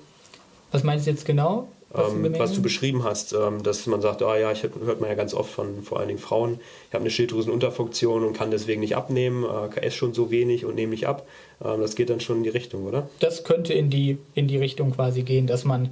Was 0.73 0.83
meinst 0.85 1.07
du 1.07 1.11
jetzt 1.11 1.25
genau? 1.25 1.69
Was, 1.91 2.13
ähm, 2.13 2.35
was, 2.39 2.53
du 2.53 2.63
beschrieben 2.63 3.05
hast, 3.05 3.33
ähm, 3.33 3.63
dass 3.63 3.87
man 3.87 4.01
sagt, 4.01 4.23
ah 4.23 4.37
ja, 4.37 4.51
ich 4.51 4.65
hört 4.65 5.01
man 5.01 5.09
ja 5.09 5.15
ganz 5.15 5.35
oft 5.35 5.51
von 5.51 5.83
vor 5.83 5.99
allen 5.99 6.09
Dingen 6.09 6.21
Frauen, 6.21 6.59
ich 6.89 6.95
habe 6.95 7.03
eine 7.03 7.11
Schilddrüsenunterfunktion 7.11 8.25
und 8.25 8.37
kann 8.37 8.51
deswegen 8.51 8.81
nicht 8.81 8.97
abnehmen, 8.97 9.45
äh, 9.45 9.81
esse 9.81 9.97
schon 9.97 10.13
so 10.13 10.31
wenig 10.31 10.65
und 10.65 10.75
nehme 10.75 10.91
nicht 10.91 11.07
ab. 11.07 11.27
Ähm, 11.65 11.81
das 11.81 11.95
geht 11.95 12.11
dann 12.11 12.21
schon 12.21 12.39
in 12.39 12.43
die 12.43 12.51
Richtung, 12.51 12.87
oder? 12.87 13.09
Das 13.21 13.45
könnte 13.45 13.73
in 13.73 13.89
die, 13.89 14.19
in 14.35 14.49
die 14.49 14.59
Richtung 14.59 14.93
quasi 14.93 15.23
gehen, 15.23 15.47
dass 15.47 15.65
man 15.65 15.91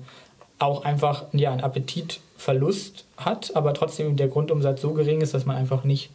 auch 0.59 0.85
einfach 0.85 1.27
ja, 1.33 1.53
einen 1.53 1.61
Appetitverlust 1.61 3.07
hat, 3.17 3.55
aber 3.55 3.73
trotzdem 3.73 4.17
der 4.17 4.29
Grundumsatz 4.29 4.83
so 4.83 4.93
gering 4.93 5.21
ist, 5.21 5.33
dass 5.33 5.47
man 5.47 5.57
einfach 5.57 5.85
nicht 5.85 6.11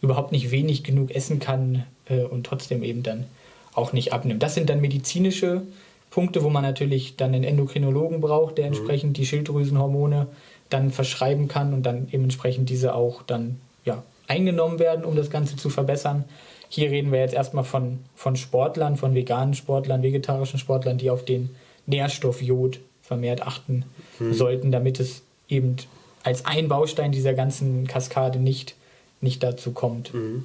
überhaupt 0.00 0.32
nicht 0.32 0.50
wenig 0.50 0.84
genug 0.84 1.10
essen 1.14 1.38
kann 1.38 1.84
äh, 2.06 2.22
und 2.22 2.46
trotzdem 2.46 2.82
eben 2.82 3.02
dann 3.02 3.26
auch 3.74 3.92
nicht 3.92 4.12
abnimmt. 4.12 4.42
Das 4.42 4.54
sind 4.54 4.68
dann 4.70 4.80
medizinische 4.80 5.62
Punkte, 6.10 6.42
wo 6.42 6.50
man 6.50 6.62
natürlich 6.62 7.16
dann 7.16 7.34
einen 7.34 7.44
Endokrinologen 7.44 8.20
braucht, 8.20 8.58
der 8.58 8.66
mhm. 8.66 8.74
entsprechend 8.74 9.16
die 9.16 9.26
Schilddrüsenhormone 9.26 10.26
dann 10.68 10.90
verschreiben 10.90 11.48
kann 11.48 11.74
und 11.74 11.84
dann 11.84 12.08
eben 12.10 12.24
entsprechend 12.24 12.68
diese 12.68 12.94
auch 12.94 13.22
dann 13.22 13.60
ja, 13.84 14.02
eingenommen 14.26 14.78
werden, 14.78 15.04
um 15.04 15.16
das 15.16 15.30
Ganze 15.30 15.56
zu 15.56 15.70
verbessern. 15.70 16.24
Hier 16.68 16.90
reden 16.90 17.10
wir 17.10 17.20
jetzt 17.20 17.34
erstmal 17.34 17.64
von, 17.64 17.98
von 18.14 18.36
Sportlern, 18.36 18.96
von 18.96 19.14
veganen 19.14 19.54
Sportlern, 19.54 20.02
vegetarischen 20.02 20.58
Sportlern, 20.58 20.98
die 20.98 21.10
auf 21.10 21.24
den 21.24 21.50
Nährstoff 21.86 22.40
Jod 22.40 22.78
vermehrt 23.02 23.42
achten 23.42 23.84
mhm. 24.20 24.32
sollten, 24.32 24.70
damit 24.70 25.00
es 25.00 25.22
eben 25.48 25.76
als 26.22 26.44
ein 26.46 26.68
Baustein 26.68 27.10
dieser 27.10 27.34
ganzen 27.34 27.86
Kaskade 27.88 28.38
nicht, 28.38 28.76
nicht 29.20 29.42
dazu 29.42 29.72
kommt. 29.72 30.14
Mhm. 30.14 30.44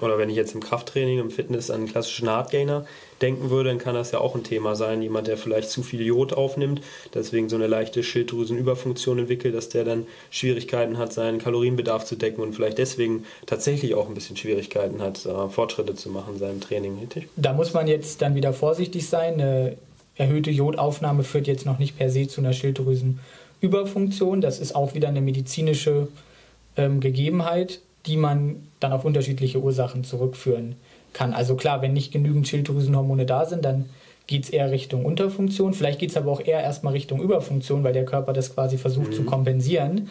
Oder 0.00 0.18
wenn 0.18 0.28
ich 0.28 0.36
jetzt 0.36 0.54
im 0.54 0.60
Krafttraining, 0.62 1.18
im 1.18 1.30
Fitness 1.30 1.70
an 1.70 1.76
einen 1.78 1.88
klassischen 1.88 2.28
Hardgainer 2.28 2.84
denken 3.22 3.50
würde, 3.50 3.70
dann 3.70 3.78
kann 3.78 3.94
das 3.94 4.10
ja 4.12 4.18
auch 4.18 4.34
ein 4.34 4.44
Thema 4.44 4.74
sein. 4.74 5.00
Jemand, 5.00 5.26
der 5.26 5.38
vielleicht 5.38 5.70
zu 5.70 5.82
viel 5.82 6.02
Jod 6.02 6.34
aufnimmt, 6.34 6.82
deswegen 7.14 7.48
so 7.48 7.56
eine 7.56 7.66
leichte 7.66 8.02
Schilddrüsenüberfunktion 8.02 9.20
entwickelt, 9.20 9.54
dass 9.54 9.70
der 9.70 9.84
dann 9.84 10.06
Schwierigkeiten 10.30 10.98
hat, 10.98 11.12
seinen 11.12 11.38
Kalorienbedarf 11.38 12.04
zu 12.04 12.16
decken 12.16 12.42
und 12.42 12.54
vielleicht 12.54 12.78
deswegen 12.78 13.24
tatsächlich 13.46 13.94
auch 13.94 14.08
ein 14.08 14.14
bisschen 14.14 14.36
Schwierigkeiten 14.36 15.00
hat, 15.00 15.24
äh, 15.24 15.48
Fortschritte 15.48 15.94
zu 15.94 16.10
machen 16.10 16.34
in 16.34 16.40
seinem 16.40 16.60
Training. 16.60 16.98
Richtig? 16.98 17.28
Da 17.36 17.54
muss 17.54 17.72
man 17.72 17.86
jetzt 17.86 18.20
dann 18.20 18.34
wieder 18.34 18.52
vorsichtig 18.52 19.08
sein. 19.08 19.34
Eine 19.34 19.78
erhöhte 20.16 20.50
Jodaufnahme 20.50 21.22
führt 21.24 21.46
jetzt 21.46 21.64
noch 21.64 21.78
nicht 21.78 21.96
per 21.96 22.10
se 22.10 22.28
zu 22.28 22.42
einer 22.42 22.52
Schilddrüsenüberfunktion. 22.52 24.42
Das 24.42 24.60
ist 24.60 24.74
auch 24.74 24.94
wieder 24.94 25.08
eine 25.08 25.22
medizinische 25.22 26.08
ähm, 26.76 27.00
Gegebenheit 27.00 27.80
die 28.06 28.16
man 28.16 28.68
dann 28.80 28.92
auf 28.92 29.04
unterschiedliche 29.04 29.60
Ursachen 29.60 30.04
zurückführen 30.04 30.76
kann. 31.12 31.32
Also 31.32 31.56
klar, 31.56 31.82
wenn 31.82 31.92
nicht 31.92 32.12
genügend 32.12 32.46
Schilddrüsenhormone 32.46 33.26
da 33.26 33.46
sind, 33.46 33.64
dann 33.64 33.86
geht 34.26 34.44
es 34.44 34.50
eher 34.50 34.70
Richtung 34.70 35.04
Unterfunktion. 35.04 35.72
Vielleicht 35.72 35.98
geht 35.98 36.10
es 36.10 36.16
aber 36.16 36.30
auch 36.30 36.40
eher 36.40 36.60
erstmal 36.60 36.92
Richtung 36.92 37.20
Überfunktion, 37.20 37.84
weil 37.84 37.92
der 37.92 38.04
Körper 38.04 38.32
das 38.32 38.54
quasi 38.54 38.76
versucht 38.76 39.10
mhm. 39.10 39.14
zu 39.14 39.24
kompensieren. 39.24 40.08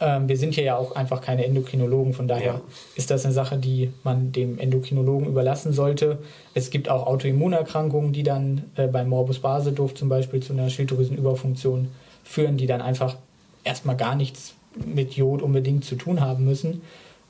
Ähm, 0.00 0.28
wir 0.28 0.36
sind 0.36 0.54
hier 0.54 0.64
ja 0.64 0.76
auch 0.76 0.96
einfach 0.96 1.20
keine 1.20 1.44
Endokrinologen, 1.44 2.14
von 2.14 2.26
daher 2.26 2.54
ja. 2.54 2.60
ist 2.96 3.10
das 3.10 3.24
eine 3.24 3.32
Sache, 3.32 3.58
die 3.58 3.92
man 4.02 4.32
dem 4.32 4.58
Endokrinologen 4.58 5.28
überlassen 5.28 5.72
sollte. 5.72 6.18
Es 6.52 6.70
gibt 6.70 6.88
auch 6.88 7.06
Autoimmunerkrankungen, 7.06 8.12
die 8.12 8.24
dann 8.24 8.64
äh, 8.76 8.88
beim 8.88 9.08
Morbus 9.08 9.38
Basedorf 9.38 9.94
zum 9.94 10.08
Beispiel 10.08 10.42
zu 10.42 10.52
einer 10.52 10.68
Schilddrüsenüberfunktion 10.68 11.88
führen, 12.24 12.56
die 12.56 12.66
dann 12.66 12.80
einfach 12.80 13.16
erstmal 13.62 13.96
gar 13.96 14.16
nichts 14.16 14.54
mit 14.84 15.12
Jod 15.12 15.42
unbedingt 15.42 15.84
zu 15.84 15.94
tun 15.94 16.20
haben 16.20 16.44
müssen. 16.44 16.82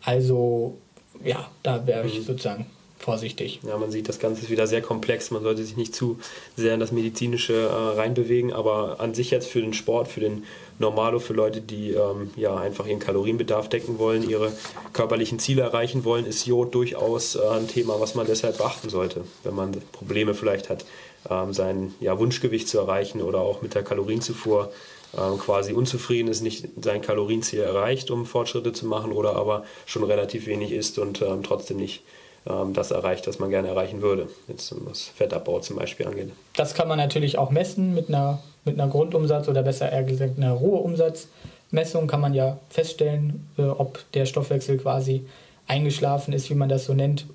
Also 0.04 0.78
ja, 1.22 1.48
da 1.62 1.86
wäre 1.86 2.06
ich 2.06 2.18
mhm. 2.20 2.24
sozusagen 2.24 2.66
vorsichtig. 2.98 3.60
Ja, 3.66 3.76
man 3.76 3.90
sieht, 3.90 4.08
das 4.08 4.18
Ganze 4.18 4.42
ist 4.42 4.50
wieder 4.50 4.66
sehr 4.66 4.80
komplex. 4.80 5.30
Man 5.30 5.42
sollte 5.42 5.62
sich 5.62 5.76
nicht 5.76 5.94
zu 5.94 6.18
sehr 6.56 6.72
in 6.72 6.80
das 6.80 6.90
Medizinische 6.90 7.52
äh, 7.52 7.98
reinbewegen, 7.98 8.52
aber 8.52 8.98
an 9.00 9.14
sich 9.14 9.30
jetzt 9.30 9.48
für 9.48 9.60
den 9.60 9.74
Sport, 9.74 10.08
für 10.08 10.20
den 10.20 10.44
Normalo, 10.78 11.18
für 11.18 11.34
Leute, 11.34 11.60
die 11.60 11.90
ähm, 11.90 12.30
ja 12.34 12.56
einfach 12.56 12.86
ihren 12.86 13.00
Kalorienbedarf 13.00 13.68
decken 13.68 13.98
wollen, 13.98 14.28
ihre 14.28 14.52
körperlichen 14.94 15.38
Ziele 15.38 15.62
erreichen 15.62 16.04
wollen, 16.04 16.24
ist 16.24 16.46
Jod 16.46 16.74
durchaus 16.74 17.36
äh, 17.36 17.46
ein 17.46 17.68
Thema, 17.68 18.00
was 18.00 18.14
man 18.14 18.26
deshalb 18.26 18.56
beachten 18.56 18.88
sollte, 18.88 19.24
wenn 19.42 19.54
man 19.54 19.72
Probleme 19.92 20.32
vielleicht 20.32 20.70
hat, 20.70 20.86
ähm, 21.30 21.52
sein 21.52 21.94
ja, 22.00 22.18
Wunschgewicht 22.18 22.68
zu 22.68 22.78
erreichen 22.78 23.20
oder 23.20 23.40
auch 23.40 23.60
mit 23.60 23.74
der 23.74 23.82
Kalorienzufuhr 23.82 24.72
ähm, 25.18 25.38
quasi 25.38 25.72
unzufrieden 25.72 26.28
ist, 26.28 26.42
nicht 26.42 26.68
sein 26.82 27.02
Kalorienziel 27.02 27.60
erreicht, 27.60 28.10
um 28.10 28.26
Fortschritte 28.26 28.72
zu 28.72 28.86
machen 28.86 29.12
oder 29.12 29.36
aber 29.36 29.64
schon 29.86 30.04
relativ 30.04 30.46
wenig 30.46 30.72
isst 30.72 30.98
und 30.98 31.22
ähm, 31.22 31.42
trotzdem 31.42 31.78
nicht 31.78 32.02
ähm, 32.46 32.72
das 32.72 32.90
erreicht, 32.90 33.26
was 33.26 33.38
man 33.38 33.50
gerne 33.50 33.68
erreichen 33.68 34.02
würde, 34.02 34.28
jetzt 34.48 34.74
was 34.86 35.02
Fettabbau 35.02 35.60
zum 35.60 35.76
Beispiel 35.76 36.06
angeht. 36.06 36.30
Das 36.56 36.74
kann 36.74 36.88
man 36.88 36.98
natürlich 36.98 37.38
auch 37.38 37.50
messen 37.50 37.94
mit 37.94 38.08
einer, 38.08 38.42
mit 38.64 38.78
einer 38.78 38.90
Grundumsatz 38.90 39.48
oder 39.48 39.62
besser 39.62 39.90
eher 39.90 40.04
gesagt 40.04 40.36
einer 40.36 40.52
Ruheumsatzmessung 40.52 42.06
kann 42.06 42.20
man 42.20 42.34
ja 42.34 42.58
feststellen, 42.70 43.48
äh, 43.58 43.62
ob 43.62 44.00
der 44.12 44.26
Stoffwechsel 44.26 44.78
quasi 44.78 45.24
eingeschlafen 45.66 46.34
ist, 46.34 46.50
wie 46.50 46.54
man 46.54 46.68
das 46.68 46.84
so 46.84 46.94
nennt, 46.94 47.26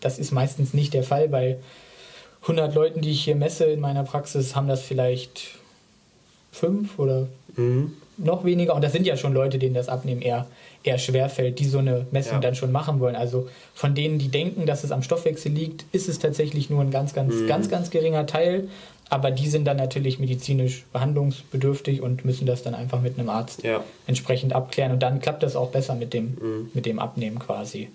das 0.00 0.18
ist 0.18 0.32
meistens 0.32 0.74
nicht 0.74 0.94
der 0.94 1.02
Fall. 1.02 1.28
Bei 1.28 1.58
100 2.42 2.74
Leuten, 2.74 3.00
die 3.00 3.10
ich 3.10 3.24
hier 3.24 3.36
messe 3.36 3.64
in 3.64 3.80
meiner 3.80 4.04
Praxis, 4.04 4.54
haben 4.54 4.68
das 4.68 4.82
vielleicht 4.82 5.58
fünf 6.56 6.98
oder 6.98 7.28
mhm. 7.56 7.92
noch 8.16 8.44
weniger. 8.44 8.74
Und 8.74 8.82
das 8.82 8.92
sind 8.92 9.06
ja 9.06 9.16
schon 9.16 9.32
Leute, 9.32 9.58
denen 9.58 9.74
das 9.74 9.88
Abnehmen 9.88 10.22
eher, 10.22 10.46
eher 10.82 10.98
schwer 10.98 11.28
fällt, 11.28 11.58
die 11.58 11.66
so 11.66 11.78
eine 11.78 12.06
Messung 12.10 12.34
ja. 12.34 12.40
dann 12.40 12.54
schon 12.54 12.72
machen 12.72 13.00
wollen. 13.00 13.16
Also 13.16 13.48
von 13.74 13.94
denen, 13.94 14.18
die 14.18 14.28
denken, 14.28 14.66
dass 14.66 14.84
es 14.84 14.92
am 14.92 15.02
Stoffwechsel 15.02 15.52
liegt, 15.52 15.84
ist 15.92 16.08
es 16.08 16.18
tatsächlich 16.18 16.70
nur 16.70 16.80
ein 16.80 16.90
ganz, 16.90 17.14
ganz, 17.14 17.34
mhm. 17.34 17.46
ganz, 17.46 17.68
ganz 17.68 17.90
geringer 17.90 18.26
Teil. 18.26 18.68
Aber 19.08 19.30
die 19.30 19.46
sind 19.46 19.66
dann 19.66 19.76
natürlich 19.76 20.18
medizinisch 20.18 20.84
behandlungsbedürftig 20.92 22.02
und 22.02 22.24
müssen 22.24 22.44
das 22.44 22.64
dann 22.64 22.74
einfach 22.74 23.00
mit 23.00 23.18
einem 23.18 23.28
Arzt 23.28 23.62
ja. 23.62 23.84
entsprechend 24.06 24.52
abklären. 24.52 24.92
Und 24.92 25.00
dann 25.00 25.20
klappt 25.20 25.44
das 25.44 25.54
auch 25.54 25.70
besser 25.70 25.94
mit 25.94 26.12
dem, 26.12 26.36
mhm. 26.40 26.70
mit 26.74 26.86
dem 26.86 26.98
Abnehmen 26.98 27.38
quasi. 27.38 27.88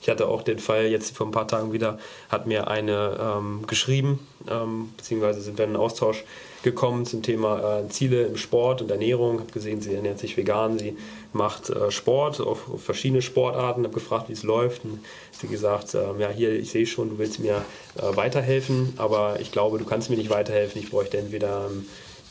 Ich 0.00 0.08
hatte 0.08 0.28
auch 0.28 0.42
den 0.42 0.58
Fall 0.58 0.86
jetzt 0.86 1.16
vor 1.16 1.26
ein 1.26 1.32
paar 1.32 1.48
Tagen 1.48 1.72
wieder, 1.72 1.98
hat 2.28 2.46
mir 2.46 2.68
eine 2.68 3.18
ähm, 3.20 3.64
geschrieben, 3.66 4.20
ähm, 4.48 4.90
beziehungsweise 4.96 5.40
sind 5.40 5.58
wir 5.58 5.64
in 5.64 5.70
einen 5.70 5.80
Austausch 5.80 6.24
gekommen 6.62 7.06
zum 7.06 7.22
Thema 7.22 7.80
äh, 7.80 7.88
Ziele 7.88 8.24
im 8.24 8.36
Sport 8.36 8.82
und 8.82 8.90
Ernährung. 8.90 9.40
Habe 9.40 9.52
gesehen, 9.52 9.80
sie 9.80 9.94
ernährt 9.94 10.18
sich 10.18 10.36
vegan, 10.36 10.78
sie 10.78 10.96
macht 11.32 11.70
äh, 11.70 11.90
Sport 11.90 12.40
auf, 12.40 12.68
auf, 12.72 12.82
verschiedene 12.82 13.22
Sportarten. 13.22 13.84
Habe 13.84 13.94
gefragt, 13.94 14.28
wie 14.28 14.32
es 14.32 14.42
läuft. 14.42 14.84
Und 14.84 15.00
sie 15.32 15.48
gesagt, 15.48 15.94
äh, 15.94 16.18
ja 16.18 16.30
hier, 16.30 16.52
ich 16.58 16.70
sehe 16.70 16.86
schon, 16.86 17.10
du 17.10 17.18
willst 17.18 17.40
mir 17.40 17.64
äh, 17.96 18.16
weiterhelfen, 18.16 18.94
aber 18.96 19.38
ich 19.40 19.52
glaube, 19.52 19.78
du 19.78 19.84
kannst 19.84 20.10
mir 20.10 20.16
nicht 20.16 20.30
weiterhelfen. 20.30 20.80
Ich 20.80 20.90
bräuchte 20.90 21.18
entweder 21.18 21.66
einen 21.66 21.88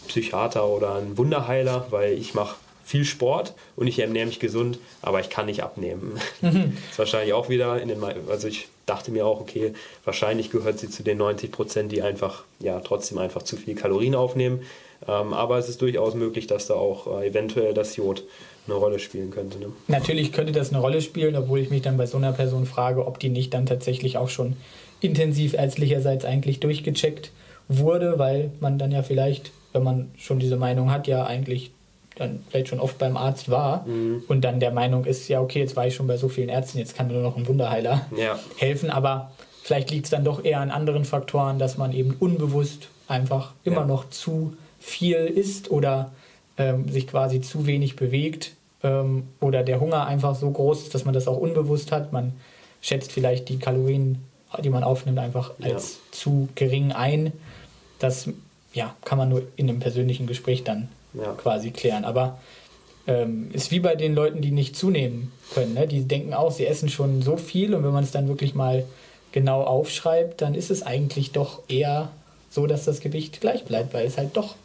Psychiater 0.08 0.68
oder 0.68 0.96
einen 0.96 1.18
Wunderheiler, 1.18 1.88
weil 1.90 2.14
ich 2.14 2.34
mache 2.34 2.56
viel 2.84 3.04
Sport 3.04 3.54
und 3.76 3.88
ich 3.88 4.00
ernähre 4.00 4.28
mich 4.28 4.40
gesund, 4.40 4.80
aber 5.02 5.20
ich 5.20 5.30
kann 5.30 5.46
nicht 5.46 5.62
abnehmen. 5.62 6.20
Mhm. 6.42 6.74
Das 6.76 6.92
ist 6.92 7.00
wahrscheinlich 7.00 7.34
auch 7.34 7.50
wieder 7.50 7.82
in 7.82 7.90
den, 7.90 8.02
also 8.30 8.48
ich 8.48 8.70
dachte 8.88 9.12
mir 9.12 9.28
auch, 9.28 9.40
okay, 9.40 9.74
wahrscheinlich 10.04 10.50
gehört 10.50 10.80
sie 10.80 10.90
zu 10.90 11.04
den 11.04 11.20
90 11.20 11.52
Prozent, 11.52 11.92
die 11.92 12.02
einfach, 12.02 12.44
ja, 12.60 12.80
trotzdem 12.80 13.20
einfach 13.20 13.44
zu 13.44 13.56
viel 13.56 13.76
Kalorien 13.76 14.16
aufnehmen. 14.16 14.62
Ähm, 15.08 15.34
aber 15.34 15.60
es 15.60 15.70
ist 15.70 15.82
durchaus 15.82 16.16
möglich, 16.16 16.48
dass 16.48 16.68
da 16.68 16.74
auch 16.74 17.20
äh, 17.20 17.28
eventuell 17.28 17.74
das 17.74 17.96
Jod 17.98 18.24
eine 18.66 18.76
Rolle 18.76 19.00
spielen 19.00 19.30
könnte. 19.30 19.60
Ne? 19.60 19.68
Natürlich 19.88 20.32
könnte 20.32 20.54
das 20.54 20.72
eine 20.72 20.80
Rolle 20.80 21.02
spielen, 21.02 21.36
obwohl 21.36 21.60
ich 21.60 21.70
mich 21.70 21.84
dann 21.84 21.98
bei 21.98 22.08
so 22.08 22.18
einer 22.18 22.34
Person 22.34 22.66
frage, 22.66 23.06
ob 23.06 23.20
die 23.20 23.30
nicht 23.30 23.54
dann 23.54 23.66
tatsächlich 23.66 24.18
auch 24.18 24.30
schon 24.30 24.58
intensiv 25.00 25.54
ärztlicherseits 25.54 26.26
eigentlich 26.26 26.60
durchgecheckt 26.60 27.32
wurde, 27.68 28.18
weil 28.18 28.52
man 28.60 28.80
dann 28.80 28.92
ja 28.92 29.04
vielleicht, 29.04 29.52
wenn 29.74 29.84
man 29.84 30.12
schon 30.18 30.40
diese 30.40 30.58
Meinung 30.58 30.92
hat, 30.92 31.08
ja 31.08 31.26
eigentlich 31.26 31.72
dann 32.18 32.44
vielleicht 32.50 32.70
schon 32.70 32.80
oft 32.80 32.98
beim 32.98 33.18
Arzt 33.18 33.50
war 33.50 33.86
mhm. 33.86 34.24
und 34.28 34.42
dann 34.42 34.60
der 34.60 34.72
Meinung 34.72 35.06
ist, 35.06 35.28
ja, 35.28 35.42
okay, 35.42 35.60
jetzt 35.60 35.76
war 35.76 35.88
ich 35.88 35.96
schon 35.96 36.08
bei 36.08 36.18
so 36.18 36.30
vielen 36.30 36.50
Ärzten, 36.50 36.80
jetzt 36.80 36.96
kann 36.96 37.08
nur 37.08 37.22
noch 37.22 37.38
ein 37.38 37.48
Wunderheiler 37.48 38.06
ja. 38.16 38.40
helfen. 38.58 38.90
Aber 38.90 39.32
vielleicht 39.64 39.92
liegt 39.92 40.06
es 40.06 40.12
dann 40.12 40.24
doch 40.24 40.44
eher 40.44 40.60
an 40.60 40.72
anderen 40.72 41.06
Faktoren, 41.06 41.60
dass 41.60 41.78
man 41.78 41.94
eben 41.94 42.16
unbewusst 42.20 42.90
einfach 43.08 43.54
immer 43.64 43.82
ja. 43.82 43.86
noch 43.86 44.10
zu 44.10 44.56
viel 44.80 45.18
isst 45.18 45.72
oder 45.72 46.12
ähm, 46.58 46.90
sich 46.90 47.08
quasi 47.08 47.42
zu 47.42 47.66
wenig 47.66 47.96
bewegt 47.96 48.54
ähm, 48.84 49.28
oder 49.40 49.64
der 49.64 49.80
Hunger 49.80 50.06
einfach 50.06 50.36
so 50.36 50.50
groß 50.50 50.84
ist, 50.84 50.96
dass 50.96 51.06
man 51.06 51.14
das 51.14 51.28
auch 51.28 51.38
unbewusst 51.38 51.92
hat. 51.92 52.14
Man 52.14 52.34
schätzt 52.82 53.12
vielleicht 53.12 53.50
die 53.50 53.60
Kalorien, 53.60 54.24
die 54.64 54.70
man 54.70 54.84
aufnimmt, 54.84 55.20
einfach 55.20 55.52
als 55.62 55.94
ja. 55.94 56.12
zu 56.12 56.50
gering 56.56 56.92
ein. 56.92 57.34
Das 58.00 58.30
ja, 58.74 58.96
kann 59.04 59.18
man 59.18 59.30
nur 59.30 59.44
in 59.56 59.70
einem 59.70 59.80
persönlichen 59.80 60.28
Gespräch 60.28 60.64
dann 60.64 60.90
ja. 61.20 61.34
quasi 61.34 61.72
klären. 61.72 62.06
Aber 62.06 62.40
ähm, 63.08 63.50
ist 63.54 63.72
wie 63.72 63.80
bei 63.80 63.96
den 63.96 64.14
Leuten, 64.14 64.42
die 64.42 64.52
nicht 64.52 64.76
zunehmen 64.76 65.32
können. 65.54 65.74
Ne? 65.74 65.88
Die 65.88 66.02
denken 66.02 66.34
auch, 66.34 66.52
sie 66.52 66.66
essen 66.66 66.90
schon 66.90 67.22
so 67.22 67.38
viel 67.38 67.74
und 67.74 67.84
wenn 67.84 67.94
man 67.94 68.04
es 68.04 68.12
dann 68.12 68.28
wirklich 68.28 68.54
mal 68.54 68.86
genau 69.32 69.64
aufschreibt, 69.64 70.42
dann 70.42 70.56
ist 70.56 70.70
es 70.70 70.84
eigentlich 70.84 71.32
doch 71.32 71.62
eher 71.68 72.10
so, 72.50 72.68
dass 72.68 72.86
das 72.86 73.00
Gewicht 73.00 73.40
gleich 73.42 73.66
bleibt, 73.66 73.94
weil 73.94 74.06
es 74.06 74.18
halt 74.18 74.36
doch 74.36 74.56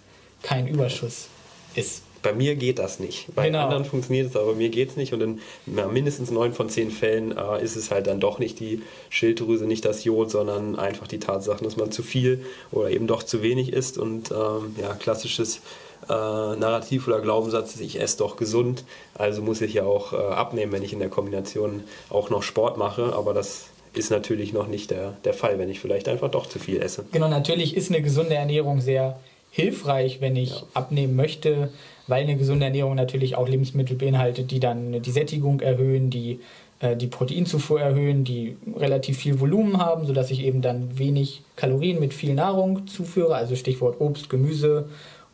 kein 0.43 0.67
Überschuss 0.67 1.29
ist. 1.75 2.03
Bei 2.23 2.33
mir 2.33 2.55
geht 2.55 2.79
das 2.79 3.01
nicht. 3.01 3.35
Bei 3.35 3.47
genau. 3.47 3.65
anderen 3.65 3.85
funktioniert 3.85 4.29
es, 4.29 4.37
aber 4.37 4.53
bei 4.53 4.59
mir 4.59 4.69
geht 4.69 4.91
es 4.91 4.97
nicht. 4.97 5.13
Und 5.13 5.21
in 5.23 5.41
ja, 5.77 5.89
mindestens 5.89 6.31
neun 6.31 6.53
von 6.53 6.69
zehn 6.69 6.93
Fällen 6.93 7.37
äh, 7.37 7.63
ist 7.63 7.75
es 7.75 7.91
halt 7.91 8.07
dann 8.07 8.21
doch 8.21 8.39
nicht 8.39 8.61
die 8.61 8.83
Schilddrüse, 9.11 9.67
nicht 9.67 9.85
das 9.85 10.05
Jod, 10.05 10.31
sondern 10.31 10.79
einfach 10.79 11.09
die 11.09 11.19
Tatsache, 11.19 11.65
dass 11.65 11.77
man 11.77 11.91
zu 11.91 12.05
viel 12.05 12.45
oder 12.71 12.91
eben 12.91 13.09
doch 13.09 13.25
zu 13.25 13.43
wenig 13.43 13.73
isst. 13.73 13.99
Und 13.99 14.31
ähm, 14.31 14.77
ja, 14.81 14.95
klassisches 14.95 15.63
äh, 16.09 16.13
Narrativ 16.13 17.07
oder 17.09 17.21
Glaubenssatz 17.21 17.75
ist, 17.75 17.81
ich 17.81 18.01
esse 18.01 18.19
doch 18.19 18.37
gesund, 18.37 18.85
also 19.15 19.43
muss 19.43 19.61
ich 19.61 19.75
ja 19.75 19.85
auch 19.85 20.13
äh, 20.13 20.17
abnehmen, 20.17 20.73
wenn 20.73 20.83
ich 20.83 20.93
in 20.93 20.99
der 20.99 21.09
Kombination 21.09 21.85
auch 22.11 22.31
noch 22.31 22.43
Sport 22.43 22.77
mache. 22.77 23.15
Aber 23.15 23.35
das 23.35 23.67
ist 23.95 24.11
natürlich 24.11 24.53
noch 24.53 24.69
nicht 24.69 24.91
der, 24.91 25.15
der 25.25 25.35
Fall, 25.35 25.59
wenn 25.59 25.69
ich 25.69 25.81
vielleicht 25.81 26.09
einfach 26.09 26.31
doch 26.31 26.47
zu 26.47 26.59
viel 26.59 26.81
esse. 26.81 27.05
Genau, 27.13 27.29
natürlich 27.29 27.77
ist 27.77 27.91
eine 27.91 28.03
gesunde 28.03 28.35
Ernährung 28.35 28.81
sehr 28.81 29.19
hilfreich, 29.51 30.21
wenn 30.21 30.37
ich 30.37 30.51
ja. 30.51 30.63
abnehmen 30.75 31.15
möchte, 31.15 31.71
weil 32.07 32.23
eine 32.23 32.37
gesunde 32.37 32.65
Ernährung 32.65 32.95
natürlich 32.95 33.37
auch 33.37 33.49
Lebensmittel 33.49 33.97
beinhaltet, 33.97 34.51
die 34.51 34.61
dann 34.61 35.03
die 35.03 35.11
Sättigung 35.11 35.61
erhöhen, 35.61 36.09
die 36.09 36.41
äh, 36.83 36.97
die 36.97 37.07
Proteinzufuhr 37.07 37.81
erhöhen, 37.81 38.25
die 38.25 38.57
relativ 38.77 39.19
viel 39.19 39.41
Volumen 39.41 39.79
haben, 39.79 40.07
sodass 40.07 40.31
ich 40.31 40.43
eben 40.43 40.61
dann 40.61 40.99
wenig 40.99 41.43
Kalorien 41.57 42.01
mit 42.01 42.13
viel 42.13 42.35
Nahrung 42.35 42.87
zuführe, 42.87 43.35
also 43.35 43.57
Stichwort 43.57 44.01
Obst, 44.01 44.29
Gemüse 44.29 44.89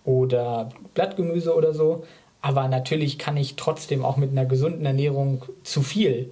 oder 0.09 0.71
Blattgemüse 0.95 1.55
oder 1.55 1.75
so. 1.75 2.05
Aber 2.41 2.67
natürlich 2.69 3.19
kann 3.19 3.37
ich 3.37 3.57
trotzdem 3.57 4.05
auch 4.05 4.17
mit 4.17 4.31
einer 4.31 4.47
gesunden 4.47 4.87
Ernährung 4.87 5.45
zu 5.65 5.83
viel 5.83 6.31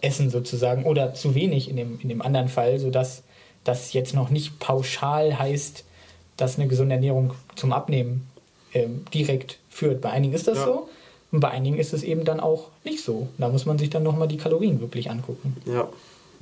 essen 0.00 0.30
sozusagen 0.30 0.84
oder 0.84 1.12
zu 1.12 1.34
wenig 1.34 1.68
in 1.68 1.76
dem, 1.76 2.00
in 2.00 2.08
dem 2.08 2.22
anderen 2.22 2.48
Fall, 2.48 2.78
sodass 2.78 3.24
das 3.64 3.92
jetzt 3.92 4.14
noch 4.14 4.30
nicht 4.30 4.58
pauschal 4.60 5.38
heißt, 5.38 5.84
dass 6.38 6.58
eine 6.58 6.68
gesunde 6.68 6.94
Ernährung 6.94 7.34
zum 7.54 7.72
Abnehmen 7.72 8.26
ähm, 8.72 9.04
direkt 9.12 9.58
führt. 9.68 10.00
Bei 10.00 10.10
einigen 10.10 10.32
ist 10.32 10.48
das 10.48 10.58
ja. 10.58 10.64
so 10.64 10.88
und 11.30 11.40
bei 11.40 11.50
einigen 11.50 11.76
ist 11.76 11.92
es 11.92 12.02
eben 12.02 12.24
dann 12.24 12.40
auch 12.40 12.68
nicht 12.84 13.04
so. 13.04 13.28
Da 13.36 13.50
muss 13.50 13.66
man 13.66 13.76
sich 13.76 13.90
dann 13.90 14.04
nochmal 14.04 14.28
die 14.28 14.38
Kalorien 14.38 14.80
wirklich 14.80 15.10
angucken. 15.10 15.56
Ja, 15.66 15.88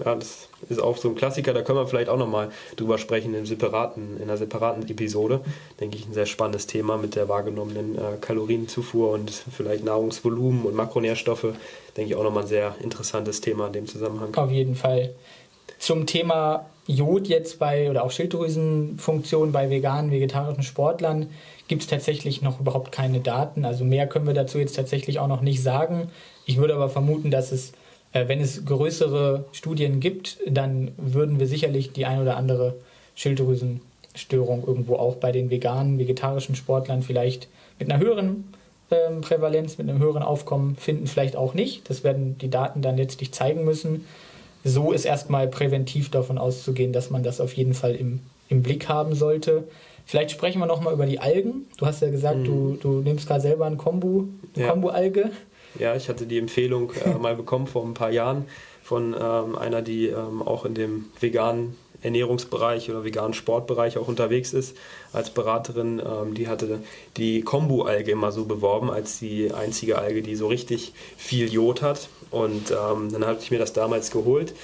ja, 0.04 0.14
das 0.14 0.48
ist 0.68 0.80
auch 0.80 0.96
so 0.96 1.08
ein 1.08 1.14
Klassiker, 1.14 1.54
da 1.54 1.62
können 1.62 1.78
wir 1.78 1.86
vielleicht 1.86 2.08
auch 2.08 2.18
nochmal 2.18 2.50
drüber 2.76 2.98
sprechen 2.98 3.34
in, 3.34 3.46
separaten, 3.46 4.16
in 4.16 4.24
einer 4.24 4.36
separaten 4.36 4.88
Episode. 4.88 5.40
Denke 5.80 5.96
ich, 5.96 6.06
ein 6.06 6.12
sehr 6.12 6.26
spannendes 6.26 6.66
Thema 6.66 6.96
mit 6.98 7.16
der 7.16 7.28
wahrgenommenen 7.28 7.96
äh, 7.96 8.00
Kalorienzufuhr 8.20 9.12
und 9.12 9.30
vielleicht 9.30 9.84
Nahrungsvolumen 9.84 10.64
und 10.64 10.74
Makronährstoffe. 10.74 11.54
Denke 11.96 12.10
ich 12.10 12.16
auch 12.16 12.24
nochmal 12.24 12.42
ein 12.42 12.48
sehr 12.48 12.74
interessantes 12.82 13.40
Thema 13.40 13.68
in 13.68 13.72
dem 13.72 13.86
Zusammenhang. 13.86 14.34
Auf 14.34 14.50
jeden 14.50 14.74
Fall. 14.74 15.14
Zum 15.78 16.06
Thema 16.06 16.66
Jod 16.86 17.26
jetzt 17.26 17.58
bei 17.58 17.90
oder 17.90 18.04
auch 18.04 18.10
Schilddrüsenfunktion 18.10 19.52
bei 19.52 19.70
veganen, 19.70 20.10
vegetarischen 20.10 20.62
Sportlern 20.62 21.30
gibt 21.68 21.82
es 21.82 21.88
tatsächlich 21.88 22.42
noch 22.42 22.60
überhaupt 22.60 22.92
keine 22.92 23.20
Daten. 23.20 23.64
Also 23.64 23.84
mehr 23.84 24.06
können 24.06 24.26
wir 24.26 24.34
dazu 24.34 24.58
jetzt 24.58 24.76
tatsächlich 24.76 25.18
auch 25.18 25.26
noch 25.26 25.40
nicht 25.40 25.62
sagen. 25.62 26.10
Ich 26.44 26.58
würde 26.58 26.74
aber 26.74 26.88
vermuten, 26.88 27.30
dass 27.30 27.50
es 27.50 27.72
wenn 28.28 28.40
es 28.40 28.64
größere 28.64 29.44
Studien 29.52 30.00
gibt, 30.00 30.38
dann 30.46 30.92
würden 30.96 31.40
wir 31.40 31.46
sicherlich 31.46 31.92
die 31.92 32.06
ein 32.06 32.20
oder 32.20 32.36
andere 32.36 32.74
Schilddrüsenstörung 33.14 34.64
irgendwo 34.66 34.96
auch 34.96 35.16
bei 35.16 35.32
den 35.32 35.50
veganen, 35.50 35.98
vegetarischen 35.98 36.54
Sportlern 36.54 37.02
vielleicht 37.02 37.48
mit 37.78 37.90
einer 37.90 38.02
höheren 38.02 38.44
ähm, 38.90 39.20
Prävalenz, 39.20 39.78
mit 39.78 39.88
einem 39.88 39.98
höheren 39.98 40.22
Aufkommen 40.22 40.76
finden, 40.76 41.06
vielleicht 41.06 41.36
auch 41.36 41.54
nicht. 41.54 41.88
Das 41.90 42.04
werden 42.04 42.38
die 42.38 42.50
Daten 42.50 42.82
dann 42.82 42.96
letztlich 42.96 43.32
zeigen 43.32 43.64
müssen. 43.64 44.04
So 44.64 44.92
ist 44.92 45.04
erstmal 45.04 45.48
präventiv 45.48 46.10
davon 46.10 46.38
auszugehen, 46.38 46.92
dass 46.92 47.10
man 47.10 47.22
das 47.22 47.40
auf 47.40 47.52
jeden 47.54 47.74
Fall 47.74 47.94
im, 47.94 48.20
im 48.48 48.62
Blick 48.62 48.88
haben 48.88 49.14
sollte. 49.14 49.64
Vielleicht 50.04 50.30
sprechen 50.30 50.60
wir 50.60 50.66
nochmal 50.66 50.92
über 50.92 51.06
die 51.06 51.18
Algen. 51.18 51.66
Du 51.78 51.86
hast 51.86 52.02
ja 52.02 52.10
gesagt, 52.10 52.38
mhm. 52.38 52.44
du, 52.44 52.78
du 52.80 52.88
nimmst 53.00 53.26
gerade 53.26 53.40
selber 53.40 53.66
ein 53.66 53.76
Kombu, 53.76 54.24
eine 54.54 54.64
ja. 54.64 54.70
Kombu-Alge. 54.70 55.30
Ja, 55.78 55.94
ich 55.96 56.08
hatte 56.08 56.26
die 56.26 56.38
Empfehlung 56.38 56.92
äh, 57.04 57.10
mal 57.18 57.36
bekommen 57.36 57.66
vor 57.66 57.84
ein 57.84 57.94
paar 57.94 58.10
Jahren 58.10 58.46
von 58.82 59.14
ähm, 59.18 59.56
einer, 59.56 59.82
die 59.82 60.06
ähm, 60.06 60.42
auch 60.42 60.64
in 60.64 60.74
dem 60.74 61.06
veganen 61.18 61.76
Ernährungsbereich 62.02 62.90
oder 62.90 63.04
veganen 63.04 63.34
Sportbereich 63.34 63.98
auch 63.98 64.06
unterwegs 64.06 64.52
ist 64.52 64.76
als 65.12 65.30
Beraterin. 65.30 66.00
Ähm, 66.00 66.34
die 66.34 66.46
hatte 66.46 66.80
die 67.16 67.42
Kombu-Alge 67.42 68.12
immer 68.12 68.32
so 68.32 68.44
beworben 68.44 68.90
als 68.90 69.18
die 69.18 69.52
einzige 69.52 69.98
Alge, 69.98 70.22
die 70.22 70.36
so 70.36 70.46
richtig 70.46 70.92
viel 71.16 71.52
Jod 71.52 71.82
hat. 71.82 72.08
Und 72.30 72.70
ähm, 72.70 73.10
dann 73.10 73.26
habe 73.26 73.38
ich 73.40 73.50
mir 73.50 73.58
das 73.58 73.72
damals 73.72 74.10
geholt 74.10 74.54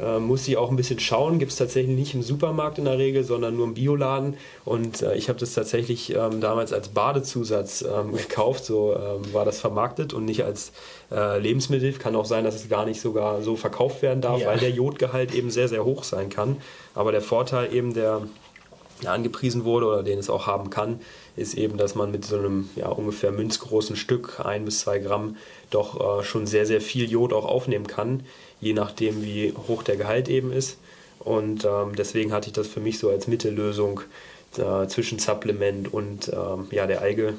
äh, 0.00 0.18
muss 0.18 0.44
sie 0.44 0.56
auch 0.56 0.70
ein 0.70 0.76
bisschen 0.76 0.98
schauen. 0.98 1.38
Gibt 1.38 1.52
es 1.52 1.58
tatsächlich 1.58 1.96
nicht 1.96 2.14
im 2.14 2.22
Supermarkt 2.22 2.78
in 2.78 2.84
der 2.84 2.98
Regel, 2.98 3.24
sondern 3.24 3.56
nur 3.56 3.66
im 3.66 3.74
Bioladen. 3.74 4.36
Und 4.64 5.02
äh, 5.02 5.16
ich 5.16 5.28
habe 5.28 5.38
das 5.38 5.54
tatsächlich 5.54 6.14
ähm, 6.14 6.40
damals 6.40 6.72
als 6.72 6.88
Badezusatz 6.88 7.82
ähm, 7.82 8.12
gekauft. 8.12 8.64
So 8.64 8.94
ähm, 8.94 9.32
war 9.32 9.44
das 9.44 9.60
vermarktet 9.60 10.12
und 10.12 10.24
nicht 10.24 10.44
als 10.44 10.72
äh, 11.10 11.38
Lebensmittel. 11.38 11.92
Kann 11.94 12.14
auch 12.16 12.26
sein, 12.26 12.44
dass 12.44 12.54
es 12.54 12.68
gar 12.68 12.84
nicht 12.84 13.00
sogar 13.00 13.42
so 13.42 13.56
verkauft 13.56 14.02
werden 14.02 14.20
darf, 14.20 14.40
ja. 14.40 14.48
weil 14.48 14.58
der 14.58 14.70
Jodgehalt 14.70 15.34
eben 15.34 15.50
sehr, 15.50 15.68
sehr 15.68 15.84
hoch 15.84 16.04
sein 16.04 16.28
kann. 16.28 16.58
Aber 16.94 17.12
der 17.12 17.22
Vorteil 17.22 17.72
eben, 17.72 17.94
der 17.94 18.22
angepriesen 19.04 19.64
wurde 19.64 19.86
oder 19.86 20.02
den 20.02 20.18
es 20.18 20.30
auch 20.30 20.46
haben 20.46 20.70
kann, 20.70 21.00
ist 21.36 21.54
eben, 21.54 21.76
dass 21.76 21.94
man 21.94 22.10
mit 22.10 22.24
so 22.24 22.36
einem 22.38 22.70
ja, 22.76 22.88
ungefähr 22.88 23.30
münzgroßen 23.30 23.96
Stück, 23.96 24.40
ein 24.44 24.64
bis 24.64 24.80
zwei 24.80 24.98
Gramm, 24.98 25.36
doch 25.70 26.20
äh, 26.20 26.24
schon 26.24 26.46
sehr, 26.46 26.66
sehr 26.66 26.80
viel 26.80 27.10
Jod 27.10 27.32
auch 27.32 27.44
aufnehmen 27.44 27.86
kann, 27.86 28.24
je 28.60 28.72
nachdem, 28.72 29.22
wie 29.22 29.52
hoch 29.68 29.82
der 29.82 29.96
Gehalt 29.96 30.28
eben 30.28 30.52
ist. 30.52 30.78
Und 31.18 31.64
ähm, 31.64 31.94
deswegen 31.96 32.32
hatte 32.32 32.48
ich 32.48 32.52
das 32.52 32.68
für 32.68 32.80
mich 32.80 32.98
so 32.98 33.10
als 33.10 33.26
Mittellösung 33.26 34.00
äh, 34.56 34.86
zwischen 34.86 35.18
Supplement 35.18 35.92
und 35.92 36.28
ähm, 36.28 36.68
ja, 36.70 36.86
der 36.86 37.02
Alge 37.02 37.34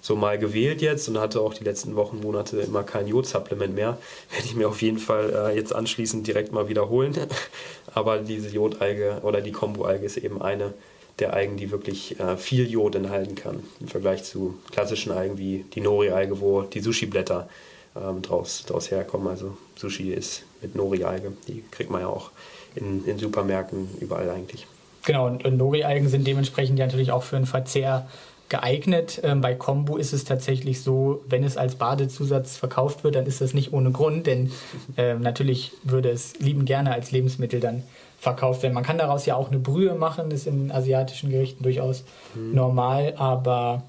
so 0.00 0.16
mal 0.16 0.38
gewählt 0.38 0.82
jetzt 0.82 1.08
und 1.08 1.18
hatte 1.18 1.40
auch 1.40 1.54
die 1.54 1.64
letzten 1.64 1.94
Wochen, 1.94 2.20
Monate 2.20 2.60
immer 2.60 2.82
kein 2.82 3.06
Jodsupplement 3.06 3.74
mehr. 3.74 3.98
Werde 4.30 4.46
ich 4.46 4.54
mir 4.54 4.68
auf 4.68 4.82
jeden 4.82 4.98
Fall 4.98 5.30
äh, 5.30 5.56
jetzt 5.56 5.74
anschließend 5.74 6.26
direkt 6.26 6.52
mal 6.52 6.68
wiederholen. 6.68 7.14
Aber 7.94 8.18
diese 8.18 8.48
Jodalge 8.48 9.20
oder 9.22 9.40
die 9.40 9.52
Kombo-Alge 9.52 10.06
ist 10.06 10.16
eben 10.16 10.42
eine 10.42 10.74
der 11.18 11.34
Algen, 11.34 11.56
die 11.56 11.70
wirklich 11.70 12.18
äh, 12.18 12.36
viel 12.36 12.68
Jod 12.68 12.94
enthalten 12.94 13.34
kann. 13.34 13.62
Im 13.80 13.88
Vergleich 13.88 14.24
zu 14.24 14.58
klassischen 14.70 15.12
Algen 15.12 15.38
wie 15.38 15.64
die 15.74 15.80
Nori-Alge, 15.80 16.40
wo 16.40 16.62
die 16.62 16.80
Sushi-Blätter 16.80 17.48
ähm, 17.96 18.22
draus, 18.22 18.64
draus 18.66 18.90
herkommen. 18.90 19.28
Also 19.28 19.56
Sushi 19.76 20.12
ist 20.12 20.44
mit 20.62 20.74
Nori-Alge. 20.74 21.32
Die 21.48 21.62
kriegt 21.70 21.90
man 21.90 22.00
ja 22.00 22.08
auch 22.08 22.30
in, 22.74 23.04
in 23.06 23.18
Supermärkten 23.18 23.88
überall 24.00 24.30
eigentlich. 24.30 24.66
Genau, 25.04 25.26
und, 25.26 25.44
und 25.44 25.56
Nori-Algen 25.56 26.08
sind 26.08 26.26
dementsprechend 26.26 26.78
ja 26.78 26.86
natürlich 26.86 27.12
auch 27.12 27.24
für 27.24 27.36
den 27.36 27.46
Verzehr 27.46 28.08
geeignet. 28.48 29.20
Ähm, 29.24 29.40
bei 29.40 29.54
Kombu 29.54 29.96
ist 29.96 30.12
es 30.12 30.24
tatsächlich 30.24 30.82
so, 30.82 31.24
wenn 31.28 31.42
es 31.42 31.56
als 31.56 31.74
Badezusatz 31.74 32.56
verkauft 32.56 33.02
wird, 33.02 33.14
dann 33.14 33.26
ist 33.26 33.40
das 33.40 33.54
nicht 33.54 33.72
ohne 33.72 33.90
Grund, 33.90 34.26
denn 34.26 34.52
äh, 34.96 35.14
natürlich 35.14 35.72
würde 35.82 36.10
es 36.10 36.38
lieben 36.38 36.64
gerne 36.64 36.92
als 36.92 37.10
Lebensmittel 37.10 37.60
dann 37.60 37.82
verkauft 38.22 38.62
werden. 38.62 38.72
Man 38.72 38.84
kann 38.84 38.98
daraus 38.98 39.26
ja 39.26 39.34
auch 39.34 39.48
eine 39.48 39.58
Brühe 39.58 39.96
machen, 39.96 40.30
das 40.30 40.42
ist 40.42 40.46
in 40.46 40.70
asiatischen 40.70 41.30
Gerichten 41.30 41.64
durchaus 41.64 42.04
mhm. 42.36 42.54
normal, 42.54 43.14
aber 43.16 43.82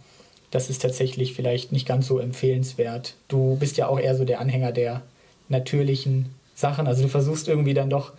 das 0.50 0.72
ist 0.72 0.82
tatsächlich 0.82 1.36
vielleicht 1.36 1.72
nicht 1.72 1.88
ganz 1.88 2.08
so 2.08 2.18
empfehlenswert. 2.18 3.14
Du 3.28 3.58
bist 3.58 3.78
ja 3.78 3.88
auch 3.88 4.00
eher 4.00 4.16
so 4.16 4.26
der 4.26 4.42
Anhänger 4.42 4.72
der 4.72 5.04
natürlichen 5.50 6.34
Sachen, 6.56 6.88
also 6.88 7.04
du 7.04 7.10
versuchst 7.10 7.48
irgendwie 7.48 7.76
dann 7.76 7.92
doch 7.92 8.14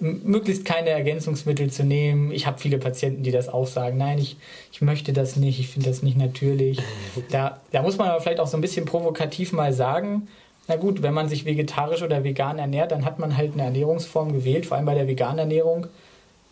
möglichst 0.00 0.64
keine 0.64 0.88
Ergänzungsmittel 0.88 1.70
zu 1.70 1.84
nehmen. 1.84 2.32
Ich 2.32 2.46
habe 2.46 2.58
viele 2.58 2.78
Patienten, 2.78 3.22
die 3.22 3.30
das 3.30 3.50
auch 3.50 3.66
sagen. 3.66 3.98
Nein, 3.98 4.18
ich, 4.18 4.38
ich 4.72 4.80
möchte 4.80 5.12
das 5.12 5.36
nicht, 5.36 5.60
ich 5.60 5.68
finde 5.68 5.90
das 5.90 6.02
nicht 6.02 6.16
natürlich. 6.16 6.78
Da, 7.30 7.60
da 7.72 7.82
muss 7.82 7.98
man 7.98 8.08
aber 8.08 8.20
vielleicht 8.22 8.40
auch 8.40 8.46
so 8.46 8.56
ein 8.56 8.62
bisschen 8.62 8.86
provokativ 8.86 9.52
mal 9.52 9.72
sagen, 9.72 10.28
na 10.68 10.76
gut, 10.76 11.02
wenn 11.02 11.14
man 11.14 11.28
sich 11.28 11.44
vegetarisch 11.44 12.02
oder 12.02 12.24
vegan 12.24 12.58
ernährt, 12.58 12.92
dann 12.92 13.04
hat 13.04 13.18
man 13.18 13.36
halt 13.36 13.52
eine 13.52 13.62
Ernährungsform 13.62 14.32
gewählt, 14.32 14.66
vor 14.66 14.76
allem 14.76 14.86
bei 14.86 14.94
der 14.94 15.06
veganen 15.06 15.38
Ernährung, 15.38 15.86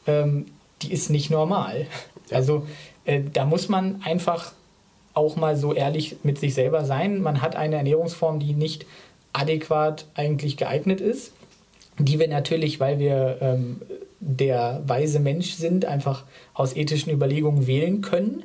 ähm, 0.06 0.46
die 0.82 0.92
ist 0.92 1.10
nicht 1.10 1.30
normal. 1.30 1.86
Ja. 2.30 2.38
Also 2.38 2.66
äh, 3.04 3.20
da 3.32 3.44
muss 3.44 3.68
man 3.68 4.00
einfach 4.02 4.52
auch 5.12 5.36
mal 5.36 5.56
so 5.56 5.74
ehrlich 5.74 6.16
mit 6.22 6.38
sich 6.38 6.54
selber 6.54 6.84
sein. 6.84 7.20
Man 7.20 7.42
hat 7.42 7.54
eine 7.54 7.76
Ernährungsform, 7.76 8.40
die 8.40 8.54
nicht 8.54 8.86
adäquat 9.32 10.06
eigentlich 10.14 10.56
geeignet 10.56 11.00
ist 11.00 11.32
die 11.98 12.18
wir 12.18 12.28
natürlich, 12.28 12.80
weil 12.80 12.98
wir 12.98 13.38
ähm, 13.40 13.80
der 14.20 14.82
weise 14.86 15.20
Mensch 15.20 15.52
sind, 15.52 15.84
einfach 15.84 16.24
aus 16.52 16.74
ethischen 16.74 17.12
Überlegungen 17.12 17.66
wählen 17.66 18.00
können, 18.00 18.44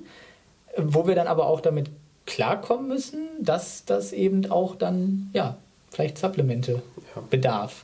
wo 0.78 1.08
wir 1.08 1.16
dann 1.16 1.28
aber 1.28 1.48
auch 1.48 1.62
damit 1.62 1.90
klarkommen 2.30 2.88
müssen, 2.88 3.28
dass 3.40 3.84
das 3.86 4.14
eben 4.14 4.50
auch 4.50 4.76
dann, 4.76 5.30
ja, 5.34 5.58
vielleicht 5.92 6.18
Supplemente 6.18 6.82
ja. 7.16 7.24
bedarf. 7.30 7.84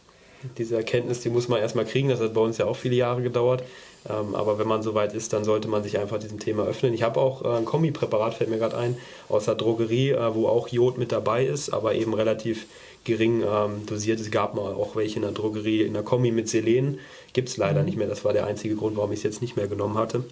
Diese 0.57 0.75
Erkenntnis, 0.75 1.21
die 1.21 1.29
muss 1.29 1.47
man 1.47 1.59
erstmal 1.59 1.85
kriegen, 1.85 2.09
das 2.09 2.19
hat 2.19 2.35
bei 2.35 2.41
uns 2.41 2.57
ja 2.59 2.65
auch 2.65 2.75
viele 2.75 2.95
Jahre 2.95 3.23
gedauert. 3.23 3.63
Ähm, 4.07 4.35
aber 4.35 4.59
wenn 4.59 4.67
man 4.67 4.83
soweit 4.83 5.13
ist, 5.13 5.33
dann 5.33 5.43
sollte 5.43 5.67
man 5.67 5.81
sich 5.81 5.97
einfach 5.97 6.19
diesem 6.19 6.39
Thema 6.39 6.63
öffnen. 6.63 6.93
Ich 6.93 7.01
habe 7.01 7.19
auch 7.19 7.43
äh, 7.43 7.57
ein 7.57 7.65
Kombipräparat, 7.65 8.35
fällt 8.35 8.51
mir 8.51 8.59
gerade 8.59 8.77
ein, 8.77 8.97
aus 9.29 9.45
der 9.45 9.55
Drogerie, 9.55 10.11
äh, 10.11 10.35
wo 10.35 10.47
auch 10.47 10.67
Jod 10.67 10.99
mit 10.99 11.11
dabei 11.11 11.45
ist, 11.45 11.71
aber 11.73 11.95
eben 11.95 12.13
relativ 12.13 12.67
gering 13.03 13.41
ähm, 13.41 13.85
dosiert. 13.87 14.19
Es 14.19 14.29
gab 14.29 14.53
mal 14.53 14.73
auch 14.73 14.95
welche 14.95 15.15
in 15.15 15.23
der 15.23 15.31
Drogerie, 15.31 15.81
in 15.81 15.93
der 15.93 16.03
Kombi 16.03 16.31
mit 16.31 16.47
Selen. 16.47 16.99
Gibt 17.33 17.49
es 17.49 17.57
leider 17.57 17.79
mhm. 17.79 17.85
nicht 17.85 17.97
mehr. 17.97 18.07
Das 18.07 18.23
war 18.23 18.33
der 18.33 18.45
einzige 18.45 18.75
Grund, 18.75 18.95
warum 18.95 19.11
ich 19.11 19.19
es 19.19 19.23
jetzt 19.23 19.41
nicht 19.41 19.57
mehr 19.57 19.67
genommen 19.67 19.97
hatte. 19.97 20.23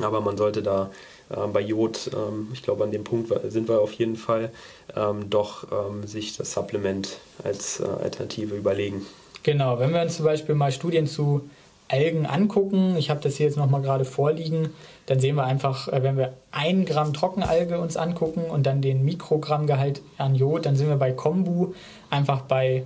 Aber 0.00 0.22
man 0.22 0.38
sollte 0.38 0.62
da 0.62 0.90
bei 1.28 1.60
Jod, 1.60 2.10
ähm, 2.14 2.48
ich 2.52 2.62
glaube 2.62 2.84
an 2.84 2.92
dem 2.92 3.04
Punkt 3.04 3.32
sind 3.50 3.68
wir 3.68 3.80
auf 3.80 3.92
jeden 3.92 4.16
Fall, 4.16 4.50
ähm, 4.96 5.28
doch 5.28 5.66
ähm, 5.72 6.06
sich 6.06 6.36
das 6.36 6.52
Supplement 6.52 7.18
als 7.42 7.80
äh, 7.80 7.84
Alternative 7.84 8.54
überlegen. 8.54 9.04
Genau, 9.42 9.78
wenn 9.78 9.92
wir 9.92 10.02
uns 10.02 10.16
zum 10.16 10.24
Beispiel 10.24 10.54
mal 10.54 10.72
Studien 10.72 11.06
zu 11.06 11.48
Algen 11.88 12.26
angucken, 12.26 12.96
ich 12.96 13.10
habe 13.10 13.20
das 13.20 13.36
hier 13.36 13.46
jetzt 13.46 13.56
nochmal 13.56 13.80
gerade 13.80 14.04
vorliegen, 14.04 14.70
dann 15.06 15.20
sehen 15.20 15.36
wir 15.36 15.44
einfach, 15.44 15.88
äh, 15.88 16.02
wenn 16.02 16.16
wir 16.16 16.34
ein 16.50 16.84
Gramm 16.84 17.12
Trockenalge 17.12 17.78
uns 17.78 17.96
angucken 17.96 18.42
und 18.50 18.66
dann 18.66 18.82
den 18.82 19.04
Mikrogrammgehalt 19.04 20.02
an 20.18 20.34
Jod, 20.34 20.66
dann 20.66 20.74
sind 20.76 20.88
wir 20.88 20.96
bei 20.96 21.12
Kombu 21.12 21.74
einfach 22.10 22.42
bei 22.42 22.84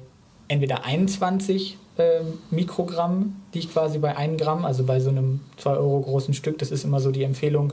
entweder 0.48 0.84
21 0.84 1.78
äh, 1.96 2.20
Mikrogramm, 2.50 3.36
die 3.54 3.60
ich 3.60 3.72
quasi 3.72 3.98
bei 3.98 4.16
1 4.16 4.40
Gramm, 4.40 4.64
also 4.64 4.84
bei 4.84 5.00
so 5.00 5.10
einem 5.10 5.40
2 5.56 5.70
Euro 5.76 6.00
großen 6.00 6.34
Stück, 6.34 6.58
das 6.58 6.70
ist 6.70 6.84
immer 6.84 7.00
so 7.00 7.10
die 7.10 7.22
Empfehlung, 7.22 7.72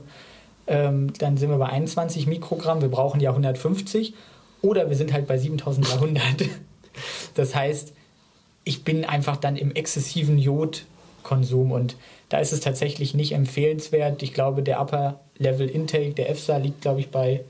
ähm, 0.67 1.13
dann 1.17 1.37
sind 1.37 1.49
wir 1.49 1.57
bei 1.57 1.67
21 1.67 2.27
Mikrogramm, 2.27 2.81
wir 2.81 2.89
brauchen 2.89 3.19
ja 3.19 3.31
150 3.31 4.13
oder 4.61 4.89
wir 4.89 4.95
sind 4.95 5.13
halt 5.13 5.27
bei 5.27 5.37
7300. 5.37 6.23
das 7.35 7.55
heißt, 7.55 7.93
ich 8.63 8.83
bin 8.83 9.05
einfach 9.05 9.37
dann 9.37 9.55
im 9.55 9.73
exzessiven 9.73 10.37
Jodkonsum 10.37 11.71
und 11.71 11.95
da 12.29 12.39
ist 12.39 12.51
es 12.51 12.59
tatsächlich 12.59 13.13
nicht 13.13 13.31
empfehlenswert. 13.31 14.21
Ich 14.23 14.33
glaube, 14.33 14.61
der 14.61 14.81
Upper 14.81 15.21
Level 15.37 15.69
Intake 15.69 16.13
der 16.13 16.29
EFSA 16.29 16.57
liegt, 16.57 16.81
glaube 16.81 16.99
ich, 16.99 17.09
bei, 17.09 17.45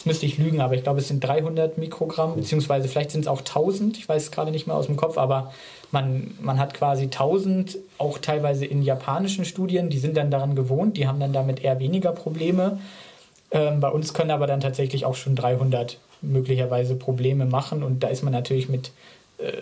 jetzt 0.00 0.06
müsste 0.06 0.24
ich 0.24 0.38
lügen, 0.38 0.62
aber 0.62 0.74
ich 0.74 0.82
glaube, 0.82 1.00
es 1.00 1.08
sind 1.08 1.22
300 1.22 1.76
Mikrogramm, 1.76 2.36
beziehungsweise 2.36 2.88
vielleicht 2.88 3.10
sind 3.10 3.20
es 3.20 3.26
auch 3.26 3.40
1000, 3.40 3.98
ich 3.98 4.08
weiß 4.08 4.22
es 4.22 4.30
gerade 4.30 4.50
nicht 4.50 4.66
mehr 4.66 4.74
aus 4.74 4.86
dem 4.86 4.96
Kopf, 4.96 5.18
aber 5.18 5.52
man, 5.92 6.30
man 6.40 6.58
hat 6.58 6.72
quasi 6.72 7.04
1000, 7.04 7.76
auch 7.98 8.16
teilweise 8.16 8.64
in 8.64 8.80
japanischen 8.80 9.44
Studien, 9.44 9.90
die 9.90 9.98
sind 9.98 10.16
dann 10.16 10.30
daran 10.30 10.54
gewohnt, 10.54 10.96
die 10.96 11.06
haben 11.06 11.20
dann 11.20 11.34
damit 11.34 11.62
eher 11.62 11.80
weniger 11.80 12.12
Probleme. 12.12 12.80
Ähm, 13.50 13.80
bei 13.80 13.90
uns 13.90 14.14
können 14.14 14.30
aber 14.30 14.46
dann 14.46 14.60
tatsächlich 14.60 15.04
auch 15.04 15.16
schon 15.16 15.36
300 15.36 15.98
möglicherweise 16.22 16.94
Probleme 16.94 17.44
machen 17.44 17.82
und 17.82 18.02
da 18.02 18.08
ist 18.08 18.22
man 18.22 18.32
natürlich 18.32 18.70
mit 18.70 18.92
äh, 19.36 19.52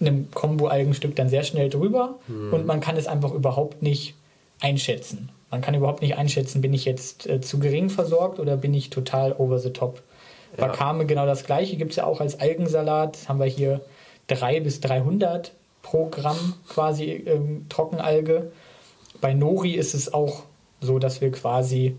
einem 0.00 0.30
Kombo-Algenstück 0.30 1.14
dann 1.16 1.28
sehr 1.28 1.42
schnell 1.42 1.68
drüber 1.68 2.14
mhm. 2.28 2.54
und 2.54 2.66
man 2.66 2.80
kann 2.80 2.96
es 2.96 3.06
einfach 3.06 3.34
überhaupt 3.34 3.82
nicht 3.82 4.14
einschätzen. 4.62 5.28
Man 5.50 5.60
kann 5.60 5.74
überhaupt 5.74 6.02
nicht 6.02 6.16
einschätzen, 6.16 6.60
bin 6.60 6.72
ich 6.72 6.84
jetzt 6.84 7.26
äh, 7.26 7.40
zu 7.40 7.58
gering 7.58 7.88
versorgt 7.88 8.40
oder 8.40 8.56
bin 8.56 8.74
ich 8.74 8.90
total 8.90 9.32
over 9.32 9.58
the 9.58 9.70
top. 9.70 10.02
Ja. 10.56 10.64
Wakame 10.64 11.06
genau 11.06 11.26
das 11.26 11.44
gleiche, 11.44 11.76
gibt 11.76 11.92
es 11.92 11.96
ja 11.96 12.04
auch 12.04 12.20
als 12.20 12.40
Algensalat, 12.40 13.28
haben 13.28 13.38
wir 13.38 13.46
hier 13.46 13.80
3 14.28 14.60
bis 14.60 14.80
300 14.80 15.52
pro 15.82 16.06
Gramm 16.06 16.54
quasi 16.68 17.10
ähm, 17.26 17.66
Trockenalge. 17.68 18.50
Bei 19.20 19.34
Nori 19.34 19.72
ist 19.72 19.94
es 19.94 20.12
auch 20.12 20.42
so, 20.80 20.98
dass 20.98 21.20
wir 21.20 21.30
quasi 21.30 21.96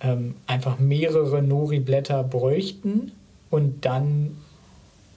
ähm, 0.00 0.34
einfach 0.46 0.78
mehrere 0.78 1.42
Nori-Blätter 1.42 2.22
bräuchten 2.22 3.12
und 3.50 3.84
dann 3.84 4.36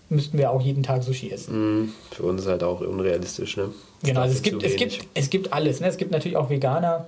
müssten 0.09 0.38
wir 0.38 0.51
auch 0.51 0.61
jeden 0.61 0.84
Tag 0.84 1.03
Sushi 1.03 1.32
essen. 1.32 1.82
Mm, 1.82 1.93
für 2.11 2.24
uns 2.24 2.47
halt 2.47 2.63
auch 2.63 2.82
unrealistisch, 2.82 3.57
ne? 3.57 3.70
Das 4.01 4.09
genau, 4.09 4.22
also 4.22 4.36
es 4.36 4.41
gibt, 4.41 4.63
es, 4.63 4.76
gibt, 4.76 5.05
es 5.13 5.30
gibt 5.30 5.53
alles. 5.53 5.82
Ne? 5.82 5.88
Es 5.88 5.97
gibt 5.97 6.11
natürlich 6.11 6.38
auch 6.38 6.49
Veganer, 6.49 7.07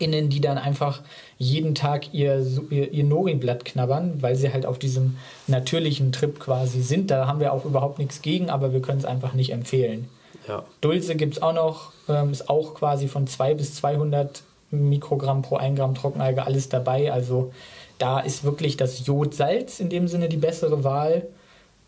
innen, 0.00 0.28
die 0.28 0.40
dann 0.40 0.58
einfach 0.58 1.02
jeden 1.38 1.74
Tag 1.74 2.12
ihr, 2.12 2.44
ihr, 2.70 2.92
ihr 2.92 3.04
Nori-Blatt 3.04 3.64
knabbern, 3.64 4.22
weil 4.22 4.34
sie 4.36 4.52
halt 4.52 4.66
auf 4.66 4.78
diesem 4.78 5.16
natürlichen 5.46 6.12
Trip 6.12 6.38
quasi 6.40 6.82
sind. 6.82 7.10
Da 7.10 7.26
haben 7.26 7.40
wir 7.40 7.52
auch 7.52 7.64
überhaupt 7.64 7.98
nichts 7.98 8.22
gegen, 8.22 8.50
aber 8.50 8.72
wir 8.72 8.80
können 8.80 8.98
es 8.98 9.04
einfach 9.04 9.34
nicht 9.34 9.52
empfehlen. 9.52 10.08
Ja. 10.48 10.64
Dulce 10.80 11.14
gibt 11.14 11.34
es 11.34 11.42
auch 11.42 11.52
noch, 11.52 11.92
ähm, 12.08 12.32
ist 12.32 12.48
auch 12.48 12.74
quasi 12.74 13.08
von 13.08 13.26
2 13.26 13.54
bis 13.54 13.74
200 13.76 14.42
Mikrogramm 14.70 15.42
pro 15.42 15.56
1 15.56 15.78
Gramm 15.78 15.94
Trockenalge 15.94 16.44
alles 16.44 16.68
dabei. 16.68 17.12
Also 17.12 17.52
da 17.98 18.20
ist 18.20 18.44
wirklich 18.44 18.76
das 18.76 19.06
Jodsalz 19.06 19.80
in 19.80 19.90
dem 19.90 20.08
Sinne 20.08 20.28
die 20.28 20.36
bessere 20.36 20.84
Wahl 20.84 21.26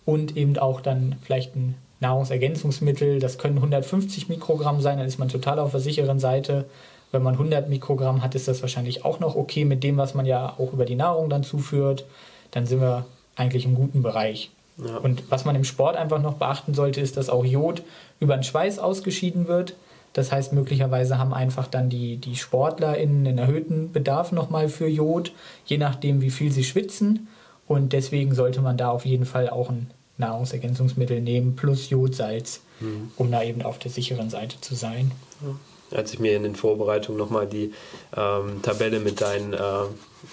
und 0.04 0.36
eben 0.36 0.58
auch 0.58 0.80
dann 0.80 1.16
vielleicht 1.22 1.56
ein 1.56 1.76
Nahrungsergänzungsmittel. 2.00 3.20
Das 3.20 3.38
können 3.38 3.56
150 3.56 4.28
Mikrogramm 4.28 4.80
sein, 4.80 4.98
dann 4.98 5.06
ist 5.06 5.18
man 5.18 5.28
total 5.28 5.58
auf 5.58 5.70
der 5.70 5.80
sicheren 5.80 6.18
Seite. 6.18 6.66
Wenn 7.12 7.22
man 7.22 7.34
100 7.34 7.68
Mikrogramm 7.68 8.22
hat, 8.22 8.34
ist 8.34 8.48
das 8.48 8.62
wahrscheinlich 8.62 9.04
auch 9.04 9.20
noch 9.20 9.36
okay 9.36 9.64
mit 9.64 9.84
dem, 9.84 9.98
was 9.98 10.14
man 10.14 10.26
ja 10.26 10.54
auch 10.58 10.72
über 10.72 10.86
die 10.86 10.96
Nahrung 10.96 11.30
dann 11.30 11.44
zuführt. 11.44 12.04
Dann 12.50 12.66
sind 12.66 12.80
wir 12.80 13.04
eigentlich 13.36 13.64
im 13.64 13.74
guten 13.74 14.02
Bereich. 14.02 14.50
Ja. 14.78 14.96
Und 14.96 15.30
was 15.30 15.44
man 15.44 15.54
im 15.54 15.64
Sport 15.64 15.96
einfach 15.96 16.20
noch 16.20 16.34
beachten 16.34 16.74
sollte, 16.74 17.00
ist, 17.00 17.16
dass 17.16 17.28
auch 17.28 17.44
Jod 17.44 17.82
über 18.18 18.34
den 18.34 18.42
Schweiß 18.42 18.78
ausgeschieden 18.78 19.46
wird. 19.46 19.74
Das 20.14 20.32
heißt, 20.32 20.52
möglicherweise 20.52 21.18
haben 21.18 21.32
einfach 21.32 21.66
dann 21.66 21.88
die, 21.88 22.16
die 22.16 22.36
SportlerInnen 22.36 23.26
einen 23.26 23.38
erhöhten 23.38 23.92
Bedarf 23.92 24.32
nochmal 24.32 24.68
für 24.68 24.86
Jod, 24.86 25.32
je 25.64 25.78
nachdem, 25.78 26.20
wie 26.20 26.30
viel 26.30 26.52
sie 26.52 26.64
schwitzen. 26.64 27.28
Und 27.66 27.92
deswegen 27.92 28.34
sollte 28.34 28.60
man 28.60 28.76
da 28.76 28.90
auf 28.90 29.06
jeden 29.06 29.24
Fall 29.24 29.48
auch 29.48 29.70
ein 29.70 29.90
Nahrungsergänzungsmittel 30.18 31.20
nehmen, 31.20 31.56
plus 31.56 31.88
Jodsalz, 31.90 32.60
mhm. 32.80 33.10
um 33.16 33.30
da 33.30 33.42
eben 33.42 33.62
auf 33.62 33.78
der 33.78 33.90
sicheren 33.90 34.30
Seite 34.30 34.60
zu 34.60 34.74
sein. 34.74 35.12
Ja. 35.42 35.54
Als 35.94 36.12
ich 36.12 36.18
mir 36.18 36.36
in 36.36 36.42
den 36.42 36.56
Vorbereitungen 36.56 37.18
nochmal 37.18 37.46
die 37.46 37.72
ähm, 38.16 38.62
Tabelle 38.62 39.00
mit 39.00 39.20
deinen 39.20 39.52
äh, 39.52 39.58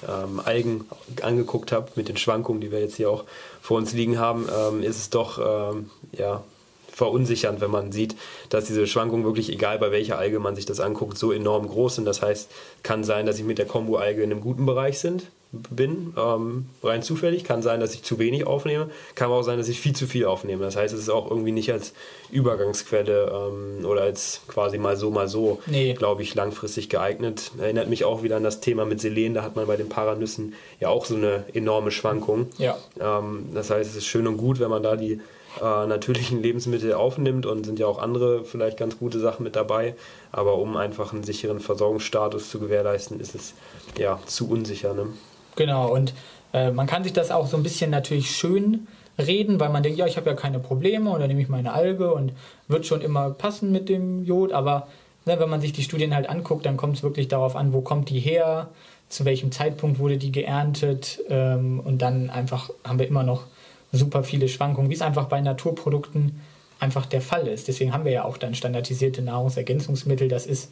ähm, 0.08 0.42
Algen 0.44 0.86
angeguckt 1.22 1.72
habe, 1.72 1.92
mit 1.96 2.10
den 2.10 2.18
Schwankungen, 2.18 2.62
die 2.62 2.72
wir 2.72 2.80
jetzt 2.80 2.96
hier 2.96 3.10
auch 3.10 3.26
vor 3.62 3.78
uns 3.78 3.94
liegen 3.94 4.20
haben, 4.20 4.48
ähm, 4.50 4.84
ist 4.84 4.98
es 4.98 5.10
doch 5.10 5.74
ähm, 5.74 5.90
ja, 6.12 6.44
verunsichernd, 6.92 7.62
wenn 7.62 7.72
man 7.72 7.92
sieht, 7.92 8.16
dass 8.50 8.66
diese 8.66 8.86
Schwankungen 8.86 9.26
wirklich, 9.26 9.50
egal 9.50 9.80
bei 9.80 9.92
welcher 9.92 10.18
Alge 10.18 10.40
man 10.40 10.56
sich 10.56 10.66
das 10.66 10.80
anguckt, 10.80 11.18
so 11.18 11.32
enorm 11.32 11.68
groß 11.68 11.96
sind. 11.96 12.06
Das 12.06 12.22
heißt, 12.22 12.52
kann 12.84 13.04
sein, 13.04 13.26
dass 13.26 13.40
ich 13.40 13.46
mit 13.46 13.58
der 13.58 13.66
Kombo-Alge 13.66 14.22
in 14.22 14.32
einem 14.32 14.42
guten 14.42 14.66
Bereich 14.66 15.00
sind, 15.00 15.28
bin, 15.52 16.14
ähm, 16.16 16.68
rein 16.84 17.02
zufällig. 17.02 17.44
Kann 17.44 17.62
sein, 17.62 17.80
dass 17.80 17.94
ich 17.94 18.04
zu 18.04 18.20
wenig 18.20 18.46
aufnehme. 18.46 18.90
Kann 19.16 19.28
aber 19.28 19.40
auch 19.40 19.44
sein, 19.44 19.58
dass 19.58 19.68
ich 19.68 19.80
viel 19.80 19.96
zu 19.96 20.06
viel 20.06 20.26
aufnehme. 20.26 20.64
Das 20.64 20.76
heißt, 20.76 20.94
es 20.94 21.02
ist 21.02 21.10
auch 21.10 21.30
irgendwie 21.30 21.52
nicht 21.52 21.72
als 21.72 21.94
Übergangsquelle 22.32 23.32
ähm, 23.32 23.86
oder 23.86 24.02
als 24.02 24.42
quasi 24.48 24.78
mal 24.78 24.96
so, 24.96 25.10
mal 25.10 25.28
so, 25.28 25.60
nee. 25.66 25.94
glaube 25.94 26.22
ich, 26.22 26.36
langfristig 26.36 26.90
geeignet. 26.90 27.52
Erinnert 27.58 27.90
mich 27.90 28.06
auch 28.06 28.22
wieder 28.22 28.38
an 28.38 28.44
das 28.44 28.62
Thema 28.62 28.86
mit 28.86 29.02
Selen. 29.02 29.34
Da 29.34 29.42
hat 29.42 29.56
man 29.56 29.66
bei 29.66 29.76
den 29.76 29.90
Paranüssen 29.90 30.54
ja 30.80 30.90
auch 30.90 31.06
so 31.06 31.16
eine 31.16 31.46
enorme 31.54 31.90
Schwankung. 31.90 32.48
Ja. 32.58 32.78
Ähm, 33.00 33.50
das 33.54 33.72
heißt, 33.72 33.90
es 33.90 33.96
ist 33.96 34.06
schön 34.06 34.28
und 34.28 34.38
gut, 34.38 34.60
wenn 34.60 34.70
man 34.70 34.84
da 34.84 34.96
die 34.96 35.20
äh, 35.60 35.88
natürlichen 35.88 36.44
Lebensmittel 36.44 36.94
aufnimmt 36.94 37.48
und 37.48 37.66
sind 37.66 37.80
ja 37.80 37.88
auch 37.88 37.98
andere 37.98 38.46
vielleicht 38.46 38.78
ganz 38.78 39.00
gute 39.00 39.20
Sachen 39.20 39.44
mit 39.44 39.56
dabei. 39.56 39.96
Aber 40.32 40.60
um 40.60 40.78
einfach 40.78 41.12
einen 41.12 41.24
sicheren 41.24 41.60
Versorgungsstatus 41.60 42.52
zu 42.52 42.60
gewährleisten, 42.60 43.20
ist 43.20 43.34
es 43.34 43.56
ja 43.98 44.20
zu 44.28 44.48
unsicher. 44.48 44.94
Ne? 44.94 45.08
Genau, 45.60 45.94
und 45.94 46.14
äh, 46.54 46.72
man 46.72 46.88
kann 46.88 47.04
sich 47.04 47.12
das 47.12 47.32
auch 47.32 47.46
so 47.46 47.58
ein 47.58 47.64
bisschen 47.64 47.92
natürlich 47.92 48.32
schön 48.32 48.88
reden, 49.18 49.60
weil 49.60 49.68
man 49.68 49.84
denkt, 49.84 50.00
ja, 50.00 50.08
ich 50.08 50.16
habe 50.16 50.30
ja 50.30 50.34
keine 50.34 50.58
Probleme 50.58 51.12
dann 51.20 51.28
nehme 51.28 51.42
ich 51.42 51.50
meine 51.50 51.74
Alge 51.74 52.14
und 52.14 52.32
wird 52.70 52.86
schon 52.86 53.02
immer 53.02 53.32
passen 53.32 53.70
mit 53.74 53.90
dem 53.90 54.24
Jod. 54.24 54.54
Aber 54.54 54.88
ne, 55.26 55.38
wenn 55.38 55.50
man 55.50 55.60
sich 55.60 55.74
die 55.74 55.84
Studien 55.84 56.16
halt 56.16 56.30
anguckt, 56.30 56.66
dann 56.66 56.78
kommt 56.78 56.96
es 56.96 57.04
wirklich 57.04 57.28
darauf 57.28 57.58
an, 57.58 57.74
wo 57.74 57.82
kommt 57.82 58.10
die 58.10 58.22
her, 58.22 58.70
zu 59.10 59.26
welchem 59.26 59.52
Zeitpunkt 59.52 60.00
wurde 60.00 60.16
die 60.16 60.32
geerntet 60.32 61.20
ähm, 61.28 61.82
und 61.82 62.02
dann 62.02 62.30
einfach 62.30 62.70
haben 62.86 62.98
wir 62.98 63.08
immer 63.10 63.24
noch 63.24 63.44
super 63.92 64.24
viele 64.24 64.48
Schwankungen, 64.48 64.90
wie 64.90 64.96
es 64.96 65.02
einfach 65.02 65.26
bei 65.26 65.42
Naturprodukten 65.42 66.40
einfach 66.80 67.06
der 67.06 67.22
Fall 67.22 67.50
ist. 67.50 67.68
Deswegen 67.68 67.92
haben 67.92 68.06
wir 68.06 68.14
ja 68.14 68.24
auch 68.24 68.38
dann 68.38 68.56
standardisierte 68.56 69.22
Nahrungsergänzungsmittel. 69.22 70.30
Das 70.30 70.46
ist 70.46 70.72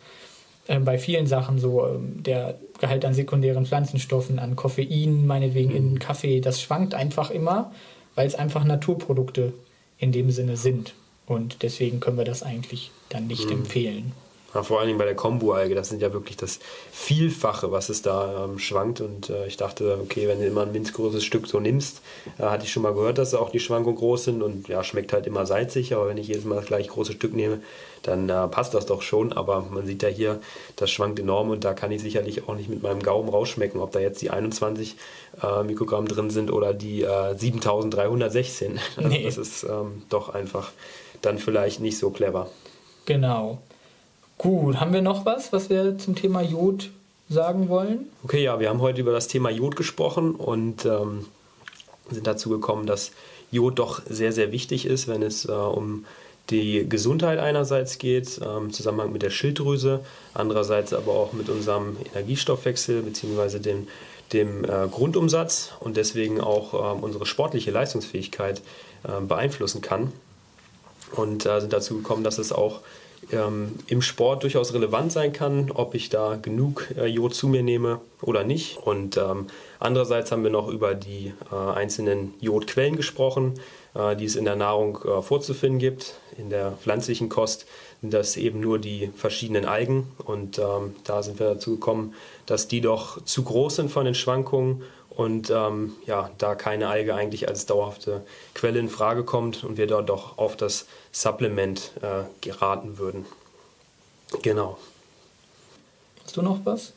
äh, 0.68 0.80
bei 0.80 0.97
vielen 0.97 1.28
Sachen 1.28 1.59
so, 1.59 1.86
äh, 1.86 1.97
der 1.99 2.55
Gehalt 2.80 3.05
an 3.05 3.13
sekundären 3.13 3.65
Pflanzenstoffen, 3.65 4.39
an 4.39 4.55
Koffein, 4.55 5.26
meinetwegen 5.26 5.72
in 5.72 5.93
mhm. 5.93 5.99
Kaffee, 5.99 6.41
das 6.41 6.61
schwankt 6.61 6.93
einfach 6.93 7.32
immer, 7.32 7.72
weil 8.15 8.28
es 8.28 8.36
einfach 8.36 8.63
Naturprodukte 8.63 9.53
in 9.97 10.11
dem 10.11 10.30
Sinne 10.32 10.57
sind. 10.57 10.93
Und 11.26 11.63
deswegen 11.63 11.99
können 11.99 12.18
wir 12.18 12.26
das 12.26 12.43
eigentlich 12.43 12.91
dann 13.09 13.28
nicht 13.28 13.45
mhm. 13.45 13.59
empfehlen. 13.59 14.11
Ja, 14.53 14.63
vor 14.63 14.79
allen 14.79 14.87
Dingen 14.87 14.97
bei 14.97 15.05
der 15.05 15.15
Kombu-Alge, 15.15 15.75
das 15.75 15.89
sind 15.89 16.01
ja 16.01 16.13
wirklich 16.13 16.37
das 16.37 16.59
Vielfache, 16.91 17.71
was 17.71 17.89
es 17.89 18.01
da 18.01 18.45
ähm, 18.45 18.59
schwankt. 18.59 19.01
Und 19.01 19.29
äh, 19.29 19.45
ich 19.45 19.57
dachte, 19.57 19.99
okay, 20.01 20.27
wenn 20.27 20.39
du 20.39 20.47
immer 20.47 20.61
ein 20.61 20.71
minzgroßes 20.71 21.23
Stück 21.23 21.47
so 21.47 21.59
nimmst, 21.59 22.01
äh, 22.37 22.43
hatte 22.43 22.63
ich 22.63 22.71
schon 22.71 22.83
mal 22.83 22.93
gehört, 22.93 23.17
dass 23.17 23.33
auch 23.33 23.49
die 23.49 23.59
Schwankungen 23.59 23.97
groß 23.97 24.23
sind 24.23 24.41
und 24.41 24.69
ja, 24.69 24.83
schmeckt 24.83 25.11
halt 25.11 25.27
immer 25.27 25.45
salzig. 25.45 25.93
Aber 25.93 26.07
wenn 26.07 26.17
ich 26.17 26.29
jedes 26.29 26.45
Mal 26.45 26.55
das 26.55 26.65
gleich 26.65 26.87
große 26.87 27.11
Stück 27.11 27.33
nehme, 27.33 27.59
dann 28.03 28.29
äh, 28.29 28.47
passt 28.47 28.73
das 28.73 28.85
doch 28.85 29.01
schon. 29.01 29.33
Aber 29.33 29.67
man 29.69 29.85
sieht 29.85 30.01
ja 30.01 30.09
hier, 30.09 30.39
das 30.77 30.91
schwankt 30.91 31.19
enorm 31.19 31.49
und 31.49 31.65
da 31.65 31.73
kann 31.73 31.91
ich 31.91 32.01
sicherlich 32.01 32.47
auch 32.47 32.55
nicht 32.55 32.69
mit 32.69 32.81
meinem 32.81 33.03
Gaumen 33.03 33.27
rausschmecken, 33.27 33.81
ob 33.81 33.91
da 33.91 33.99
jetzt 33.99 34.21
die 34.21 34.29
21 34.29 34.95
äh, 35.43 35.63
Mikrogramm 35.63 36.07
drin 36.07 36.29
sind 36.29 36.51
oder 36.51 36.73
die 36.73 37.01
7316. 37.01 38.75
Äh, 38.75 38.79
also 38.95 39.01
nee. 39.09 39.23
Das 39.25 39.37
ist 39.37 39.63
ähm, 39.63 40.03
doch 40.07 40.29
einfach 40.29 40.71
dann 41.21 41.37
vielleicht 41.37 41.81
nicht 41.81 41.97
so 41.97 42.11
clever. 42.11 42.49
Genau. 43.05 43.59
Gut, 44.38 44.79
haben 44.79 44.93
wir 44.93 45.01
noch 45.01 45.25
was, 45.25 45.51
was 45.51 45.69
wir 45.69 45.97
zum 45.97 46.15
Thema 46.15 46.41
Jod 46.41 46.91
sagen 47.27 47.69
wollen? 47.69 48.07
Okay, 48.23 48.43
ja, 48.43 48.59
wir 48.59 48.69
haben 48.69 48.81
heute 48.81 49.01
über 49.01 49.11
das 49.11 49.27
Thema 49.27 49.49
Jod 49.49 49.75
gesprochen 49.75 50.35
und 50.35 50.85
ähm, 50.85 51.25
sind 52.11 52.27
dazu 52.27 52.49
gekommen, 52.49 52.85
dass 52.85 53.11
Jod 53.51 53.79
doch 53.79 54.01
sehr, 54.07 54.31
sehr 54.31 54.51
wichtig 54.51 54.85
ist, 54.85 55.07
wenn 55.07 55.23
es 55.23 55.45
äh, 55.45 55.51
um 55.51 56.05
die 56.51 56.88
Gesundheit 56.88 57.39
einerseits 57.39 57.97
geht, 57.97 58.39
ähm, 58.43 58.65
im 58.65 58.73
Zusammenhang 58.73 59.11
mit 59.11 59.23
der 59.23 59.31
Schilddrüse, 59.31 60.01
andererseits 60.33 60.93
aber 60.93 61.13
auch 61.13 61.33
mit 61.33 61.49
unserem 61.49 61.97
Energiestoffwechsel 62.13 63.01
bzw. 63.01 63.59
dem, 63.59 63.88
dem 64.33 64.63
äh, 64.63 64.88
Grundumsatz 64.89 65.71
und 65.79 65.97
deswegen 65.97 66.39
auch 66.39 66.73
äh, 66.73 67.01
unsere 67.01 67.25
sportliche 67.25 67.71
Leistungsfähigkeit 67.71 68.61
äh, 69.03 69.19
beeinflussen 69.19 69.81
kann. 69.81 70.13
Und 71.13 71.45
äh, 71.45 71.59
sind 71.59 71.73
dazu 71.73 71.95
gekommen, 71.95 72.23
dass 72.23 72.38
es 72.38 72.51
auch 72.51 72.81
ähm, 73.32 73.76
im 73.88 74.01
Sport 74.01 74.43
durchaus 74.43 74.74
relevant 74.74 75.11
sein 75.11 75.34
kann, 75.34 75.72
ob 75.72 75.95
ich 75.95 76.09
da 76.09 76.38
genug 76.41 76.88
äh, 76.97 77.05
Jod 77.05 77.34
zu 77.34 77.47
mir 77.47 77.63
nehme 77.63 77.99
oder 78.22 78.43
nicht. 78.43 78.78
Und 78.78 79.18
ähm, 79.18 79.47
andererseits 79.80 80.32
haben 80.32 80.43
wir 80.43 80.49
noch 80.49 80.68
über 80.68 80.95
die 80.95 81.34
äh, 81.51 81.55
einzelnen 81.55 82.34
Jodquellen 82.39 82.95
gesprochen, 82.95 83.59
äh, 83.95 84.15
die 84.15 84.26
es 84.26 84.36
in 84.36 84.45
der 84.45 84.55
Nahrung 84.55 84.99
äh, 85.03 85.22
vorzufinden 85.22 85.80
gibt. 85.80 86.15
In 86.38 86.49
der 86.49 86.72
pflanzlichen 86.74 87.30
Kost 87.30 87.65
sind 88.01 88.13
das 88.13 88.38
eben 88.38 88.59
nur 88.59 88.80
die 88.80 89.11
verschiedenen 89.15 89.65
Algen. 89.65 90.07
Und 90.24 90.59
ähm, 90.59 90.95
da 91.03 91.24
sind 91.24 91.39
wir 91.39 91.47
dazu 91.47 91.72
gekommen, 91.72 92.13
dass 92.45 92.68
die 92.68 92.82
doch 92.82 93.24
zu 93.24 93.43
groß 93.43 93.78
sind 93.78 93.91
von 93.91 94.05
den 94.05 94.15
Schwankungen 94.15 94.84
und 95.18 95.49
ähm, 95.49 95.93
ja, 96.05 96.30
da 96.38 96.53
keine 96.53 96.89
Alge 96.89 97.15
eigentlich 97.15 97.49
als 97.49 97.65
dauerhafte 97.65 98.24
Quelle 98.53 98.78
in 98.78 98.88
Frage 98.88 99.24
kommt 99.24 99.63
und 99.63 99.76
wir 99.76 99.88
dort 99.88 100.09
doch 100.09 100.38
auf 100.38 100.55
das 100.55 100.86
Supplement 101.18 101.93
äh, 102.03 102.26
geraten 102.41 102.99
würden. 102.99 103.26
Genau. 104.43 104.78
Hast 106.24 106.38
du 106.38 106.43
noch 106.43 106.59
was? 106.63 106.93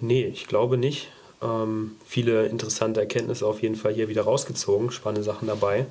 Nee, 0.00 0.26
ich 0.26 0.46
glaube 0.46 0.76
nicht. 0.76 1.08
Ähm, 1.42 1.96
viele 2.06 2.46
interessante 2.46 3.00
Erkenntnisse 3.00 3.44
auf 3.44 3.62
jeden 3.62 3.74
Fall 3.74 3.94
hier 3.94 4.08
wieder 4.08 4.22
rausgezogen, 4.22 4.92
spannende 4.92 5.24
Sachen 5.24 5.48
dabei. 5.48 5.86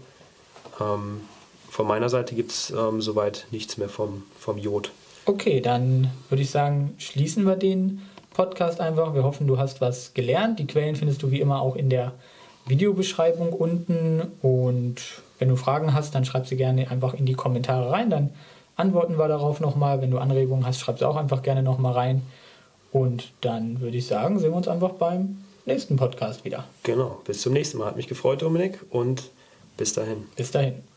Ähm, 0.79 1.21
von 1.69 1.87
meiner 1.87 2.07
Seite 2.07 2.35
gibt 2.35 2.51
es 2.51 2.69
ähm, 2.71 3.01
soweit 3.01 3.47
nichts 3.51 3.77
mehr 3.77 3.89
vom, 3.89 4.23
vom 4.39 4.57
Jod. 4.57 4.91
Okay, 5.25 5.59
dann 5.59 6.09
würde 6.29 6.43
ich 6.43 6.51
sagen, 6.51 6.95
schließen 6.99 7.45
wir 7.45 7.57
den 7.57 8.01
Podcast 8.33 8.79
einfach. 8.79 9.13
Wir 9.13 9.23
hoffen, 9.23 9.45
du 9.45 9.57
hast 9.57 9.81
was 9.81 10.13
gelernt. 10.13 10.59
Die 10.59 10.67
Quellen 10.67 10.95
findest 10.95 11.21
du 11.21 11.31
wie 11.31 11.41
immer 11.41 11.61
auch 11.61 11.75
in 11.75 11.89
der 11.89 12.13
Videobeschreibung 12.65 13.51
unten. 13.51 14.21
Und 14.41 15.01
wenn 15.39 15.49
du 15.49 15.55
Fragen 15.55 15.93
hast, 15.93 16.15
dann 16.15 16.25
schreib 16.25 16.47
sie 16.47 16.55
gerne 16.55 16.89
einfach 16.89 17.13
in 17.13 17.25
die 17.25 17.33
Kommentare 17.33 17.91
rein. 17.91 18.09
Dann 18.09 18.29
antworten 18.75 19.17
wir 19.17 19.27
darauf 19.27 19.59
nochmal. 19.59 20.01
Wenn 20.01 20.11
du 20.11 20.17
Anregungen 20.17 20.65
hast, 20.65 20.79
schreib 20.79 20.99
sie 20.99 21.07
auch 21.07 21.15
einfach 21.15 21.41
gerne 21.41 21.63
nochmal 21.63 21.93
rein. 21.93 22.21
Und 22.91 23.33
dann 23.41 23.81
würde 23.81 23.97
ich 23.97 24.07
sagen, 24.07 24.39
sehen 24.39 24.51
wir 24.51 24.57
uns 24.57 24.67
einfach 24.67 24.91
beim 24.91 25.43
nächsten 25.65 25.97
Podcast 25.97 26.45
wieder. 26.45 26.63
Genau. 26.83 27.19
Bis 27.25 27.41
zum 27.41 27.53
nächsten 27.53 27.77
Mal. 27.77 27.87
Hat 27.87 27.97
mich 27.97 28.07
gefreut, 28.07 28.41
Dominik. 28.41 28.79
Und 28.89 29.23
bis 29.77 29.93
dahin. 29.93 30.25
Bis 30.35 30.51
dahin. 30.51 30.94